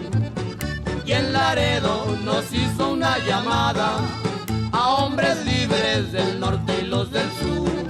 Y 1.05 1.11
en 1.11 1.33
Laredo 1.33 2.05
nos 2.23 2.51
hizo 2.51 2.91
una 2.91 3.17
llamada 3.19 3.99
a 4.71 4.89
hombres 4.95 5.45
libres 5.45 6.11
del 6.11 6.39
norte 6.39 6.79
y 6.81 6.85
los 6.85 7.11
del 7.11 7.29
sur 7.39 7.85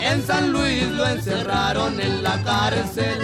en 0.00 0.22
San 0.24 0.52
Luis 0.52 0.84
lo 0.92 1.06
encerraron 1.06 2.00
en 2.00 2.22
la 2.22 2.40
cárcel 2.42 3.18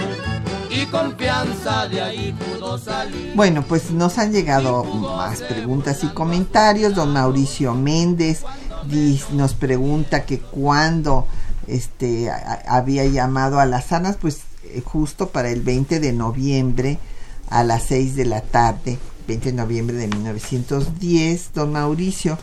y 0.73 0.85
confianza 0.87 1.87
de 1.87 2.01
ahí 2.01 2.33
pudo 2.33 2.77
salir. 2.77 3.33
Bueno, 3.35 3.63
pues 3.63 3.91
nos 3.91 4.17
han 4.17 4.31
llegado 4.31 4.83
más 4.83 5.41
preguntas 5.41 6.03
y 6.03 6.07
comentarios. 6.07 6.95
Don 6.95 7.13
Mauricio 7.13 7.73
Méndez 7.73 8.43
nos 9.31 9.53
pregunta 9.53 10.25
que 10.25 10.39
cuando 10.39 11.27
este 11.67 12.29
había 12.67 13.05
llamado 13.05 13.59
a 13.59 13.65
las 13.65 13.85
sanas, 13.85 14.17
pues 14.19 14.41
eh, 14.65 14.81
justo 14.83 15.29
para 15.29 15.49
el 15.49 15.61
20 15.61 15.99
de 15.99 16.13
noviembre 16.13 16.99
a 17.49 17.63
las 17.63 17.83
6 17.83 18.15
de 18.15 18.25
la 18.25 18.41
tarde, 18.41 18.97
20 19.27 19.51
de 19.51 19.57
noviembre 19.57 19.95
de 19.95 20.07
1910, 20.07 21.51
don 21.53 21.71
Mauricio, 21.71 22.37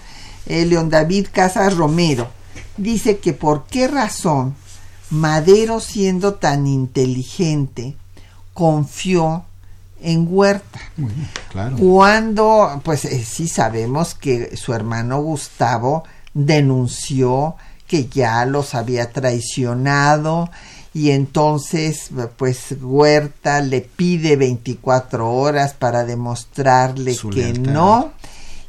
eh, 0.46 0.64
León 0.64 0.88
David 0.88 1.28
Casas 1.32 1.76
Romero 1.76 2.28
dice 2.76 3.18
que 3.18 3.32
por 3.32 3.64
qué 3.64 3.88
razón 3.88 4.54
Madero 5.10 5.80
siendo 5.80 6.34
tan 6.34 6.66
inteligente 6.66 7.96
confió 8.54 9.44
en 10.02 10.26
Huerta. 10.28 10.80
Cuando, 11.78 12.80
pues 12.84 13.04
eh, 13.04 13.24
sí 13.24 13.48
sabemos 13.48 14.14
que 14.14 14.56
su 14.56 14.72
hermano 14.72 15.20
Gustavo 15.20 16.04
denunció 16.32 17.56
que 17.86 18.06
ya 18.06 18.44
los 18.46 18.74
había 18.74 19.10
traicionado 19.10 20.50
y 20.94 21.10
entonces 21.10 22.10
pues 22.36 22.74
Huerta 22.80 23.60
le 23.60 23.80
pide 23.80 24.36
24 24.36 25.30
horas 25.30 25.74
para 25.74 26.04
demostrarle 26.04 27.16
que 27.32 27.52
no 27.52 28.12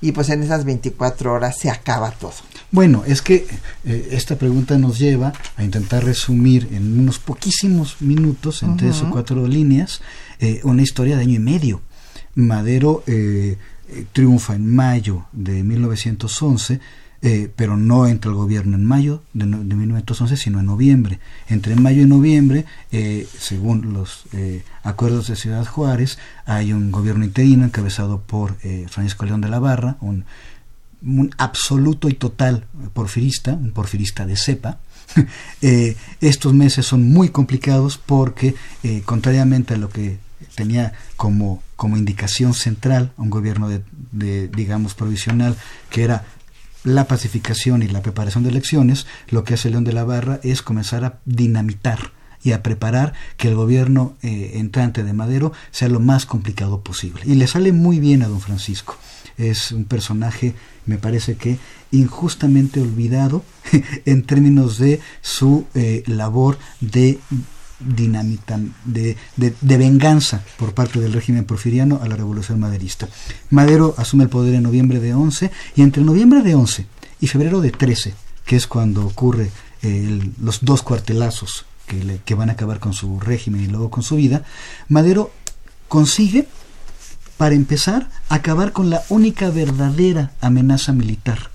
y 0.02 0.12
pues 0.12 0.30
en 0.30 0.44
esas 0.44 0.66
24 0.66 1.34
horas 1.34 1.58
se 1.58 1.70
acaba 1.70 2.12
todo. 2.12 2.34
Bueno, 2.72 3.04
es 3.06 3.22
que 3.22 3.46
eh, 3.86 4.10
esta 4.12 4.38
pregunta 4.38 4.78
nos 4.78 4.98
lleva 4.98 5.34
a 5.58 5.64
intentar 5.64 6.04
resumir 6.04 6.70
en 6.72 7.00
unos 7.00 7.20
poquísimos 7.20 8.02
minutos, 8.02 8.64
en 8.64 8.78
tres 8.78 9.02
o 9.02 9.10
cuatro 9.10 9.48
líneas, 9.48 10.02
eh, 10.40 10.62
una 10.64 10.82
historia 10.82 11.18
de 11.18 11.24
año 11.24 11.36
y 11.36 11.40
medio. 11.40 11.82
Madero 12.34 13.04
eh, 13.08 13.58
triunfa 14.14 14.56
en 14.56 14.74
mayo 14.74 15.26
de 15.34 15.64
1911 15.64 16.80
eh, 17.24 17.52
pero 17.56 17.78
no 17.78 18.08
entra 18.08 18.32
el 18.32 18.38
gobierno 18.38 18.76
en 18.76 18.84
mayo 18.84 19.22
de, 19.34 19.46
1911, 19.46 20.38
sino 20.38 20.60
en 20.60 20.66
noviembre. 20.66 21.20
Entre 21.48 21.76
mayo 21.76 22.02
y 22.02 22.06
noviembre, 22.06 22.66
eh, 22.92 23.28
según 23.38 23.94
los 23.94 24.24
eh, 24.34 24.64
acuerdos 24.82 25.28
de 25.28 25.36
Ciudad 25.36 25.66
Juárez, 25.68 26.18
hay 26.46 26.74
un 26.74 26.92
gobierno 26.92 27.24
interino 27.24 27.64
encabezado 27.66 28.22
por 28.22 28.58
Francisco 28.90 29.26
León 29.26 29.42
de 29.42 29.50
la 29.50 29.60
Barra, 29.60 29.98
un, 30.02 30.26
absoluto 31.38 32.10
y 32.10 32.14
total 32.14 32.66
porfirista, 32.94 33.54
un 33.54 33.72
porfirista 33.72 34.26
de 34.26 34.36
cepa. 34.36 34.80
estos 36.22 36.54
meses 36.54 36.86
son 36.86 37.12
muy 37.12 37.30
complicados 37.30 38.00
porque, 38.04 38.56
contrariamente 39.06 39.76
a 39.76 39.78
lo 39.78 39.90
que 39.90 40.18
tenía 40.56 40.94
como, 41.18 41.62
como 41.76 41.98
indicación 41.98 42.54
central 42.54 43.12
un 43.18 43.30
gobierno 43.30 43.70
de, 43.70 44.48
digamos, 44.48 44.94
provisional, 44.94 45.56
que 45.90 46.04
era 46.04 46.26
la 46.84 47.08
pacificación 47.08 47.84
y 47.84 47.88
la 47.88 48.02
preparación 48.02 48.44
de 48.44 48.50
elecciones, 48.50 49.06
lo 49.30 49.44
que 49.44 49.54
hace 49.54 49.70
León 49.70 49.84
de 49.84 49.94
la 49.94 50.04
Barra 50.04 50.40
es 50.44 50.62
comenzar 50.62 51.06
a 51.06 51.20
dinamitar 51.26 52.12
y 52.44 52.54
a 52.54 52.64
preparar 52.64 53.14
que 53.38 53.50
el 53.50 53.56
gobierno 53.56 54.16
eh, 54.24 54.54
entrante 54.56 55.04
de 55.04 55.14
Madero 55.14 55.54
sea 55.70 55.90
lo 55.90 56.00
más 56.00 56.26
complicado 56.26 56.82
posible. 56.82 57.22
Y 57.26 57.36
le 57.36 57.48
sale 57.48 57.72
muy 57.72 58.00
bien 58.00 58.24
a 58.24 58.28
don 58.28 58.42
Francisco. 58.42 58.98
Es 59.38 59.72
un 59.72 59.86
personaje, 59.86 60.56
me 60.86 60.98
parece 60.98 61.36
que 61.36 61.60
injustamente 61.92 62.82
olvidado 62.82 63.44
en 64.06 64.24
términos 64.24 64.78
de 64.78 65.00
su 65.22 65.66
eh, 65.76 66.04
labor 66.08 66.58
de 66.80 67.20
dinamita, 67.86 68.60
de, 68.86 69.18
de, 69.36 69.78
venganza 69.78 70.44
por 70.58 70.74
parte 70.74 71.00
del 71.00 71.14
régimen 71.14 71.46
porfiriano 71.46 72.00
a 72.02 72.08
la 72.08 72.16
revolución 72.16 72.60
maderista. 72.60 73.08
Madero 73.50 73.96
asume 73.98 74.24
el 74.24 74.30
poder 74.30 74.56
en 74.56 74.64
noviembre 74.64 75.00
de 75.00 75.14
11 75.14 75.52
y 75.76 75.82
entre 75.82 76.04
noviembre 76.04 76.42
de 76.42 76.56
11 76.56 76.86
y 77.20 77.28
febrero 77.28 77.62
de 77.62 77.72
13, 77.72 78.14
que 78.46 78.56
es 78.56 78.68
cuando 78.68 79.06
ocurre 79.06 79.52
los 80.40 80.64
dos 80.64 80.84
cuartelazos 80.84 81.66
que, 81.88 82.20
que 82.24 82.36
van 82.36 82.50
a 82.50 82.54
acabar 82.54 82.80
con 82.80 82.94
su 82.94 83.20
régimen 83.20 83.62
y 83.62 83.68
luego 83.68 83.90
con 83.90 84.04
su 84.04 84.16
vida, 84.16 84.44
Madero 84.90 85.32
consigue, 85.88 86.48
para 87.38 87.56
empezar, 87.56 88.10
acabar 88.30 88.72
con 88.72 88.90
la 88.90 89.04
única 89.10 89.50
verdadera 89.50 90.32
amenaza 90.42 90.94
militar 90.94 91.50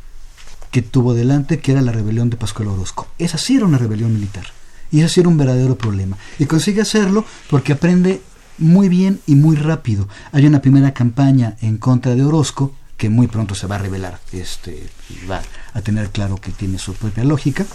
que 0.71 0.83
tuvo 0.83 1.15
delante, 1.15 1.61
que 1.61 1.73
era 1.73 1.81
la 1.81 1.93
rebelión 1.93 2.29
de 2.29 2.37
Pascual 2.37 2.69
Orozco. 2.69 3.09
Esa 3.19 3.39
sí 3.39 3.57
era 3.57 3.65
una 3.65 3.79
rebelión 3.79 4.13
militar. 4.13 4.45
Y 4.91 5.01
eso 5.01 5.21
era 5.21 5.29
un 5.29 5.37
verdadero 5.37 5.77
problema. 5.77 6.17
Y 6.39 6.47
consigue 6.47 6.83
hacerlo 6.83 7.25
porque 7.51 7.73
aprende 7.73 8.21
muy 8.59 8.89
bien 8.89 9.21
y 9.27 9.35
muy 9.35 9.57
rápido. 9.57 10.09
Hay 10.33 10.47
una 10.47 10.61
primera 10.61 10.93
campaña 10.95 11.57
en 11.61 11.79
contra 11.79 12.15
de 12.15 12.25
Orozco, 12.25 12.75
que 12.97 13.11
muy 13.11 13.27
pronto 13.27 13.55
se 13.55 13.67
va 13.67 13.77
a 13.77 13.79
revelar, 13.79 14.19
este, 14.33 14.89
va 15.31 15.43
a 15.75 15.81
tener 15.83 16.11
claro 16.11 16.37
que 16.37 16.51
tiene 16.51 16.79
su 16.79 16.95
propia 16.95 17.25
lógica 17.25 17.67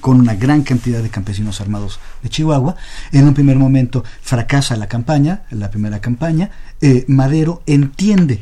con 0.00 0.18
una 0.18 0.34
gran 0.34 0.62
cantidad 0.62 1.02
de 1.02 1.10
campesinos 1.10 1.60
armados 1.60 2.00
de 2.22 2.28
Chihuahua. 2.28 2.76
En 3.12 3.28
un 3.28 3.34
primer 3.34 3.56
momento 3.56 4.04
fracasa 4.22 4.76
la 4.76 4.88
campaña, 4.88 5.42
la 5.50 5.70
primera 5.70 6.00
campaña. 6.00 6.50
Eh, 6.80 7.04
Madero 7.08 7.62
entiende 7.66 8.40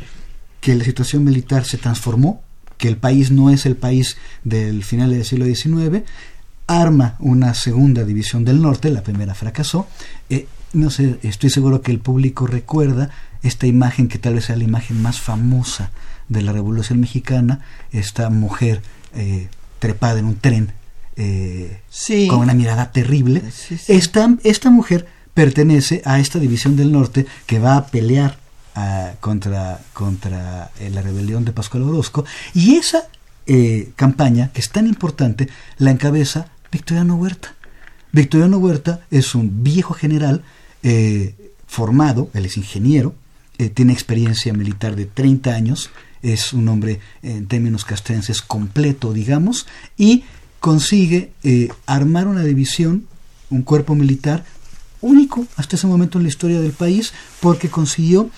que 0.60 0.74
la 0.74 0.84
situación 0.84 1.24
militar 1.24 1.64
se 1.64 1.78
transformó, 1.78 2.42
que 2.76 2.88
el 2.88 2.96
país 2.96 3.30
no 3.30 3.50
es 3.50 3.66
el 3.66 3.76
país 3.76 4.16
del 4.44 4.84
final 4.84 5.10
del 5.10 5.24
siglo 5.24 5.44
XIX, 5.44 6.04
arma 6.70 7.16
una 7.18 7.52
segunda 7.54 8.04
división 8.04 8.44
del 8.44 8.62
norte, 8.62 8.90
la 8.90 9.02
primera 9.02 9.34
fracasó. 9.34 9.88
Eh, 10.28 10.46
no 10.72 10.88
sé, 10.90 11.18
estoy 11.22 11.50
seguro 11.50 11.82
que 11.82 11.90
el 11.90 11.98
público 11.98 12.46
recuerda 12.46 13.10
esta 13.42 13.66
imagen 13.66 14.06
que 14.06 14.18
tal 14.18 14.34
vez 14.34 14.44
sea 14.44 14.56
la 14.56 14.64
imagen 14.64 15.02
más 15.02 15.20
famosa 15.20 15.90
de 16.28 16.42
la 16.42 16.52
Revolución 16.52 17.00
Mexicana, 17.00 17.60
esta 17.90 18.30
mujer 18.30 18.82
eh, 19.16 19.48
trepada 19.80 20.20
en 20.20 20.26
un 20.26 20.36
tren 20.36 20.72
eh, 21.16 21.80
con 22.28 22.38
una 22.38 22.54
mirada 22.54 22.92
terrible. 22.92 23.42
Esta, 23.88 24.36
esta 24.44 24.70
mujer 24.70 25.08
pertenece 25.34 26.02
a 26.04 26.20
esta 26.20 26.38
división 26.38 26.76
del 26.76 26.92
norte 26.92 27.26
que 27.46 27.58
va 27.58 27.76
a 27.76 27.86
pelear 27.88 28.38
ah, 28.76 29.14
contra, 29.18 29.80
contra 29.92 30.70
la 30.88 31.02
rebelión 31.02 31.44
de 31.44 31.52
Pascual 31.52 31.82
Orozco 31.82 32.24
y 32.54 32.76
esa 32.76 33.08
campaña, 33.96 34.52
que 34.52 34.60
es 34.60 34.70
tan 34.70 34.86
importante, 34.86 35.48
la 35.78 35.90
encabeza 35.90 36.46
Victoriano 36.70 37.16
Huerta. 37.16 37.54
Victoriano 38.12 38.58
Huerta 38.58 39.00
es 39.10 39.34
un 39.34 39.62
viejo 39.62 39.94
general 39.94 40.42
eh, 40.82 41.34
formado, 41.66 42.30
él 42.34 42.44
es 42.44 42.56
ingeniero, 42.56 43.14
eh, 43.58 43.68
tiene 43.68 43.92
experiencia 43.92 44.52
militar 44.52 44.96
de 44.96 45.06
30 45.06 45.54
años, 45.54 45.90
es 46.22 46.52
un 46.52 46.68
hombre 46.68 47.00
en 47.22 47.46
términos 47.46 47.84
castrenses 47.84 48.42
completo, 48.42 49.12
digamos, 49.12 49.66
y 49.96 50.24
consigue 50.58 51.32
eh, 51.42 51.68
armar 51.86 52.26
una 52.26 52.42
división, 52.42 53.06
un 53.48 53.62
cuerpo 53.62 53.94
militar 53.94 54.44
único 55.00 55.46
hasta 55.56 55.76
ese 55.76 55.86
momento 55.86 56.18
en 56.18 56.24
la 56.24 56.28
historia 56.28 56.60
del 56.60 56.72
país, 56.72 57.12
porque 57.40 57.70
consiguió 57.70 58.30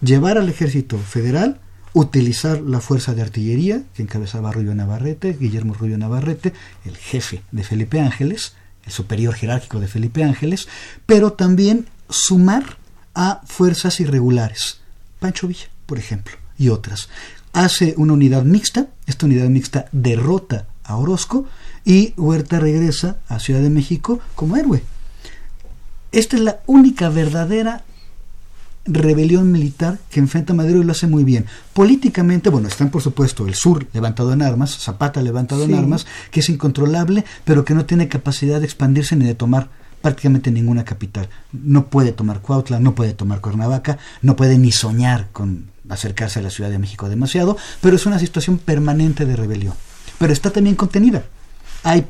llevar 0.00 0.38
al 0.38 0.48
ejército 0.48 0.98
federal 0.98 1.60
utilizar 1.92 2.60
la 2.60 2.80
fuerza 2.80 3.14
de 3.14 3.22
artillería 3.22 3.82
que 3.94 4.02
encabezaba 4.02 4.52
Rubio 4.52 4.74
Navarrete, 4.74 5.36
Guillermo 5.38 5.74
Rubio 5.74 5.98
Navarrete, 5.98 6.52
el 6.84 6.96
jefe 6.96 7.42
de 7.50 7.64
Felipe 7.64 8.00
Ángeles, 8.00 8.54
el 8.84 8.92
superior 8.92 9.34
jerárquico 9.34 9.80
de 9.80 9.88
Felipe 9.88 10.24
Ángeles, 10.24 10.68
pero 11.06 11.32
también 11.32 11.86
sumar 12.08 12.78
a 13.14 13.42
fuerzas 13.46 14.00
irregulares, 14.00 14.80
Pancho 15.18 15.48
Villa, 15.48 15.68
por 15.86 15.98
ejemplo, 15.98 16.36
y 16.56 16.68
otras. 16.68 17.08
Hace 17.52 17.94
una 17.96 18.12
unidad 18.12 18.44
mixta, 18.44 18.88
esta 19.06 19.26
unidad 19.26 19.48
mixta 19.48 19.86
derrota 19.92 20.66
a 20.84 20.96
Orozco 20.96 21.46
y 21.84 22.14
Huerta 22.16 22.60
regresa 22.60 23.18
a 23.28 23.40
Ciudad 23.40 23.60
de 23.60 23.70
México 23.70 24.20
como 24.34 24.56
héroe. 24.56 24.82
Esta 26.12 26.36
es 26.36 26.42
la 26.42 26.60
única 26.66 27.08
verdadera 27.10 27.82
rebelión 28.88 29.52
militar 29.52 29.98
que 30.10 30.20
enfrenta 30.20 30.52
a 30.52 30.56
Madero 30.56 30.80
y 30.80 30.84
lo 30.84 30.92
hace 30.92 31.06
muy 31.06 31.24
bien. 31.24 31.46
Políticamente, 31.72 32.50
bueno, 32.50 32.68
están 32.68 32.90
por 32.90 33.02
supuesto 33.02 33.46
el 33.46 33.54
sur 33.54 33.86
levantado 33.92 34.32
en 34.32 34.42
armas, 34.42 34.78
Zapata 34.78 35.22
levantado 35.22 35.64
en 35.64 35.74
armas, 35.74 36.06
que 36.30 36.40
es 36.40 36.48
incontrolable, 36.48 37.24
pero 37.44 37.64
que 37.64 37.74
no 37.74 37.84
tiene 37.84 38.08
capacidad 38.08 38.58
de 38.58 38.66
expandirse 38.66 39.16
ni 39.16 39.24
de 39.24 39.34
tomar 39.34 39.68
prácticamente 40.00 40.50
ninguna 40.50 40.84
capital. 40.84 41.28
No 41.52 41.86
puede 41.86 42.12
tomar 42.12 42.40
Cuautla, 42.40 42.80
no 42.80 42.94
puede 42.94 43.12
tomar 43.12 43.40
Cuernavaca, 43.40 43.98
no 44.22 44.36
puede 44.36 44.58
ni 44.58 44.72
soñar 44.72 45.28
con 45.32 45.66
acercarse 45.88 46.38
a 46.38 46.42
la 46.42 46.50
Ciudad 46.50 46.70
de 46.70 46.78
México 46.78 47.08
demasiado, 47.08 47.56
pero 47.80 47.96
es 47.96 48.06
una 48.06 48.18
situación 48.18 48.58
permanente 48.58 49.24
de 49.26 49.36
rebelión. 49.36 49.74
Pero 50.18 50.32
está 50.32 50.50
también 50.50 50.76
contenida. 50.76 51.24
Hay 51.84 52.06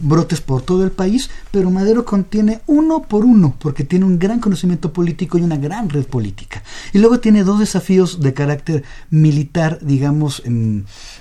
brotes 0.00 0.40
por 0.40 0.62
todo 0.62 0.84
el 0.84 0.90
país, 0.90 1.30
pero 1.50 1.70
Madero 1.70 2.04
contiene 2.04 2.60
uno 2.66 3.02
por 3.02 3.24
uno, 3.24 3.54
porque 3.58 3.84
tiene 3.84 4.04
un 4.04 4.18
gran 4.18 4.40
conocimiento 4.40 4.92
político 4.92 5.38
y 5.38 5.42
una 5.42 5.56
gran 5.56 5.88
red 5.88 6.04
política. 6.04 6.62
Y 6.92 6.98
luego 6.98 7.20
tiene 7.20 7.44
dos 7.44 7.58
desafíos 7.58 8.20
de 8.20 8.34
carácter 8.34 8.84
militar, 9.10 9.78
digamos, 9.82 10.42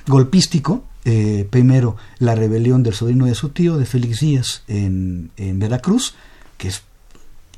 golpístico. 0.07 0.83
Eh, 1.03 1.47
primero, 1.49 1.97
la 2.19 2.35
rebelión 2.35 2.83
del 2.83 2.93
sobrino 2.93 3.25
de 3.25 3.35
su 3.35 3.49
tío, 3.49 3.77
de 3.77 3.85
Félix 3.85 4.19
Díaz, 4.19 4.63
en, 4.67 5.31
Veracruz, 5.37 6.13
que 6.57 6.67
es, 6.67 6.83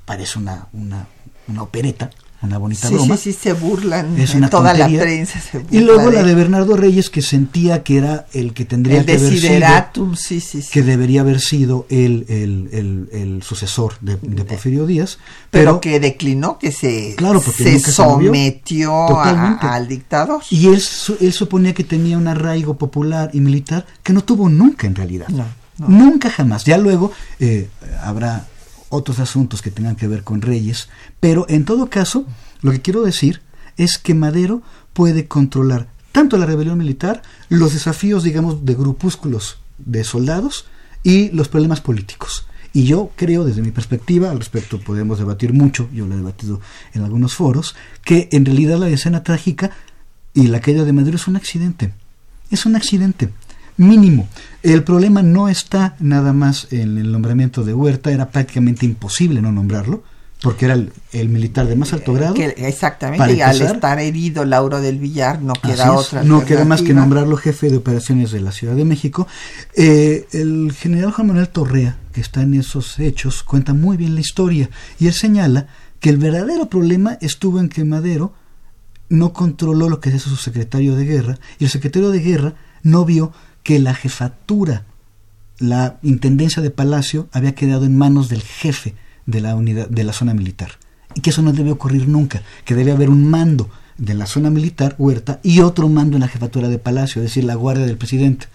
parece 0.05 0.39
una, 0.39 0.67
una, 0.71 1.07
una 1.47 1.61
opereta, 1.61 2.09
una 2.43 2.57
bonita 2.57 2.89
broma. 2.89 3.17
Sí, 3.17 3.31
sí, 3.31 3.39
se 3.41 3.53
burlan. 3.53 4.19
Es 4.19 4.35
una 4.35 4.49
toda 4.49 4.73
la 4.73 4.87
prensa 4.87 5.39
Y 5.71 5.79
luego 5.79 6.11
la 6.11 6.23
de 6.23 6.35
Bernardo 6.35 6.75
Reyes, 6.75 7.09
que 7.09 7.21
sentía 7.21 7.83
que 7.83 7.97
era 7.97 8.25
el 8.33 8.53
que 8.53 8.65
tendría 8.65 9.05
que 9.05 9.13
haber 9.13 9.39
sido. 9.39 10.15
Sí, 10.15 10.39
sí, 10.39 10.61
sí. 10.61 10.69
Que 10.71 10.83
debería 10.83 11.21
haber 11.21 11.39
sido 11.39 11.85
el, 11.89 12.25
el, 12.27 13.09
el, 13.11 13.43
sucesor 13.43 13.93
de, 14.01 14.17
Porfirio 14.43 14.85
Díaz. 14.85 15.19
Pero, 15.49 15.79
que 15.79 15.99
declinó, 15.99 16.59
que 16.59 16.71
se, 16.71 17.15
claro, 17.15 17.41
se 17.41 17.79
sometió 17.79 19.19
al 19.19 19.87
dictador. 19.87 20.41
Y 20.49 20.67
él, 20.67 20.81
él 21.21 21.33
suponía 21.33 21.73
que 21.73 21.83
tenía 21.83 22.17
un 22.17 22.27
arraigo 22.27 22.75
popular 22.75 23.29
y 23.33 23.39
militar 23.39 23.85
que 24.03 24.13
no 24.13 24.21
tuvo 24.21 24.49
nunca 24.49 24.85
en 24.85 24.95
realidad. 24.95 25.27
Nunca 25.77 26.29
jamás. 26.29 26.65
Ya 26.65 26.77
luego 26.77 27.11
eh, 27.39 27.67
habrá 28.01 28.45
otros 28.93 29.19
asuntos 29.19 29.61
que 29.61 29.71
tengan 29.71 29.95
que 29.95 30.07
ver 30.07 30.23
con 30.23 30.41
reyes, 30.41 30.89
pero 31.19 31.45
en 31.49 31.65
todo 31.65 31.89
caso, 31.89 32.25
lo 32.61 32.71
que 32.71 32.81
quiero 32.81 33.03
decir 33.03 33.41
es 33.77 33.97
que 33.97 34.13
Madero 34.13 34.61
puede 34.93 35.27
controlar 35.27 35.87
tanto 36.11 36.37
la 36.37 36.45
rebelión 36.45 36.77
militar, 36.77 37.23
los 37.49 37.73
desafíos, 37.73 38.23
digamos, 38.23 38.65
de 38.65 38.75
grupúsculos 38.75 39.57
de 39.79 40.03
soldados 40.03 40.65
y 41.01 41.29
los 41.31 41.49
problemas 41.49 41.81
políticos. 41.81 42.45
Y 42.71 42.85
yo 42.85 43.11
creo, 43.15 43.45
desde 43.45 43.61
mi 43.61 43.71
perspectiva, 43.71 44.31
al 44.31 44.39
respecto 44.39 44.79
podemos 44.79 45.17
debatir 45.17 45.53
mucho, 45.53 45.89
yo 45.91 46.07
lo 46.07 46.13
he 46.13 46.17
debatido 46.17 46.61
en 46.93 47.03
algunos 47.03 47.33
foros, 47.35 47.75
que 48.03 48.29
en 48.31 48.45
realidad 48.45 48.77
la 48.77 48.89
escena 48.89 49.23
trágica 49.23 49.71
y 50.33 50.47
la 50.47 50.59
caída 50.59 50.83
de 50.83 50.93
Madero 50.93 51.17
es 51.17 51.27
un 51.27 51.35
accidente. 51.35 51.93
Es 52.51 52.65
un 52.65 52.75
accidente 52.75 53.29
mínimo. 53.77 54.27
El 54.61 54.83
problema 54.83 55.21
no 55.21 55.49
está 55.49 55.95
nada 55.99 56.33
más 56.33 56.67
en 56.71 56.97
el 56.97 57.11
nombramiento 57.11 57.63
de 57.63 57.73
Huerta, 57.73 58.11
era 58.11 58.29
prácticamente 58.29 58.85
imposible 58.85 59.41
no 59.41 59.51
nombrarlo, 59.51 60.03
porque 60.43 60.65
era 60.65 60.73
el, 60.73 61.29
militar 61.29 61.67
de 61.67 61.75
más 61.77 61.93
alto 61.93 62.11
eh, 62.11 62.15
grado. 62.15 62.35
exactamente, 62.35 63.33
y 63.33 63.41
al 63.41 63.61
estar 63.61 63.99
herido 63.99 64.43
Lauro 64.43 64.81
del 64.81 64.99
Villar 64.99 65.41
no 65.41 65.53
queda 65.53 65.93
otra. 65.93 66.23
No 66.23 66.43
queda 66.45 66.65
más 66.65 66.81
que 66.81 66.93
nombrarlo 66.93 67.37
jefe 67.37 67.69
de 67.69 67.77
operaciones 67.77 68.31
de 68.31 68.41
la 68.41 68.51
Ciudad 68.51 68.75
de 68.75 68.83
México. 68.83 69.25
Eh, 69.73 70.27
el 70.33 70.73
general 70.73 71.11
Juan 71.11 71.27
Manuel 71.27 71.47
Torrea, 71.47 71.97
que 72.11 72.19
está 72.19 72.41
en 72.41 72.55
esos 72.55 72.99
hechos, 72.99 73.41
cuenta 73.43 73.73
muy 73.73 73.95
bien 73.95 74.15
la 74.15 74.21
historia 74.21 74.69
y 74.99 75.07
él 75.07 75.13
señala 75.13 75.67
que 76.01 76.09
el 76.09 76.17
verdadero 76.17 76.67
problema 76.67 77.17
estuvo 77.21 77.61
en 77.61 77.69
que 77.69 77.85
Madero 77.85 78.33
no 79.07 79.31
controló 79.31 79.89
lo 79.89 80.01
que 80.01 80.09
es 80.09 80.23
su 80.23 80.35
secretario 80.35 80.97
de 80.97 81.05
guerra 81.05 81.39
y 81.57 81.63
el 81.63 81.69
secretario 81.69 82.09
de 82.09 82.19
guerra 82.19 82.53
no 82.81 83.05
vio 83.05 83.31
que 83.63 83.79
la 83.79 83.93
jefatura, 83.93 84.83
la 85.59 85.97
intendencia 86.03 86.61
de 86.61 86.69
Palacio 86.69 87.27
había 87.31 87.55
quedado 87.55 87.85
en 87.85 87.97
manos 87.97 88.29
del 88.29 88.41
jefe 88.41 88.95
de 89.25 89.41
la 89.41 89.55
unidad 89.55 89.87
de 89.89 90.03
la 90.03 90.13
zona 90.13 90.33
militar. 90.33 90.71
Y 91.15 91.21
que 91.21 91.29
eso 91.29 91.41
no 91.41 91.53
debe 91.53 91.71
ocurrir 91.71 92.07
nunca, 92.07 92.41
que 92.65 92.75
debe 92.75 92.91
haber 92.91 93.09
un 93.09 93.29
mando 93.29 93.69
de 93.97 94.15
la 94.15 94.25
zona 94.25 94.49
militar, 94.49 94.95
Huerta, 94.97 95.39
y 95.43 95.59
otro 95.59 95.87
mando 95.87 96.17
en 96.17 96.21
la 96.21 96.27
jefatura 96.27 96.67
de 96.67 96.79
Palacio, 96.79 97.21
es 97.21 97.29
decir, 97.29 97.43
la 97.43 97.55
guardia 97.55 97.85
del 97.85 97.97
presidente. 97.97 98.47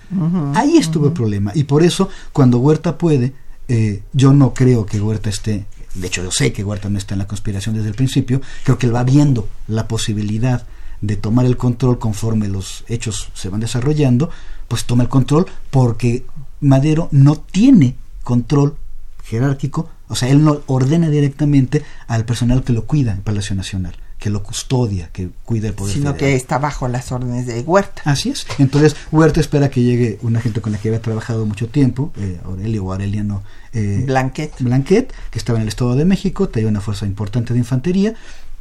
Ahí 0.54 0.76
estuvo 0.76 1.06
el 1.06 1.12
problema. 1.12 1.52
Y 1.54 1.64
por 1.64 1.82
eso 1.82 2.08
cuando 2.32 2.58
Huerta 2.58 2.98
puede 2.98 3.32
eh, 3.68 4.02
yo 4.14 4.32
no 4.32 4.54
creo 4.54 4.86
que 4.86 4.98
Huerta 4.98 5.28
esté, 5.28 5.66
de 5.94 6.06
hecho 6.06 6.22
yo 6.22 6.30
sé 6.30 6.52
que 6.54 6.64
Huerta 6.64 6.88
no 6.88 6.96
está 6.96 7.14
en 7.14 7.18
la 7.18 7.26
conspiración 7.26 7.74
desde 7.74 7.90
el 7.90 7.94
principio, 7.94 8.40
creo 8.64 8.78
que 8.78 8.86
él 8.86 8.94
va 8.94 9.04
viendo 9.04 9.48
la 9.66 9.86
posibilidad 9.86 10.66
de 11.00 11.16
tomar 11.16 11.46
el 11.46 11.56
control 11.56 11.98
conforme 11.98 12.48
los 12.48 12.84
hechos 12.88 13.30
se 13.34 13.48
van 13.48 13.60
desarrollando, 13.60 14.30
pues 14.66 14.84
toma 14.84 15.02
el 15.02 15.08
control 15.08 15.46
porque 15.70 16.24
Madero 16.60 17.08
no 17.12 17.36
tiene 17.36 17.96
control 18.22 18.76
jerárquico, 19.24 19.90
o 20.08 20.14
sea, 20.14 20.28
él 20.28 20.42
no 20.42 20.60
ordena 20.66 21.10
directamente 21.10 21.84
al 22.06 22.24
personal 22.24 22.64
que 22.64 22.72
lo 22.72 22.84
cuida 22.84 23.12
en 23.12 23.22
Palacio 23.22 23.54
Nacional 23.54 23.94
que 24.18 24.30
lo 24.30 24.42
custodia, 24.42 25.10
que 25.12 25.30
cuida 25.44 25.68
el 25.68 25.74
poder. 25.74 25.94
Sino 25.94 26.16
que 26.16 26.34
está 26.34 26.58
bajo 26.58 26.88
las 26.88 27.12
órdenes 27.12 27.46
de 27.46 27.60
Huerta. 27.60 28.02
Así 28.04 28.30
es. 28.30 28.46
Entonces, 28.58 28.96
Huerta 29.12 29.40
espera 29.40 29.70
que 29.70 29.82
llegue 29.82 30.18
una 30.22 30.40
gente 30.40 30.60
con 30.60 30.72
la 30.72 30.78
que 30.78 30.88
había 30.88 31.00
trabajado 31.00 31.46
mucho 31.46 31.68
tiempo, 31.68 32.12
eh, 32.16 32.40
Aurelio 32.44 32.84
o 32.84 32.92
Aureliano 32.92 33.42
eh, 33.72 34.02
Blanquet. 34.04 34.52
Blanquet, 34.58 35.12
que 35.30 35.38
estaba 35.38 35.58
en 35.58 35.62
el 35.62 35.68
Estado 35.68 35.94
de 35.94 36.04
México, 36.04 36.48
tenía 36.48 36.68
una 36.68 36.80
fuerza 36.80 37.06
importante 37.06 37.52
de 37.52 37.60
infantería, 37.60 38.14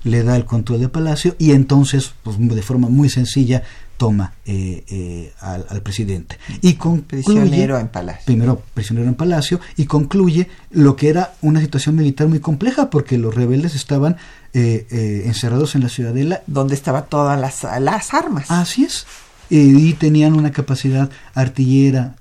le 0.07 0.23
da 0.23 0.35
el 0.35 0.45
control 0.45 0.79
del 0.79 0.89
palacio 0.89 1.35
y 1.37 1.51
entonces, 1.51 2.13
pues 2.23 2.37
de 2.39 2.61
forma 2.61 2.89
muy 2.89 3.09
sencilla, 3.09 3.63
toma 3.97 4.33
eh, 4.45 4.83
eh, 4.89 5.33
al, 5.39 5.65
al, 5.69 5.81
presidente. 5.81 6.37
Y 6.61 6.73
concluye, 6.73 7.23
prisionero 7.23 7.79
en 7.79 7.87
Palacio. 7.87 8.25
Primero 8.25 8.61
prisionero 8.73 9.07
en 9.07 9.15
Palacio 9.15 9.59
y 9.75 9.85
concluye 9.85 10.49
lo 10.69 10.95
que 10.95 11.09
era 11.09 11.33
una 11.41 11.61
situación 11.61 11.95
militar 11.95 12.27
muy 12.27 12.39
compleja 12.39 12.91
porque 12.91 13.17
los 13.17 13.33
rebeldes 13.33 13.73
estaban 13.73 14.17
eh, 14.53 14.85
eh, 14.91 15.23
encerrados 15.25 15.75
en 15.75 15.81
la 15.81 15.89
ciudadela. 15.89 16.43
Donde 16.45 16.75
estaban 16.75 17.05
todas 17.09 17.39
las, 17.39 17.63
las 17.81 18.13
armas. 18.13 18.51
Así 18.51 18.83
es. 18.83 19.07
y 19.49 19.93
tenían 19.93 20.35
una 20.35 20.51
capacidad 20.51 21.09
artillera 21.33 22.15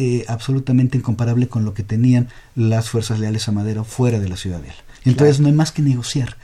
eh, 0.00 0.24
absolutamente 0.28 0.96
incomparable 0.96 1.48
con 1.48 1.64
lo 1.64 1.74
que 1.74 1.82
tenían 1.82 2.28
las 2.54 2.88
fuerzas 2.88 3.18
leales 3.18 3.48
a 3.48 3.52
Madero 3.52 3.82
fuera 3.82 4.20
de 4.20 4.28
la 4.28 4.36
ciudadela. 4.36 4.76
Entonces 5.04 5.38
claro. 5.38 5.42
no 5.42 5.48
hay 5.48 5.54
más 5.54 5.72
que 5.72 5.82
negociar. 5.82 6.36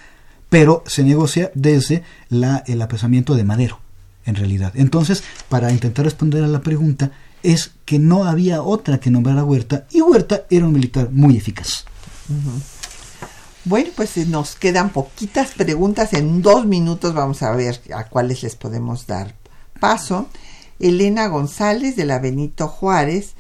Pero 0.55 0.85
se 0.87 1.03
negocia 1.03 1.51
desde 1.57 2.05
la, 2.29 2.63
el 2.69 2.81
apresamiento 2.81 3.35
de 3.35 3.43
Madero, 3.43 3.81
en 4.25 4.37
realidad. 4.37 4.71
Entonces, 4.77 5.25
para 5.49 5.73
intentar 5.73 6.05
responder 6.05 6.45
a 6.45 6.47
la 6.47 6.61
pregunta, 6.61 7.11
es 7.43 7.73
que 7.85 7.99
no 7.99 8.23
había 8.23 8.63
otra 8.63 9.01
que 9.01 9.11
nombrar 9.11 9.37
a 9.39 9.45
Huerta, 9.45 9.85
y 9.91 10.01
Huerta 10.01 10.45
era 10.51 10.65
un 10.65 10.73
militar 10.73 11.09
muy 11.11 11.37
eficaz. 11.37 11.85
Bueno, 13.65 13.91
pues 13.97 14.17
nos 14.29 14.55
quedan 14.55 14.91
poquitas 14.91 15.51
preguntas. 15.51 16.13
En 16.13 16.41
dos 16.41 16.67
minutos 16.67 17.15
vamos 17.15 17.43
a 17.43 17.51
ver 17.51 17.81
a 17.93 18.05
cuáles 18.05 18.45
les 18.45 18.55
podemos 18.55 19.09
dar 19.09 19.35
paso. 19.81 20.29
Elena 20.79 21.27
González 21.27 21.97
de 21.97 22.05
la 22.05 22.21
Benito 22.21 22.69
Juárez 22.69 23.35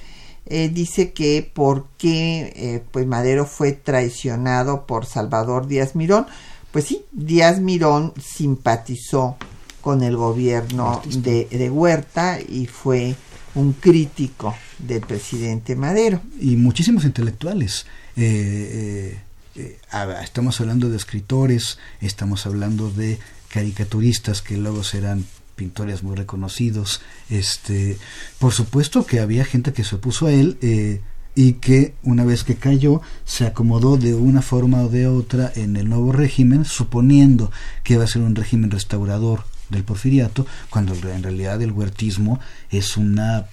eh, 0.46 0.68
dice 0.68 1.12
que 1.12 1.48
por 1.54 1.86
qué 1.96 2.52
eh, 2.56 2.82
pues 2.90 3.06
Madero 3.06 3.46
fue 3.46 3.70
traicionado 3.70 4.84
por 4.84 5.06
Salvador 5.06 5.68
Díaz 5.68 5.94
Mirón. 5.94 6.26
Pues 6.74 6.86
sí, 6.86 7.04
Díaz 7.12 7.60
Mirón 7.60 8.12
simpatizó 8.20 9.36
con 9.80 10.02
el 10.02 10.16
gobierno 10.16 11.00
de, 11.06 11.46
de 11.48 11.70
Huerta 11.70 12.40
y 12.40 12.66
fue 12.66 13.14
un 13.54 13.74
crítico 13.74 14.56
del 14.80 15.00
presidente 15.02 15.76
Madero. 15.76 16.20
Y 16.40 16.56
muchísimos 16.56 17.04
intelectuales. 17.04 17.86
Eh, 18.16 19.16
eh, 19.54 19.78
estamos 20.24 20.60
hablando 20.60 20.90
de 20.90 20.96
escritores, 20.96 21.78
estamos 22.00 22.44
hablando 22.44 22.90
de 22.90 23.20
caricaturistas 23.50 24.42
que 24.42 24.56
luego 24.56 24.82
serán 24.82 25.24
pintores 25.54 26.02
muy 26.02 26.16
reconocidos. 26.16 27.02
Este, 27.30 27.98
por 28.40 28.52
supuesto 28.52 29.06
que 29.06 29.20
había 29.20 29.44
gente 29.44 29.72
que 29.72 29.84
se 29.84 29.94
opuso 29.94 30.26
a 30.26 30.32
él 30.32 30.58
eh, 30.60 31.02
y 31.34 31.54
que 31.54 31.94
una 32.02 32.24
vez 32.24 32.44
que 32.44 32.56
cayó 32.56 33.00
se 33.24 33.46
acomodó 33.46 33.96
de 33.96 34.14
una 34.14 34.42
forma 34.42 34.82
o 34.82 34.88
de 34.88 35.06
otra 35.06 35.52
en 35.54 35.76
el 35.76 35.88
nuevo 35.88 36.12
régimen, 36.12 36.64
suponiendo 36.64 37.50
que 37.82 37.94
iba 37.94 38.04
a 38.04 38.08
ser 38.08 38.22
un 38.22 38.34
régimen 38.34 38.70
restaurador 38.70 39.44
del 39.68 39.84
porfiriato, 39.84 40.46
cuando 40.70 40.94
en 40.94 41.22
realidad 41.22 41.60
el 41.62 41.72
huertismo 41.72 42.40
es 42.70 42.96
una 42.96 43.46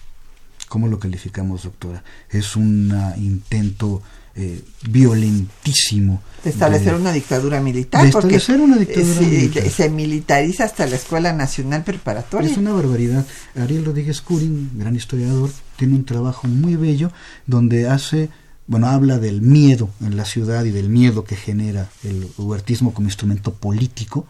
¿cómo 0.71 0.87
lo 0.87 0.99
calificamos, 0.99 1.63
doctora? 1.63 2.01
Es 2.29 2.55
un 2.55 2.93
intento 3.17 4.01
eh, 4.41 4.63
violentísimo 4.89 6.19
de 6.43 6.49
establecer 6.49 6.95
de, 6.95 6.99
una 6.99 7.11
dictadura 7.11 7.61
militar 7.61 8.01
de 8.01 8.07
establecer 8.07 8.57
porque 8.57 8.71
una 8.71 8.77
dictadura 8.77 9.13
se, 9.13 9.25
militar. 9.27 9.69
se 9.69 9.89
militariza 9.89 10.63
hasta 10.63 10.87
la 10.87 10.95
escuela 10.95 11.33
nacional 11.33 11.83
preparatoria. 11.83 12.49
Es 12.49 12.57
una 12.57 12.73
barbaridad. 12.73 13.23
Ariel 13.55 13.85
Rodríguez 13.85 14.21
Curin 14.21 14.71
gran 14.73 14.95
historiador 14.95 15.51
tiene 15.75 15.95
un 15.95 16.05
trabajo 16.05 16.47
muy 16.47 16.75
bello 16.75 17.11
donde 17.45 17.87
hace 17.87 18.29
bueno 18.65 18.87
habla 18.87 19.19
del 19.19 19.41
miedo 19.41 19.89
en 20.01 20.17
la 20.17 20.25
ciudad 20.25 20.65
y 20.65 20.71
del 20.71 20.89
miedo 20.89 21.23
que 21.23 21.35
genera 21.35 21.89
el 22.03 22.27
huertismo 22.37 22.95
como 22.95 23.07
instrumento 23.07 23.53
político 23.53 24.25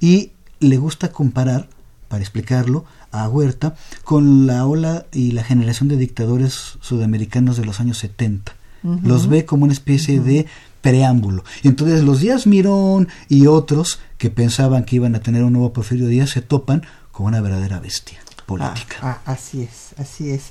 y 0.00 0.32
le 0.60 0.78
gusta 0.78 1.12
comparar 1.12 1.68
para 2.08 2.22
explicarlo 2.22 2.86
a 3.12 3.28
Huerta 3.28 3.74
con 4.04 4.46
la 4.46 4.66
ola 4.66 5.04
y 5.12 5.32
la 5.32 5.44
generación 5.44 5.88
de 5.90 5.96
dictadores 5.96 6.78
sudamericanos 6.80 7.58
de 7.58 7.66
los 7.66 7.80
años 7.80 7.98
70 7.98 8.59
Uh 8.82 8.94
-huh. 8.94 9.02
los 9.02 9.28
ve 9.28 9.44
como 9.44 9.64
una 9.64 9.72
especie 9.72 10.18
uh 10.18 10.22
-huh. 10.22 10.26
de 10.26 10.46
preámbulo. 10.80 11.44
Y 11.62 11.68
entonces 11.68 12.02
los 12.02 12.20
Díaz 12.20 12.46
Mirón 12.46 13.08
y 13.28 13.46
otros 13.46 14.00
que 14.18 14.30
pensaban 14.30 14.84
que 14.84 14.96
iban 14.96 15.14
a 15.14 15.20
tener 15.20 15.44
un 15.44 15.52
nuevo 15.52 15.72
Porfirio 15.72 16.06
Díaz 16.08 16.30
se 16.30 16.42
topan 16.42 16.82
con 17.12 17.26
una 17.26 17.40
verdadera 17.40 17.80
bestia 17.80 18.18
política. 18.46 18.96
Ah, 19.02 19.20
ah, 19.24 19.32
así 19.32 19.62
es, 19.62 19.98
así 19.98 20.30
es. 20.30 20.50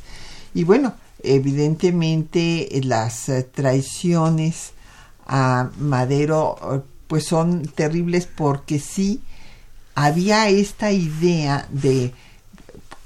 Y 0.54 0.64
bueno, 0.64 0.94
evidentemente 1.24 2.70
las 2.84 3.30
eh, 3.30 3.44
traiciones 3.44 4.72
a 5.28 5.70
Madero 5.80 6.84
pues 7.08 7.26
son 7.26 7.64
terribles 7.68 8.28
porque 8.28 8.80
sí 8.80 9.22
había 9.96 10.48
esta 10.50 10.92
idea 10.92 11.68
de 11.72 12.14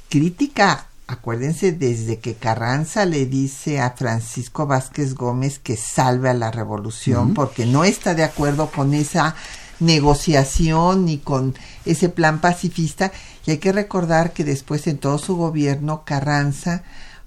crítica 0.09 0.87
acuérdense 1.13 1.71
desde 1.71 2.19
que 2.19 2.35
Carranza 2.35 3.05
le 3.05 3.25
dice 3.25 3.79
a 3.79 3.91
Francisco 3.91 4.67
Vázquez 4.67 5.15
Gómez 5.15 5.59
que 5.59 5.77
salve 5.77 6.29
a 6.29 6.33
la 6.33 6.51
revolución 6.51 7.27
uh 7.27 7.31
-huh. 7.31 7.33
porque 7.33 7.65
no 7.65 7.83
está 7.83 8.13
de 8.13 8.23
acuerdo 8.23 8.69
con 8.69 8.93
esa 8.93 9.35
negociación 9.79 11.05
ni 11.05 11.17
con 11.17 11.55
ese 11.85 12.09
plan 12.09 12.39
pacifista 12.39 13.11
y 13.45 13.51
hay 13.51 13.57
que 13.57 13.71
recordar 13.71 14.33
que 14.33 14.43
después 14.43 14.87
en 14.87 14.97
todo 14.97 15.17
su 15.17 15.35
gobierno 15.35 16.03
Carranza 16.05 16.83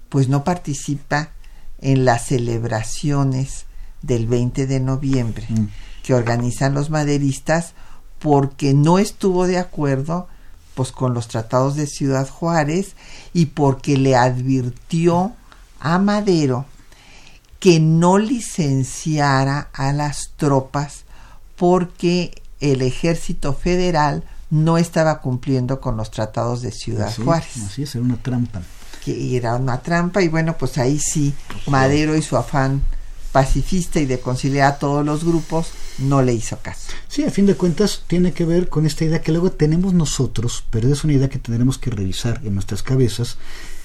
pues 0.09 0.29
no 0.29 0.43
participa 0.43 1.31
en 1.79 2.05
las 2.05 2.27
celebraciones 2.27 3.65
del 4.01 4.27
20 4.27 4.67
de 4.67 4.79
noviembre 4.79 5.45
uh 5.49 5.55
-huh. 5.55 5.69
que 6.03 6.13
organizan 6.13 6.73
los 6.73 6.89
maderistas 6.89 7.73
porque 8.19 8.73
no 8.73 8.97
estuvo 8.97 9.45
de 9.47 9.57
acuerdo 9.57 10.27
pues 10.77 10.91
con 10.91 11.15
los 11.15 11.27
tratados 11.27 11.75
de 11.75 11.87
Ciudad 11.87 12.29
Juárez 12.29 12.95
y 13.33 13.47
porque 13.47 13.97
le 13.97 14.15
advirtió 14.15 15.33
a 15.79 15.97
Madero 15.97 16.65
que 17.59 17.79
no 17.79 18.19
licenciara 18.19 19.69
a 19.73 19.91
las 19.91 20.33
tropas 20.37 21.05
porque 21.55 22.43
el 22.59 22.83
ejército 22.83 23.55
federal 23.55 24.23
no 24.51 24.77
estaba 24.77 25.19
cumpliendo 25.19 25.81
con 25.81 25.97
los 25.97 26.11
tratados 26.11 26.61
de 26.61 26.71
Ciudad 26.71 27.07
así, 27.07 27.23
Juárez. 27.23 27.57
Así 27.65 27.81
es, 27.81 27.95
era 27.95 28.05
una 28.05 28.21
trampa. 28.21 28.61
Que 29.03 29.35
era 29.35 29.55
una 29.55 29.81
trampa 29.81 30.21
y 30.21 30.27
bueno, 30.27 30.57
pues 30.59 30.77
ahí 30.77 30.99
sí, 30.99 31.33
Madero 31.65 32.15
y 32.15 32.21
su 32.21 32.37
afán 32.37 32.83
pacifista 33.37 33.99
y 33.99 34.07
de 34.07 34.19
conciliar 34.19 34.73
a 34.73 34.79
todos 34.79 35.05
los 35.05 35.23
grupos 35.23 35.67
no 35.99 36.23
le 36.23 36.33
hizo 36.33 36.57
caso. 36.57 36.89
Sí, 37.07 37.23
a 37.23 37.29
fin 37.29 37.45
de 37.45 37.53
cuentas 37.53 38.01
tiene 38.07 38.33
que 38.33 38.45
ver 38.45 38.67
con 38.67 38.87
esta 38.87 39.05
idea 39.05 39.21
que 39.21 39.31
luego 39.31 39.51
tenemos 39.51 39.93
nosotros, 39.93 40.63
pero 40.71 40.91
es 40.91 41.03
una 41.03 41.13
idea 41.13 41.29
que 41.29 41.37
tendremos 41.37 41.77
que 41.77 41.91
revisar 41.91 42.41
en 42.43 42.55
nuestras 42.55 42.81
cabezas, 42.81 43.37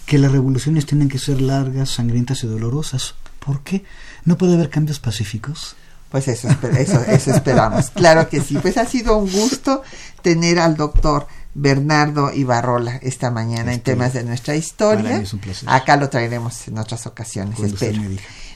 que 0.06 0.16
las 0.16 0.32
revoluciones 0.32 0.86
tienen 0.86 1.10
que 1.10 1.18
ser 1.18 1.42
largas, 1.42 1.90
sangrientas 1.90 2.42
y 2.44 2.46
dolorosas. 2.46 3.14
¿Por 3.44 3.60
qué? 3.60 3.84
¿No 4.24 4.38
puede 4.38 4.54
haber 4.54 4.70
cambios 4.70 5.00
pacíficos? 5.00 5.76
Pues 6.10 6.28
eso, 6.28 6.48
eso, 6.78 7.02
eso 7.02 7.30
esperamos. 7.30 7.90
Claro 7.90 8.30
que 8.30 8.40
sí. 8.40 8.56
Pues 8.56 8.78
ha 8.78 8.86
sido 8.86 9.18
un 9.18 9.30
gusto 9.30 9.82
tener 10.22 10.60
al 10.60 10.78
doctor 10.78 11.26
Bernardo 11.52 12.32
Ibarrola 12.32 12.96
esta 13.02 13.30
mañana 13.30 13.74
este, 13.74 13.90
en 13.92 13.98
temas 13.98 14.14
de 14.14 14.24
nuestra 14.24 14.56
historia. 14.56 15.22
Acá 15.66 15.98
lo 15.98 16.08
traeremos 16.08 16.66
en 16.68 16.78
otras 16.78 17.06
ocasiones, 17.06 17.58
espero. 17.60 18.00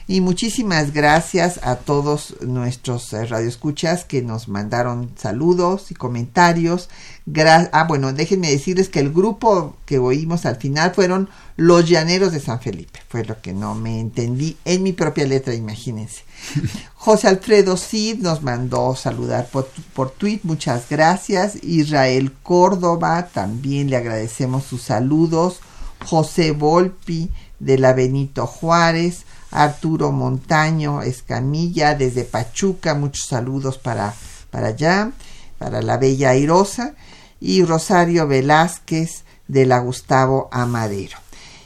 Y 0.09 0.21
muchísimas 0.21 0.93
gracias 0.93 1.59
a 1.63 1.75
todos 1.75 2.35
nuestros 2.39 3.11
eh, 3.11 3.25
radioescuchas 3.25 4.05
que 4.05 4.21
nos 4.21 4.47
mandaron 4.47 5.11
saludos 5.17 5.91
y 5.91 5.95
comentarios. 5.95 6.87
Gra 7.25 7.69
ah, 7.73 7.83
bueno, 7.83 8.13
déjenme 8.13 8.49
decirles 8.49 8.87
que 8.87 9.01
el 9.01 9.11
grupo 9.11 9.75
que 9.85 9.99
oímos 9.99 10.45
al 10.45 10.55
final 10.55 10.93
fueron 10.95 11.29
los 11.57 11.89
Llaneros 11.89 12.31
de 12.31 12.39
San 12.39 12.61
Felipe. 12.61 13.01
Fue 13.09 13.25
lo 13.25 13.41
que 13.41 13.51
no 13.51 13.75
me 13.75 13.99
entendí 13.99 14.55
en 14.63 14.81
mi 14.81 14.93
propia 14.93 15.27
letra, 15.27 15.53
imagínense. 15.53 16.23
José 16.95 17.27
Alfredo 17.27 17.75
Cid 17.75 18.19
nos 18.19 18.41
mandó 18.41 18.95
saludar 18.95 19.49
por, 19.49 19.67
por 19.93 20.11
tweet, 20.11 20.39
muchas 20.43 20.87
gracias. 20.89 21.61
Israel 21.63 22.31
Córdoba, 22.43 23.27
también 23.33 23.89
le 23.89 23.97
agradecemos 23.97 24.63
sus 24.63 24.83
saludos. 24.83 25.59
José 26.05 26.51
Volpi 26.51 27.29
de 27.59 27.77
la 27.77 27.91
Benito 27.91 28.47
Juárez. 28.47 29.25
Arturo 29.51 30.11
Montaño 30.11 31.01
Escamilla 31.01 31.95
desde 31.95 32.23
Pachuca, 32.23 32.93
muchos 32.93 33.27
saludos 33.27 33.77
para, 33.77 34.13
para 34.51 34.67
allá, 34.67 35.11
para 35.57 35.81
la 35.81 35.97
Bella 35.97 36.31
Airosa, 36.31 36.95
y 37.39 37.63
Rosario 37.63 38.27
Velázquez 38.27 39.23
de 39.47 39.65
la 39.65 39.79
Gustavo 39.79 40.49
Amadero. 40.51 41.17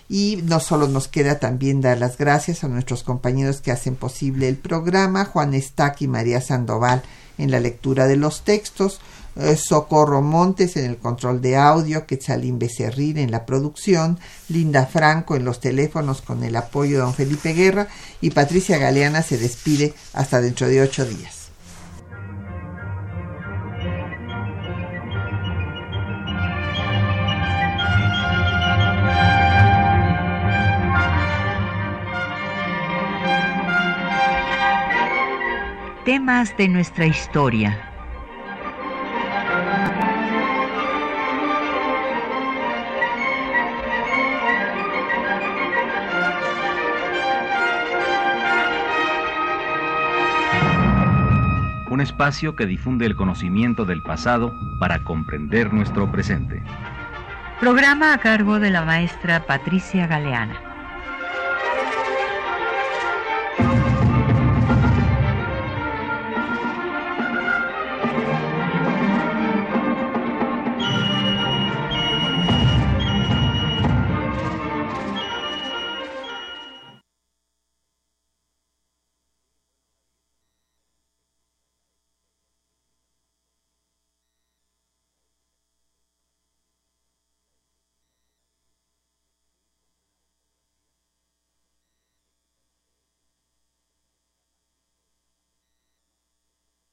Y 0.09 0.41
no 0.43 0.59
solo 0.59 0.87
nos 0.87 1.07
queda 1.07 1.39
también 1.39 1.79
dar 1.79 1.97
las 1.97 2.17
gracias 2.17 2.63
a 2.63 2.67
nuestros 2.67 3.03
compañeros 3.03 3.61
que 3.61 3.71
hacen 3.71 3.95
posible 3.95 4.49
el 4.49 4.57
programa, 4.57 5.25
Juan 5.25 5.53
Estac 5.53 6.01
y 6.01 6.07
María 6.07 6.41
Sandoval 6.41 7.01
en 7.37 7.49
la 7.49 7.61
lectura 7.61 8.07
de 8.07 8.17
los 8.17 8.41
textos, 8.41 8.99
Socorro 9.55 10.21
Montes 10.21 10.75
en 10.77 10.85
el 10.85 10.97
control 10.97 11.41
de 11.41 11.55
audio, 11.55 12.05
Quetzalín 12.05 12.59
Becerril 12.59 13.17
en 13.17 13.31
la 13.31 13.45
producción, 13.45 14.19
Linda 14.49 14.85
Franco 14.85 15.35
en 15.35 15.45
los 15.45 15.59
teléfonos 15.59 16.21
con 16.21 16.43
el 16.43 16.55
apoyo 16.55 16.97
de 16.97 17.03
don 17.03 17.13
Felipe 17.13 17.53
Guerra 17.53 17.87
y 18.19 18.31
Patricia 18.31 18.77
Galeana 18.77 19.21
se 19.21 19.37
despide 19.37 19.93
hasta 20.13 20.41
dentro 20.41 20.67
de 20.67 20.81
ocho 20.81 21.05
días. 21.05 21.41
Temas 36.05 36.57
de 36.57 36.67
nuestra 36.67 37.05
historia. 37.05 37.90
Espacio 52.01 52.55
que 52.55 52.65
difunde 52.65 53.05
el 53.05 53.15
conocimiento 53.15 53.85
del 53.85 54.01
pasado 54.01 54.53
para 54.79 55.03
comprender 55.03 55.73
nuestro 55.73 56.11
presente. 56.11 56.63
Programa 57.59 58.13
a 58.13 58.17
cargo 58.17 58.59
de 58.59 58.71
la 58.71 58.83
maestra 58.83 59.45
Patricia 59.45 60.07
Galeana. 60.07 60.70